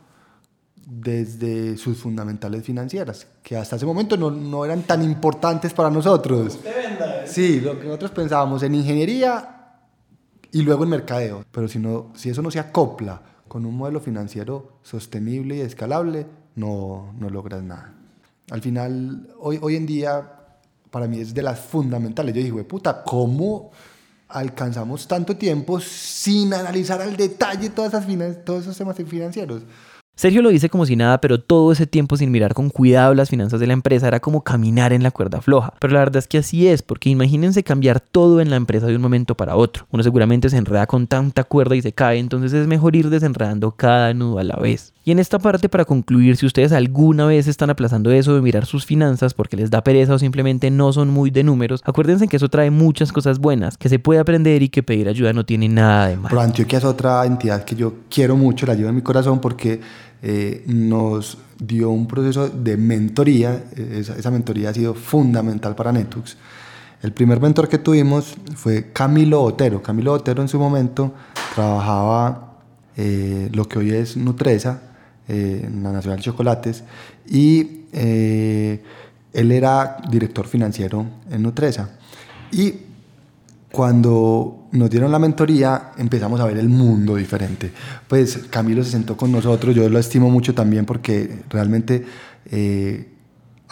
desde 0.85 1.77
sus 1.77 1.99
fundamentales 1.99 2.65
financieras, 2.65 3.27
que 3.43 3.57
hasta 3.57 3.77
ese 3.77 3.87
momento 3.87 4.17
no, 4.17 4.33
no 4.33 4.65
eran 4.65 4.83
tan 4.83 5.03
importantes 5.03 5.73
para 5.73 5.91
nosotros. 5.91 6.59
Venda, 6.65 7.25
sí, 7.27 7.61
lo 7.61 7.79
que 7.79 7.87
nosotros 7.87 8.11
pensábamos 8.11 8.65
en 8.65 8.75
ingeniería 8.75 9.79
y 10.51 10.63
luego 10.63 10.83
en 10.83 10.91
mercadeo, 10.91 11.45
pero 11.53 11.69
si, 11.69 11.79
no, 11.79 12.13
si 12.17 12.31
eso 12.31 12.43
no 12.43 12.51
se 12.51 12.59
acopla 12.59 13.23
con 13.47 13.65
un 13.65 13.77
modelo 13.77 14.01
financiero 14.01 14.81
sostenible 14.83 15.57
y 15.57 15.61
escalable, 15.61 16.27
no, 16.55 17.15
no 17.19 17.31
logras 17.31 17.63
nada. 17.63 17.95
Al 18.51 18.61
final, 18.61 19.29
hoy, 19.39 19.59
hoy 19.63 19.77
en 19.77 19.87
día, 19.87 20.31
para 20.91 21.07
mí 21.07 21.21
es 21.21 21.33
de 21.33 21.43
las 21.43 21.61
fundamentales. 21.61 22.35
Yo 22.35 22.43
dije, 22.43 22.65
puta, 22.65 23.03
¿cómo 23.05 23.71
alcanzamos 24.29 25.07
tanto 25.07 25.37
tiempo 25.37 25.81
sin 25.81 26.53
analizar 26.55 27.01
al 27.01 27.17
detalle 27.17 27.71
todas 27.71 27.93
esas 27.95 28.45
todos 28.45 28.63
esos 28.63 28.77
temas 28.77 28.97
financieros? 28.97 29.63
Sergio 30.15 30.43
lo 30.43 30.51
dice 30.51 30.69
como 30.69 30.85
si 30.85 30.95
nada, 30.95 31.21
pero 31.21 31.41
todo 31.41 31.73
ese 31.73 31.87
tiempo 31.87 32.17
sin 32.17 32.31
mirar 32.31 32.53
con 32.53 32.69
cuidado 32.69 33.15
las 33.15 33.31
finanzas 33.31 33.59
de 33.61 33.67
la 33.67 33.73
empresa 33.73 34.09
era 34.09 34.21
como 34.21 34.45
caminar 34.45 34.93
en 34.93 35.03
la 35.03 35.11
cuerda 35.11 35.41
floja. 35.41 35.73
Pero 35.81 35.95
la 35.95 36.01
verdad 36.01 36.19
es 36.19 36.29
que 36.29 36.39
así 36.39 36.69
es, 36.69 36.83
porque 36.83 37.09
imagínense 37.09 37.65
cambiar 37.65 37.99
todo 37.99 38.41
en 38.41 38.51
la 38.51 38.57
empresa 38.57 38.87
de 38.87 38.95
un 38.95 39.03
momento 39.03 39.35
para 39.37 39.57
otro. 39.57 39.87
Uno 39.91 40.03
seguramente 40.03 40.51
se 40.51 40.59
enreda 40.59 40.87
con 40.87 41.07
tanta 41.07 41.45
cuerda 41.45 41.77
y 41.77 41.83
se 41.83 41.93
cae, 41.93 42.19
entonces 42.19 42.53
es 42.53 42.67
mejor 42.67 42.95
ir 42.95 43.09
desenredando 43.09 43.73
cada 43.73 44.13
nudo 44.13 44.39
a 44.39 44.45
la 44.45 44.57
vez. 44.57 44.93
Y 45.05 45.11
en 45.11 45.19
esta 45.19 45.41
parte, 45.41 45.69
para 45.69 45.85
concluir, 45.85 46.37
si 46.37 46.47
ustedes 46.47 46.71
alguna 46.71 47.27
vez 47.27 47.49
están 47.49 47.71
aplazando 47.71 48.13
eso 48.13 48.37
de 48.37 48.41
mirar 48.41 48.67
sus 48.67 48.87
finanzas 48.87 49.35
porque 49.35 49.57
les 49.57 49.71
da 49.71 49.83
pereza 49.83 50.15
o 50.15 50.19
simplemente 50.19 50.71
no 50.71 50.93
son 50.93 51.11
muy 51.11 51.31
de 51.31 51.43
números, 51.43 51.81
acuérdense 51.85 52.29
que 52.29 52.37
eso 52.37 52.49
trae 52.49 52.71
muchas 52.71 53.13
cosas 53.13 53.41
buenas, 53.41 53.77
que 53.77 53.89
se 53.89 53.99
puede 53.99 54.21
aprender 54.21 54.63
y 54.63 54.69
que 54.69 54.85
pedir 54.85 55.09
ayuda 55.09 55.33
no 55.33 55.45
tiene 55.45 55.69
nada 55.69 56.07
de 56.07 56.17
malo. 56.17 56.41
Es 56.73 56.85
otra 56.85 57.27
entidad 57.27 57.65
que 57.65 57.75
yo 57.75 57.95
quiero 58.09 58.37
mucho, 58.37 58.67
la 58.67 58.75
llevo 58.75 58.91
en 58.91 58.95
mi 58.95 59.03
corazón 59.03 59.41
porque 59.41 59.81
eh, 60.23 60.63
nos 60.67 61.39
dio 61.59 61.91
un 61.91 62.07
proceso 62.07 62.49
de 62.49 62.77
mentoría. 62.77 63.65
Esa, 63.77 64.17
esa, 64.17 64.31
mentoría 64.31 64.71
ha 64.71 64.75
sido 64.75 64.95
fundamental 64.95 65.75
para 65.75 65.93
Netux. 65.93 66.37
El 67.03 67.13
primer 67.13 67.41
mentor 67.41 67.69
que 67.69 67.79
tuvimos 67.79 68.37
fue 68.55 68.93
Camilo 68.93 69.43
Otero. 69.43 69.83
Camilo 69.83 70.13
Otero 70.13 70.41
en 70.41 70.49
su 70.49 70.59
momento 70.59 71.13
trabajaba 71.55 72.53
eh, 72.97 73.49
lo 73.53 73.67
que 73.67 73.79
hoy 73.79 73.91
es 73.91 74.17
Nutresa, 74.17 74.83
eh, 75.29 75.63
en 75.65 75.83
la 75.83 75.93
Nacional 75.93 76.19
de 76.19 76.25
Chocolates, 76.25 76.85
y 77.27 77.83
eh, 77.93 78.83
él 79.33 79.53
era 79.53 79.97
director 80.11 80.47
financiero 80.47 81.07
en 81.31 81.43
Nutresa. 81.43 81.91
Y 82.51 82.75
cuando 83.71 84.62
nos 84.73 84.91
dieron 84.91 85.13
la 85.13 85.19
mentoría, 85.19 85.93
empezamos 85.99 86.41
a 86.41 86.47
ver 86.47 86.59
el 86.59 86.69
mundo 86.69 87.17
diferente. 87.17 87.71
Pues 88.09 88.39
Camilo 88.51 88.83
se 88.83 88.91
sentó 88.91 89.17
con 89.17 89.31
nosotros, 89.31 89.75
yo 89.75 89.89
lo 89.89 89.99
estimo 89.99 90.31
mucho 90.31 90.55
también 90.55 90.87
porque 90.87 91.43
realmente 91.49 92.05
eh, 92.51 93.12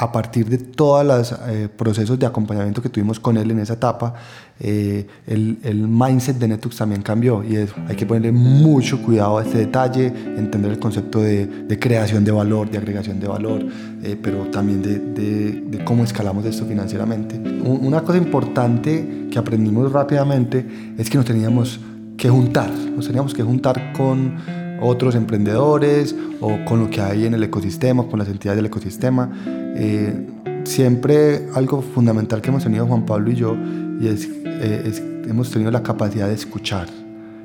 a 0.00 0.10
partir 0.10 0.48
de 0.48 0.56
todos 0.56 1.04
los 1.04 1.38
eh, 1.46 1.68
procesos 1.68 2.18
de 2.18 2.24
acompañamiento 2.24 2.80
que 2.80 2.88
tuvimos 2.88 3.20
con 3.20 3.36
él 3.36 3.50
en 3.50 3.58
esa 3.58 3.74
etapa, 3.74 4.14
eh, 4.58 5.06
el, 5.26 5.58
mindset 5.88 6.38
de 6.38 6.48
Netux 6.48 6.74
también 6.74 7.02
cambió 7.02 7.44
y 7.44 7.56
hay 7.56 7.96
que 7.96 8.06
ponerle 8.06 8.32
mucho 8.32 9.02
cuidado 9.02 9.36
a 9.36 9.42
este 9.42 9.58
detalle, 9.58 10.06
entender 10.06 10.70
el 10.70 10.78
concepto 10.78 11.20
de, 11.20 11.78
creación 11.78 12.24
de 12.24 12.32
valor, 12.32 12.70
de 12.70 12.78
agregación 12.78 13.20
de 13.20 13.28
valor, 13.28 13.62
eh, 14.02 14.16
pero 14.20 14.46
también 14.46 14.80
de, 14.80 14.98
de, 14.98 15.84
cómo 15.84 16.02
escalamos 16.02 16.46
esto 16.46 16.64
financieramente. 16.64 17.38
Una 17.62 18.00
cosa 18.00 18.16
importante 18.16 19.28
que 19.30 19.38
aprendimos 19.38 19.92
rápidamente 19.92 20.94
es 20.96 21.10
que 21.10 21.18
nos 21.18 21.26
teníamos 21.26 21.78
que 22.16 22.30
juntar, 22.30 22.70
nos 22.70 23.06
teníamos 23.06 23.34
que 23.34 23.42
juntar 23.42 23.92
con 23.92 24.59
otros 24.80 25.14
emprendedores 25.14 26.14
o 26.40 26.58
con 26.64 26.80
lo 26.80 26.90
que 26.90 27.00
hay 27.00 27.26
en 27.26 27.34
el 27.34 27.42
ecosistema, 27.42 28.06
con 28.06 28.18
las 28.18 28.28
entidades 28.28 28.56
del 28.56 28.66
ecosistema. 28.66 29.30
Eh, 29.76 30.26
siempre 30.64 31.48
algo 31.54 31.82
fundamental 31.82 32.40
que 32.40 32.48
hemos 32.48 32.64
tenido 32.64 32.86
Juan 32.86 33.06
Pablo 33.06 33.30
y 33.30 33.34
yo 33.34 33.56
y 34.00 34.08
es, 34.08 34.28
eh, 34.44 34.82
es 34.86 35.02
hemos 35.28 35.50
tenido 35.50 35.70
la 35.70 35.82
capacidad 35.82 36.28
de 36.28 36.34
escuchar 36.34 36.88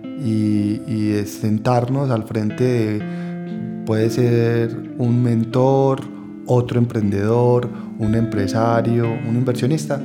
y, 0.04 0.82
y 0.88 1.10
de 1.10 1.26
sentarnos 1.26 2.10
al 2.10 2.24
frente 2.24 2.64
de, 2.64 3.84
puede 3.86 4.10
ser 4.10 4.96
un 4.98 5.22
mentor, 5.22 6.02
otro 6.46 6.80
emprendedor, 6.80 7.70
un 8.00 8.16
empresario, 8.16 9.06
un 9.06 9.36
inversionista 9.36 10.02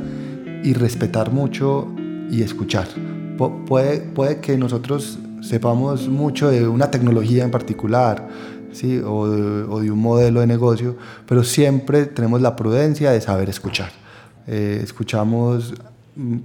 y 0.62 0.72
respetar 0.74 1.32
mucho 1.32 1.88
y 2.30 2.42
escuchar. 2.42 2.88
Pu 3.38 3.64
puede, 3.64 4.00
puede 4.00 4.40
que 4.40 4.56
nosotros 4.58 5.18
sepamos 5.42 6.08
mucho 6.08 6.50
de 6.50 6.66
una 6.66 6.90
tecnología 6.90 7.44
en 7.44 7.50
particular, 7.50 8.28
¿sí? 8.72 9.00
o, 9.04 9.28
de, 9.28 9.62
o, 9.64 9.80
de, 9.80 9.90
un 9.90 9.98
modelo 9.98 10.40
de 10.40 10.46
negocio, 10.46 10.96
pero 11.26 11.44
siempre 11.44 12.06
tenemos 12.06 12.40
la 12.40 12.56
prudencia 12.56 13.10
de 13.10 13.20
saber 13.20 13.48
escuchar. 13.48 13.90
Eh, 14.46 14.80
escuchamos 14.82 15.74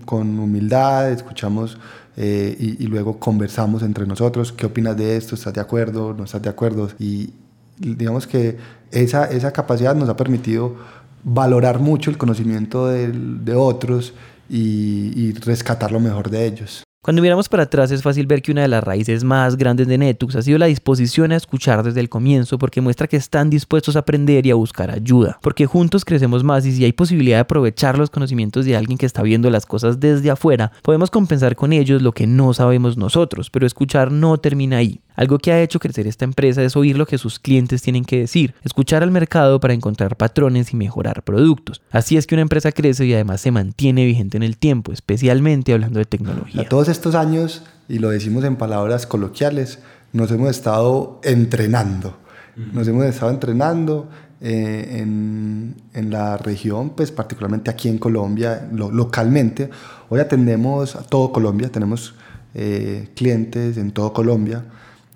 con 0.05 0.39
humildad, 0.39 1.11
escuchamos 1.11 1.77
eh, 2.17 2.55
y, 2.59 2.83
y, 2.83 2.87
luego 2.87 3.19
conversamos 3.19 3.83
entre 3.83 4.05
nosotros, 4.05 4.51
¿qué 4.51 4.65
opinas 4.65 4.95
de 4.95 5.17
esto? 5.17 5.35
¿Estás 5.35 5.53
de 5.53 5.61
acuerdo? 5.61 6.13
¿No 6.13 6.23
estás 6.23 6.41
de 6.41 6.49
acuerdo? 6.49 6.89
Y 6.97 7.31
digamos 7.77 8.25
que 8.25 8.57
esa, 8.91 9.25
esa 9.25 9.51
capacidad 9.51 9.95
nos 9.95 10.07
ha 10.07 10.15
permitido 10.15 10.75
valorar 11.23 11.79
mucho 11.79 12.09
el 12.09 12.17
conocimiento 12.17 12.87
de, 12.87 13.11
de 13.11 13.55
otros 13.55 14.13
y, 14.49 15.11
y 15.15 15.33
rescatar 15.33 15.91
lo 15.91 15.99
mejor 15.99 16.29
de 16.29 16.45
ellos. 16.45 16.84
Cuando 17.05 17.21
miramos 17.21 17.49
para 17.49 17.61
atrás 17.61 17.91
es 17.91 18.01
fácil 18.01 18.25
ver 18.25 18.41
que 18.41 18.51
una 18.51 18.63
de 18.63 18.67
las 18.67 18.83
raíces 18.83 19.23
más 19.23 19.57
grandes 19.57 19.87
de 19.87 19.99
Netux 19.99 20.35
ha 20.37 20.41
sido 20.41 20.57
la 20.57 20.65
disposición 20.65 21.31
a 21.31 21.35
escuchar 21.35 21.83
desde 21.83 21.99
el 21.99 22.09
comienzo 22.09 22.57
porque 22.57 22.81
muestra 22.81 23.05
que 23.05 23.15
están 23.15 23.51
dispuestos 23.51 23.95
a 23.95 23.99
aprender 23.99 24.47
y 24.47 24.49
a 24.49 24.55
buscar 24.55 24.89
ayuda, 24.89 25.37
porque 25.43 25.67
juntos 25.67 26.03
crecemos 26.03 26.43
más 26.43 26.65
y 26.65 26.71
si 26.71 26.83
hay 26.83 26.93
posibilidad 26.93 27.37
de 27.37 27.41
aprovechar 27.41 27.99
los 27.99 28.09
conocimientos 28.09 28.65
de 28.65 28.75
alguien 28.75 28.97
que 28.97 29.05
está 29.05 29.21
viendo 29.21 29.51
las 29.51 29.67
cosas 29.67 29.99
desde 29.99 30.31
afuera, 30.31 30.71
podemos 30.81 31.11
compensar 31.11 31.55
con 31.55 31.73
ellos 31.73 32.01
lo 32.01 32.11
que 32.11 32.25
no 32.25 32.55
sabemos 32.55 32.97
nosotros, 32.97 33.51
pero 33.51 33.67
escuchar 33.67 34.11
no 34.11 34.39
termina 34.39 34.77
ahí. 34.77 34.99
Algo 35.15 35.37
que 35.37 35.51
ha 35.51 35.61
hecho 35.61 35.79
crecer 35.79 36.07
esta 36.07 36.25
empresa 36.25 36.61
es 36.63 36.75
oír 36.75 36.97
lo 36.97 37.05
que 37.05 37.17
sus 37.17 37.39
clientes 37.39 37.81
tienen 37.81 38.03
que 38.03 38.19
decir, 38.19 38.53
escuchar 38.63 39.01
al 39.01 39.11
mercado 39.11 39.59
para 39.59 39.73
encontrar 39.73 40.17
patrones 40.17 40.73
y 40.73 40.75
mejorar 40.75 41.23
productos. 41.23 41.81
Así 41.89 42.17
es 42.17 42.27
que 42.27 42.35
una 42.35 42.41
empresa 42.41 42.71
crece 42.71 43.05
y 43.05 43.13
además 43.13 43.41
se 43.41 43.51
mantiene 43.51 44.05
vigente 44.05 44.37
en 44.37 44.43
el 44.43 44.57
tiempo, 44.57 44.91
especialmente 44.91 45.73
hablando 45.73 45.99
de 45.99 46.05
tecnología. 46.05 46.61
Estos 46.95 47.15
años, 47.15 47.61
y 47.87 47.99
lo 47.99 48.09
decimos 48.09 48.43
en 48.43 48.55
palabras 48.55 49.05
coloquiales, 49.05 49.79
nos 50.13 50.31
hemos 50.31 50.49
estado 50.49 51.19
entrenando. 51.23 52.17
Nos 52.55 52.87
hemos 52.87 53.05
estado 53.05 53.31
entrenando 53.31 54.07
eh, 54.39 54.99
en, 55.01 55.75
en, 55.93 56.09
la 56.09 56.37
región, 56.37 56.91
pues 56.91 57.11
particularmente 57.11 57.69
aquí 57.69 57.89
en 57.89 57.97
Colombia, 57.97 58.69
lo, 58.71 58.91
localmente. 58.91 59.69
Hoy 60.09 60.21
atendemos 60.21 60.95
a 60.95 61.03
todo 61.03 61.33
Colombia, 61.33 61.69
tenemos 61.69 62.15
eh, 62.53 63.09
clientes 63.13 63.75
en 63.77 63.91
todo 63.91 64.13
Colombia. 64.13 64.63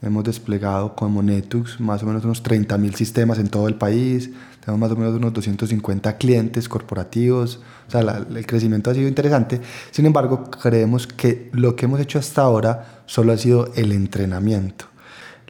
Hemos 0.02 0.26
desplegado 0.26 0.96
como 0.96 1.24
Netux 1.24 1.80
más 1.80 2.04
o 2.04 2.06
menos 2.06 2.26
unos 2.26 2.44
30.000 2.44 2.94
sistemas 2.94 3.40
en 3.40 3.48
todo 3.48 3.70
el 3.70 3.76
país. 3.76 4.32
Tenemos 4.62 4.80
más 4.80 4.92
o 4.92 4.96
menos 5.00 5.16
unos 5.16 5.34
250 5.34 6.18
clientes 6.18 6.68
corporativos. 6.68 7.60
O 7.88 7.92
sea, 7.92 8.02
el 8.02 8.46
crecimiento 8.46 8.92
ha 8.92 8.94
sido 8.94 9.08
interesante. 9.08 9.62
Sin 9.92 10.06
embargo, 10.06 10.50
creemos 10.52 11.08
que 11.08 11.50
lo 11.54 11.76
que 11.76 11.86
hemos 11.86 12.00
hecho 12.00 12.20
hasta 12.20 12.42
ahora 12.42 13.02
solo 13.06 13.34
ha 13.34 13.38
sido 13.38 13.72
el 13.76 13.92
entrenamiento. 13.92 14.86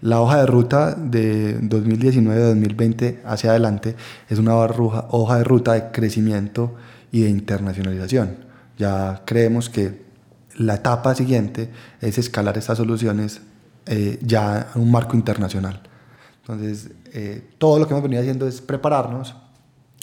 La 0.01 0.21
hoja 0.21 0.39
de 0.39 0.45
ruta 0.45 0.95
de 0.95 1.59
2019-2020 1.59 3.19
hacia 3.25 3.49
adelante 3.49 3.95
es 4.29 4.39
una 4.39 4.55
hoja 4.55 5.37
de 5.37 5.43
ruta 5.43 5.73
de 5.73 5.91
crecimiento 5.91 6.75
y 7.11 7.23
de 7.23 7.29
internacionalización. 7.29 8.37
Ya 8.77 9.23
creemos 9.25 9.69
que 9.69 10.07
la 10.55 10.75
etapa 10.75 11.15
siguiente 11.15 11.69
es 11.99 12.17
escalar 12.17 12.57
estas 12.57 12.77
soluciones 12.77 13.41
eh, 13.85 14.19
ya 14.21 14.69
en 14.73 14.81
un 14.81 14.91
marco 14.91 15.17
internacional. 15.17 15.81
Entonces, 16.49 16.89
eh, 17.13 17.47
todo 17.59 17.77
lo 17.77 17.87
que 17.87 17.93
hemos 17.93 18.01
venido 18.01 18.21
haciendo 18.21 18.47
es 18.47 18.59
prepararnos 18.59 19.35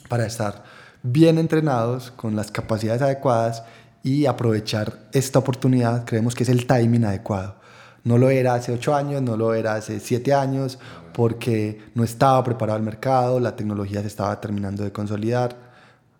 para 0.08 0.26
estar 0.26 0.62
bien 1.02 1.38
entrenados, 1.38 2.12
con 2.12 2.36
las 2.36 2.52
capacidades 2.52 3.02
adecuadas 3.02 3.64
y 4.04 4.26
aprovechar 4.26 5.08
esta 5.12 5.40
oportunidad. 5.40 6.04
Creemos 6.04 6.36
que 6.36 6.44
es 6.44 6.48
el 6.48 6.68
timing 6.68 7.04
adecuado. 7.04 7.56
No 8.04 8.16
lo 8.16 8.30
era 8.30 8.54
hace 8.54 8.72
ocho 8.72 8.94
años, 8.94 9.22
no 9.22 9.36
lo 9.36 9.54
era 9.54 9.74
hace 9.74 9.98
siete 9.98 10.32
años, 10.32 10.78
porque 11.12 11.82
no 11.96 12.04
estaba 12.04 12.44
preparado 12.44 12.78
el 12.78 12.84
mercado, 12.84 13.40
la 13.40 13.56
tecnología 13.56 14.00
se 14.02 14.06
estaba 14.06 14.40
terminando 14.40 14.84
de 14.84 14.92
consolidar. 14.92 15.56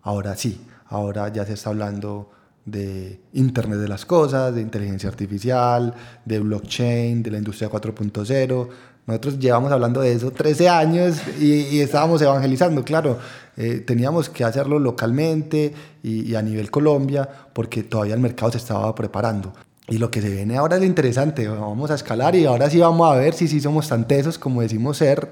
Ahora 0.01 0.35
sí, 0.35 0.59
ahora 0.87 1.29
ya 1.29 1.45
se 1.45 1.53
está 1.53 1.69
hablando 1.69 2.31
de 2.65 3.21
Internet 3.31 3.79
de 3.79 3.87
las 3.87 4.05
Cosas, 4.05 4.53
de 4.53 4.59
inteligencia 4.59 5.07
artificial, 5.07 5.93
de 6.25 6.39
blockchain, 6.39 7.23
de 7.23 7.31
la 7.31 7.37
industria 7.37 7.69
4.0. 7.69 8.69
Nosotros 9.07 9.39
llevamos 9.39 9.71
hablando 9.71 10.01
de 10.01 10.11
eso 10.11 10.31
13 10.31 10.67
años 10.67 11.21
y, 11.39 11.61
y 11.61 11.79
estábamos 11.79 12.21
evangelizando, 12.21 12.83
claro. 12.83 13.17
Eh, 13.55 13.79
teníamos 13.79 14.29
que 14.29 14.43
hacerlo 14.43 14.77
localmente 14.77 15.73
y, 16.03 16.29
y, 16.29 16.35
a 16.35 16.43
nivel 16.43 16.69
Colombia 16.69 17.27
porque 17.53 17.81
todavía 17.81 18.13
el 18.13 18.19
mercado 18.19 18.51
se 18.51 18.59
estaba 18.59 18.93
preparando. 18.93 19.53
Y 19.87 19.97
lo 19.97 20.11
que 20.11 20.21
se 20.21 20.29
viene 20.29 20.57
ahora 20.57 20.75
es 20.75 20.81
lo 20.81 20.87
interesante, 20.87 21.47
vamos 21.47 21.89
a 21.89 21.95
escalar 21.95 22.35
y 22.35 22.45
ahora 22.45 22.69
sí 22.69 22.79
vamos 22.79 23.09
a 23.09 23.15
ver 23.15 23.33
si 23.33 23.47
sí 23.47 23.61
somos 23.61 23.87
tan 23.87 24.07
tesos 24.07 24.37
como 24.37 24.61
decimos 24.61 24.97
ser 24.97 25.31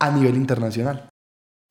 a 0.00 0.10
nivel 0.10 0.34
internacional. 0.34 1.09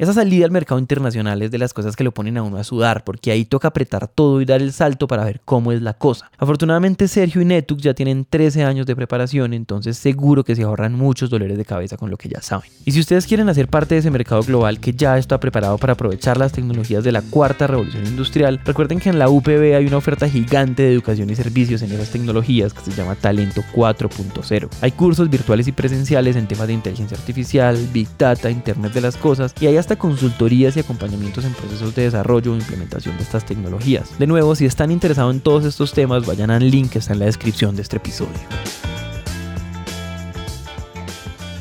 Esa 0.01 0.13
salida 0.13 0.45
al 0.45 0.51
mercado 0.51 0.79
internacional 0.79 1.41
es 1.41 1.51
de 1.51 1.57
las 1.57 1.73
cosas 1.73 1.97
que 1.97 2.05
lo 2.05 2.13
ponen 2.13 2.37
a 2.37 2.43
uno 2.43 2.55
a 2.55 2.63
sudar, 2.63 3.03
porque 3.03 3.31
ahí 3.31 3.43
toca 3.43 3.67
apretar 3.67 4.07
todo 4.07 4.39
y 4.39 4.45
dar 4.45 4.61
el 4.61 4.71
salto 4.71 5.07
para 5.07 5.25
ver 5.25 5.41
cómo 5.43 5.73
es 5.73 5.81
la 5.81 5.93
cosa. 5.93 6.31
Afortunadamente 6.37 7.09
Sergio 7.09 7.41
y 7.41 7.45
Netux 7.45 7.83
ya 7.83 7.93
tienen 7.93 8.23
13 8.23 8.63
años 8.63 8.85
de 8.85 8.95
preparación, 8.95 9.53
entonces 9.53 9.97
seguro 9.97 10.45
que 10.45 10.55
se 10.55 10.63
ahorran 10.63 10.93
muchos 10.93 11.29
dolores 11.29 11.57
de 11.57 11.65
cabeza 11.65 11.97
con 11.97 12.09
lo 12.09 12.15
que 12.15 12.29
ya 12.29 12.41
saben. 12.41 12.71
Y 12.85 12.93
si 12.93 13.01
ustedes 13.01 13.27
quieren 13.27 13.49
hacer 13.49 13.67
parte 13.67 13.95
de 13.95 13.99
ese 13.99 14.09
mercado 14.09 14.41
global 14.41 14.79
que 14.79 14.93
ya 14.93 15.17
está 15.17 15.37
preparado 15.37 15.77
para 15.77 15.91
aprovechar 15.91 16.37
las 16.37 16.53
tecnologías 16.53 17.03
de 17.03 17.11
la 17.11 17.21
cuarta 17.21 17.67
revolución 17.67 18.07
industrial, 18.07 18.61
recuerden 18.63 19.01
que 19.01 19.09
en 19.09 19.19
la 19.19 19.27
UPB 19.27 19.75
hay 19.75 19.85
una 19.85 19.97
oferta 19.97 20.29
gigante 20.29 20.83
de 20.83 20.93
educación 20.93 21.29
y 21.29 21.35
servicios 21.35 21.81
en 21.81 21.91
esas 21.91 22.09
tecnologías 22.09 22.73
que 22.73 22.79
se 22.89 22.91
llama 22.91 23.15
Talento 23.15 23.63
4.0. 23.75 24.69
Hay 24.79 24.91
cursos 24.93 25.29
virtuales 25.29 25.67
y 25.67 25.73
presenciales 25.73 26.37
en 26.37 26.47
temas 26.47 26.67
de 26.67 26.73
inteligencia 26.75 27.17
artificial, 27.17 27.77
Big 27.91 28.07
Data, 28.17 28.49
Internet 28.49 28.93
de 28.93 29.01
las 29.01 29.17
Cosas 29.17 29.53
y 29.59 29.67
hay 29.67 29.75
hasta 29.75 29.88
consultorías 29.97 30.77
y 30.77 30.79
acompañamientos 30.79 31.45
en 31.45 31.53
procesos 31.53 31.95
de 31.95 32.03
desarrollo 32.03 32.53
o 32.53 32.55
implementación 32.55 33.17
de 33.17 33.23
estas 33.23 33.45
tecnologías. 33.45 34.17
De 34.19 34.27
nuevo, 34.27 34.55
si 34.55 34.65
están 34.65 34.91
interesados 34.91 35.33
en 35.33 35.41
todos 35.41 35.65
estos 35.65 35.93
temas, 35.93 36.25
vayan 36.25 36.51
al 36.51 36.69
link 36.69 36.91
que 36.91 36.99
está 36.99 37.13
en 37.13 37.19
la 37.19 37.25
descripción 37.25 37.75
de 37.75 37.81
este 37.81 37.97
episodio. 37.97 38.39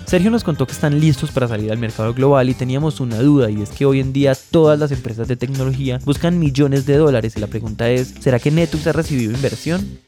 Sergio 0.08 0.30
nos 0.30 0.42
contó 0.42 0.66
que 0.66 0.72
están 0.72 0.98
listos 0.98 1.30
para 1.30 1.48
salir 1.48 1.70
al 1.70 1.76
mercado 1.76 2.14
global 2.14 2.48
y 2.48 2.54
teníamos 2.54 2.98
una 2.98 3.18
duda 3.18 3.50
y 3.50 3.60
es 3.60 3.68
que 3.68 3.84
hoy 3.84 4.00
en 4.00 4.14
día 4.14 4.32
todas 4.50 4.78
las 4.78 4.90
empresas 4.90 5.28
de 5.28 5.36
tecnología 5.36 6.00
buscan 6.02 6.38
millones 6.38 6.86
de 6.86 6.96
dólares 6.96 7.36
y 7.36 7.40
la 7.40 7.46
pregunta 7.46 7.90
es, 7.90 8.14
¿será 8.18 8.38
que 8.38 8.50
Netux 8.50 8.86
ha 8.86 8.92
recibido 8.92 9.32
inversión? 9.32 9.98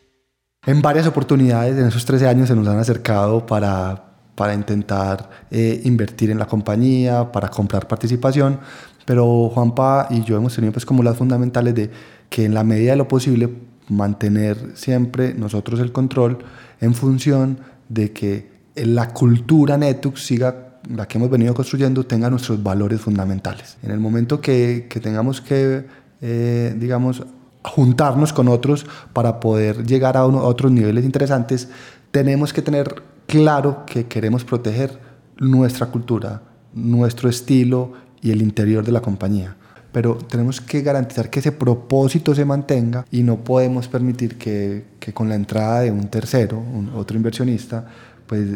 En 0.64 0.80
varias 0.80 1.06
oportunidades 1.06 1.76
en 1.76 1.86
esos 1.86 2.06
13 2.06 2.28
años 2.28 2.48
se 2.48 2.56
nos 2.56 2.66
han 2.66 2.78
acercado 2.78 3.44
para 3.44 4.09
para 4.40 4.54
intentar 4.54 5.28
eh, 5.50 5.82
invertir 5.84 6.30
en 6.30 6.38
la 6.38 6.46
compañía, 6.46 7.30
para 7.30 7.50
comprar 7.50 7.86
participación, 7.86 8.58
pero 9.04 9.50
Juanpa 9.50 10.06
y 10.08 10.24
yo 10.24 10.34
hemos 10.38 10.54
tenido 10.54 10.72
pues 10.72 10.86
como 10.86 11.02
las 11.02 11.18
fundamentales 11.18 11.74
de 11.74 11.90
que 12.30 12.46
en 12.46 12.54
la 12.54 12.64
medida 12.64 12.92
de 12.92 12.96
lo 12.96 13.06
posible 13.06 13.50
mantener 13.90 14.56
siempre 14.76 15.34
nosotros 15.34 15.78
el 15.80 15.92
control 15.92 16.38
en 16.80 16.94
función 16.94 17.58
de 17.90 18.12
que 18.12 18.48
la 18.76 19.10
cultura 19.10 19.76
Netux 19.76 20.24
siga 20.24 20.78
la 20.88 21.06
que 21.06 21.18
hemos 21.18 21.28
venido 21.28 21.52
construyendo 21.52 22.06
tenga 22.06 22.30
nuestros 22.30 22.62
valores 22.62 22.98
fundamentales. 22.98 23.76
En 23.82 23.90
el 23.90 24.00
momento 24.00 24.40
que, 24.40 24.86
que 24.88 25.00
tengamos 25.00 25.42
que, 25.42 25.84
eh, 26.22 26.74
digamos, 26.78 27.24
juntarnos 27.62 28.32
con 28.32 28.48
otros 28.48 28.86
para 29.12 29.38
poder 29.38 29.84
llegar 29.84 30.16
a, 30.16 30.20
a 30.20 30.24
otros 30.24 30.72
niveles 30.72 31.04
interesantes, 31.04 31.68
tenemos 32.10 32.54
que 32.54 32.62
tener 32.62 33.09
claro 33.30 33.86
que 33.86 34.06
queremos 34.06 34.44
proteger 34.44 34.98
nuestra 35.38 35.86
cultura, 35.86 36.42
nuestro 36.74 37.28
estilo 37.28 37.92
y 38.20 38.32
el 38.32 38.42
interior 38.42 38.84
de 38.84 38.90
la 38.90 39.00
compañía. 39.00 39.56
Pero 39.92 40.16
tenemos 40.16 40.60
que 40.60 40.82
garantizar 40.82 41.30
que 41.30 41.38
ese 41.38 41.52
propósito 41.52 42.34
se 42.34 42.44
mantenga 42.44 43.06
y 43.08 43.22
no 43.22 43.44
podemos 43.44 43.86
permitir 43.86 44.36
que, 44.36 44.84
que 44.98 45.12
con 45.12 45.28
la 45.28 45.36
entrada 45.36 45.82
de 45.82 45.92
un 45.92 46.08
tercero, 46.08 46.60
otro 46.96 47.16
inversionista, 47.16 47.86
pues 48.26 48.46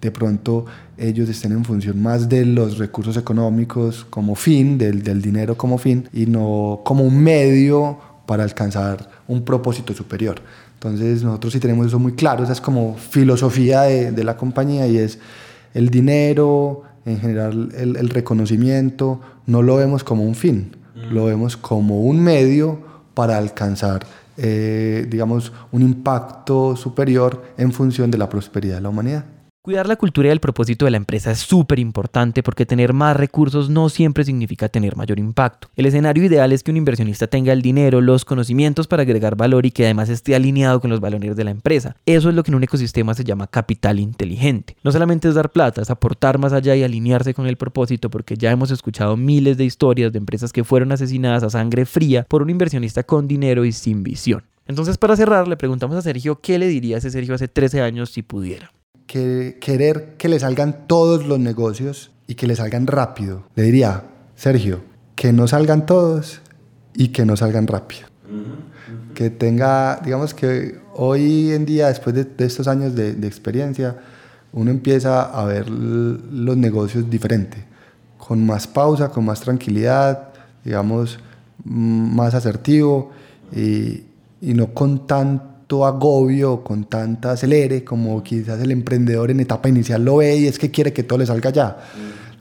de 0.00 0.10
pronto 0.10 0.64
ellos 0.96 1.28
estén 1.28 1.52
en 1.52 1.64
función 1.64 2.02
más 2.02 2.26
de 2.26 2.46
los 2.46 2.78
recursos 2.78 3.18
económicos 3.18 4.06
como 4.08 4.34
fin, 4.34 4.78
del, 4.78 5.02
del 5.02 5.20
dinero 5.20 5.58
como 5.58 5.76
fin, 5.76 6.08
y 6.10 6.24
no 6.24 6.80
como 6.84 7.04
un 7.04 7.22
medio 7.22 7.98
para 8.26 8.44
alcanzar 8.44 9.10
un 9.28 9.44
propósito 9.44 9.92
superior. 9.92 10.40
Entonces 10.82 11.22
nosotros 11.22 11.52
sí 11.52 11.60
tenemos 11.60 11.86
eso 11.86 12.00
muy 12.00 12.14
claro, 12.14 12.42
esa 12.42 12.52
es 12.52 12.60
como 12.60 12.96
filosofía 12.96 13.82
de, 13.82 14.10
de 14.10 14.24
la 14.24 14.36
compañía 14.36 14.88
y 14.88 14.98
es 14.98 15.20
el 15.74 15.90
dinero, 15.90 16.82
en 17.04 17.20
general 17.20 17.68
el, 17.76 17.96
el, 17.96 18.08
reconocimiento, 18.08 19.20
no 19.46 19.62
lo 19.62 19.76
vemos 19.76 20.02
como 20.02 20.24
un 20.24 20.34
fin, 20.34 20.72
mm. 20.96 21.14
lo 21.14 21.26
vemos 21.26 21.56
como 21.56 22.02
un 22.02 22.20
medio 22.20 22.80
para 23.14 23.38
alcanzar, 23.38 24.04
eh, 24.36 25.06
digamos, 25.08 25.52
un 25.70 25.82
impacto 25.82 26.74
superior 26.74 27.44
en 27.58 27.70
función 27.70 28.10
de 28.10 28.18
la 28.18 28.28
prosperidad 28.28 28.74
de 28.76 28.80
la 28.80 28.88
humanidad. 28.88 29.24
Cuidar 29.64 29.86
la 29.86 29.94
cultura 29.94 30.26
y 30.26 30.32
el 30.32 30.40
propósito 30.40 30.86
de 30.86 30.90
la 30.90 30.96
empresa 30.96 31.30
es 31.30 31.38
súper 31.38 31.78
importante 31.78 32.42
porque 32.42 32.66
tener 32.66 32.92
más 32.92 33.16
recursos 33.16 33.70
no 33.70 33.88
siempre 33.90 34.24
significa 34.24 34.68
tener 34.68 34.96
mayor 34.96 35.20
impacto. 35.20 35.68
El 35.76 35.86
escenario 35.86 36.24
ideal 36.24 36.50
es 36.50 36.64
que 36.64 36.72
un 36.72 36.78
inversionista 36.78 37.28
tenga 37.28 37.52
el 37.52 37.62
dinero, 37.62 38.00
los 38.00 38.24
conocimientos 38.24 38.88
para 38.88 39.04
agregar 39.04 39.36
valor 39.36 39.64
y 39.64 39.70
que 39.70 39.84
además 39.84 40.08
esté 40.08 40.34
alineado 40.34 40.80
con 40.80 40.90
los 40.90 40.98
valores 40.98 41.36
de 41.36 41.44
la 41.44 41.52
empresa. 41.52 41.94
Eso 42.06 42.28
es 42.28 42.34
lo 42.34 42.42
que 42.42 42.50
en 42.50 42.56
un 42.56 42.64
ecosistema 42.64 43.14
se 43.14 43.22
llama 43.22 43.46
capital 43.46 44.00
inteligente. 44.00 44.74
No 44.82 44.90
solamente 44.90 45.28
es 45.28 45.36
dar 45.36 45.52
plata, 45.52 45.80
es 45.80 45.90
aportar 45.90 46.38
más 46.38 46.52
allá 46.52 46.74
y 46.74 46.82
alinearse 46.82 47.32
con 47.32 47.46
el 47.46 47.56
propósito 47.56 48.10
porque 48.10 48.36
ya 48.36 48.50
hemos 48.50 48.72
escuchado 48.72 49.16
miles 49.16 49.58
de 49.58 49.64
historias 49.64 50.10
de 50.10 50.18
empresas 50.18 50.52
que 50.52 50.64
fueron 50.64 50.90
asesinadas 50.90 51.44
a 51.44 51.50
sangre 51.50 51.86
fría 51.86 52.26
por 52.28 52.42
un 52.42 52.50
inversionista 52.50 53.04
con 53.04 53.28
dinero 53.28 53.64
y 53.64 53.70
sin 53.70 54.02
visión. 54.02 54.42
Entonces 54.66 54.98
para 54.98 55.14
cerrar 55.14 55.46
le 55.46 55.56
preguntamos 55.56 55.96
a 55.96 56.02
Sergio 56.02 56.40
qué 56.40 56.58
le 56.58 56.66
diría 56.66 56.96
a 56.96 56.98
ese 56.98 57.12
Sergio 57.12 57.36
hace 57.36 57.46
13 57.46 57.80
años 57.80 58.10
si 58.10 58.22
pudiera 58.22 58.72
que 59.12 59.58
querer 59.60 60.14
que 60.16 60.26
le 60.26 60.40
salgan 60.40 60.86
todos 60.86 61.26
los 61.26 61.38
negocios 61.38 62.12
y 62.26 62.34
que 62.34 62.46
le 62.46 62.56
salgan 62.56 62.86
rápido. 62.86 63.42
Le 63.56 63.64
diría, 63.64 64.04
Sergio, 64.36 64.80
que 65.16 65.34
no 65.34 65.46
salgan 65.46 65.84
todos 65.84 66.40
y 66.94 67.08
que 67.08 67.26
no 67.26 67.36
salgan 67.36 67.66
rápido. 67.66 68.08
Que 69.12 69.28
tenga, 69.28 70.00
digamos 70.02 70.32
que 70.32 70.78
hoy 70.94 71.50
en 71.50 71.66
día, 71.66 71.88
después 71.88 72.14
de, 72.14 72.26
estos 72.38 72.66
años 72.68 72.94
de, 72.94 73.12
de, 73.12 73.26
experiencia, 73.28 73.98
uno 74.54 74.70
empieza 74.70 75.24
a 75.24 75.44
ver 75.44 75.68
los 75.68 76.56
negocios 76.56 77.10
diferente, 77.10 77.66
con 78.16 78.46
más 78.46 78.66
pausa, 78.66 79.10
con 79.10 79.26
más 79.26 79.42
tranquilidad, 79.42 80.30
digamos, 80.64 81.18
más 81.64 82.32
asertivo 82.32 83.10
y, 83.54 84.04
y 84.40 84.54
no 84.54 84.72
con 84.72 85.06
tanto 85.06 85.51
agobio, 85.80 86.62
con 86.62 86.84
tanta 86.84 87.32
acelere, 87.32 87.82
como 87.82 88.22
quizás 88.22 88.60
el 88.60 88.70
emprendedor 88.70 89.30
en 89.30 89.40
etapa 89.40 89.68
inicial 89.68 90.04
lo 90.04 90.18
ve 90.18 90.36
y 90.36 90.46
es 90.46 90.58
que 90.58 90.70
quiere 90.70 90.92
que 90.92 91.02
todo 91.02 91.18
le 91.18 91.26
salga 91.26 91.50
ya. 91.50 91.78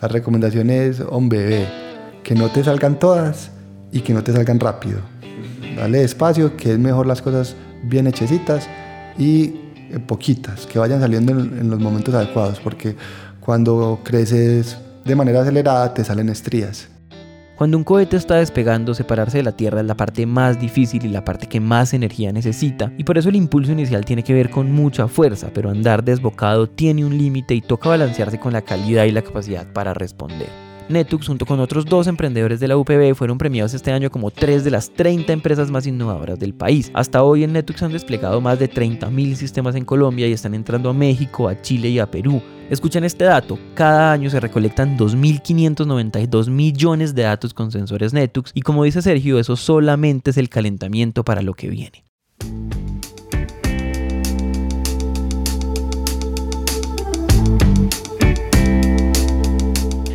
La 0.02 0.08
recomendación 0.08 0.70
es, 0.70 1.02
hombre, 1.10 1.66
que 2.24 2.36
no 2.36 2.50
te 2.50 2.64
salgan 2.64 3.00
todas 3.00 3.52
y 3.92 4.02
que 4.02 4.14
no 4.14 4.24
te 4.24 4.34
salgan 4.34 4.60
rápido. 4.60 5.00
Dale 5.78 6.00
despacio, 6.00 6.58
que 6.58 6.74
es 6.74 6.80
mejor 6.80 7.08
las 7.08 7.22
cosas 7.22 7.56
bien 7.84 8.08
hechecitas 8.08 8.68
y 9.18 9.56
eh, 9.90 10.00
poquitas, 10.06 10.66
que 10.66 10.80
vayan 10.80 11.00
saliendo 11.00 11.32
en, 11.32 11.58
en 11.58 11.70
los 11.70 11.80
momentos 11.80 12.14
adecuados, 12.14 12.60
porque 12.60 12.96
cuando 13.40 14.00
creces 14.04 14.78
de 15.06 15.16
manera 15.16 15.42
acelerada 15.42 15.94
te 15.94 16.04
salen 16.04 16.30
estrías. 16.30 16.91
Cuando 17.62 17.78
un 17.78 17.84
cohete 17.84 18.18
está 18.18 18.38
despegando, 18.38 18.96
separarse 18.96 19.38
de 19.38 19.44
la 19.44 19.52
Tierra 19.52 19.82
es 19.82 19.86
la 19.86 19.94
parte 19.94 20.26
más 20.26 20.60
difícil 20.60 21.06
y 21.06 21.10
la 21.10 21.24
parte 21.24 21.46
que 21.46 21.60
más 21.60 21.94
energía 21.94 22.32
necesita, 22.32 22.92
y 22.98 23.04
por 23.04 23.20
eso 23.20 23.30
el 23.30 23.36
impulso 23.36 23.72
inicial 23.72 24.04
tiene 24.04 24.24
que 24.24 24.34
ver 24.34 24.50
con 24.50 24.72
mucha 24.72 25.08
fuerza, 25.08 25.52
pero 25.54 25.70
andar 25.70 26.04
desbocado 26.04 26.68
tiene 26.68 27.06
un 27.06 27.16
límite 27.16 27.54
y 27.54 27.62
toca 27.62 27.90
balancearse 27.90 28.40
con 28.40 28.52
la 28.52 28.64
calidad 28.64 29.04
y 29.04 29.12
la 29.12 29.22
capacidad 29.22 29.72
para 29.74 29.94
responder. 29.94 30.71
Netux, 30.92 31.28
junto 31.28 31.46
con 31.46 31.60
otros 31.60 31.86
dos 31.86 32.08
emprendedores 32.08 32.60
de 32.60 32.68
la 32.68 32.78
UPB, 32.78 33.16
fueron 33.16 33.38
premiados 33.38 33.74
este 33.74 33.92
año 33.92 34.10
como 34.10 34.32
tres 34.32 34.64
de 34.64 34.72
las 34.72 34.92
30 34.92 35.34
empresas 35.34 35.72
más 35.72 35.88
innovadoras 35.88 36.40
del 36.40 36.54
país. 36.54 36.92
Hasta 36.94 37.24
hoy 37.24 37.44
en 37.44 37.54
Netux 37.54 37.82
han 37.84 37.92
desplegado 37.92 38.42
más 38.42 38.60
de 38.60 38.70
30.000 38.70 39.36
sistemas 39.36 39.76
en 39.76 39.86
Colombia 39.86 40.28
y 40.28 40.34
están 40.34 40.54
entrando 40.54 40.90
a 40.90 40.94
México, 40.94 41.48
a 41.48 41.62
Chile 41.62 41.90
y 41.90 42.00
a 42.00 42.10
Perú. 42.10 42.42
Escuchen 42.70 43.04
este 43.04 43.26
dato, 43.26 43.60
cada 43.74 44.12
año 44.12 44.30
se 44.30 44.40
recolectan 44.40 44.98
2.592 44.98 46.50
millones 46.50 47.16
de 47.16 47.24
datos 47.24 47.54
con 47.54 47.72
sensores 47.72 48.14
Netux 48.14 48.52
y 48.54 48.62
como 48.62 48.84
dice 48.84 49.02
Sergio, 49.02 49.40
eso 49.40 49.56
solamente 49.56 50.32
es 50.32 50.38
el 50.38 50.50
calentamiento 50.50 51.26
para 51.26 51.42
lo 51.42 51.54
que 51.54 51.70
viene. 51.70 52.11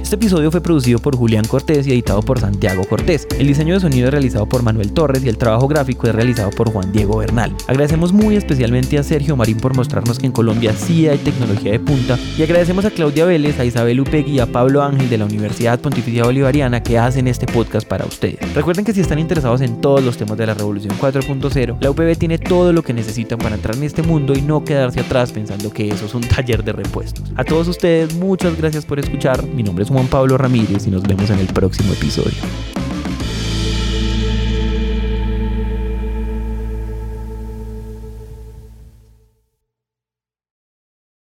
Este 0.07 0.15
episodio 0.15 0.53
fue 0.53 0.61
producido 0.61 1.01
por 1.01 1.17
Julián 1.17 1.45
Cortés 1.47 1.85
y 1.85 1.91
editado 1.91 2.23
por 2.23 2.39
Santiago 2.39 2.85
Cortés. 2.85 3.27
El 3.41 3.49
diseño 3.49 3.75
de 3.75 3.81
sonido 3.81 4.07
es 4.07 4.13
realizado 4.13 4.49
por 4.49 4.63
Manuel 4.63 4.93
Torres 4.93 5.25
y 5.25 5.29
el 5.29 5.37
trabajo 5.37 5.67
gráfico 5.67 6.07
es 6.07 6.15
realizado 6.15 6.51
por 6.51 6.71
Juan 6.71 6.93
Diego 6.93 7.17
Bernal. 7.17 7.53
Agradecemos 7.67 8.13
muy 8.13 8.37
especialmente 8.37 8.99
a 8.99 9.03
Sergio 9.03 9.35
Marín 9.35 9.57
por 9.57 9.75
mostrarnos 9.75 10.21
que 10.21 10.27
en 10.27 10.31
Colombia 10.31 10.73
sí 10.75 11.09
hay 11.09 11.19
tecnología 11.19 11.73
de 11.73 11.81
punta 11.81 12.17
y 12.39 12.45
agradecemos 12.45 12.85
a 12.85 12.93
Claudia 12.93 13.25
Vélez, 13.25 13.59
a 13.59 13.65
Isabel 13.65 13.99
Upegui 13.99 14.37
y 14.37 14.39
a 14.39 14.47
Pablo 14.47 14.81
Ángel 14.85 15.11
de 15.11 15.19
la 15.19 15.25
Universidad 15.25 15.81
Pontificia 15.81 16.23
Bolivariana 16.23 16.85
que 16.85 17.01
hacen 17.01 17.27
este 17.27 17.47
podcast 17.47 17.89
para 17.89 18.05
ustedes. 18.05 18.39
Recuerden 18.55 18.85
que 18.85 18.93
si 18.93 19.01
están 19.01 19.19
interesados 19.19 19.61
en 19.61 19.81
todos 19.81 20.05
los 20.05 20.17
temas 20.17 20.39
de 20.39 20.47
la 20.47 20.55
Revolución 20.55 20.95
4.0, 21.01 21.79
la 21.81 21.91
UPB 21.91 22.17
tiene 22.17 22.39
todo 22.39 22.73
lo 22.73 22.85
que 22.85 22.93
necesitan 22.93 23.41
para 23.41 23.57
entrar 23.57 23.75
en 23.75 23.83
este 23.83 24.05
mundo 24.05 24.35
y 24.39 24.43
no 24.43 24.65
quedarse 24.65 25.01
atrás 25.01 25.33
pensando 25.33 25.73
que 25.73 25.89
eso 25.89 26.07
es 26.07 26.15
un 26.15 26.23
taller 26.23 26.63
de 26.63 26.75
repuestos. 26.75 27.25
A 27.35 27.43
todos 27.43 27.67
ustedes, 27.67 28.15
muchas 28.15 28.57
gracias 28.57 28.87
por 28.87 29.01
escuchar. 29.01 29.45
Mi 29.49 29.65
nombre 29.65 29.83
es 29.83 29.96
Juan 29.97 30.09
Pablo 30.09 30.37
Ramírez 30.37 30.87
y 30.87 30.91
nos 30.91 31.03
vemos 31.05 31.31
en 31.31 31.39
el 31.39 31.47
próximo 31.47 31.91
episodio. 31.95 32.37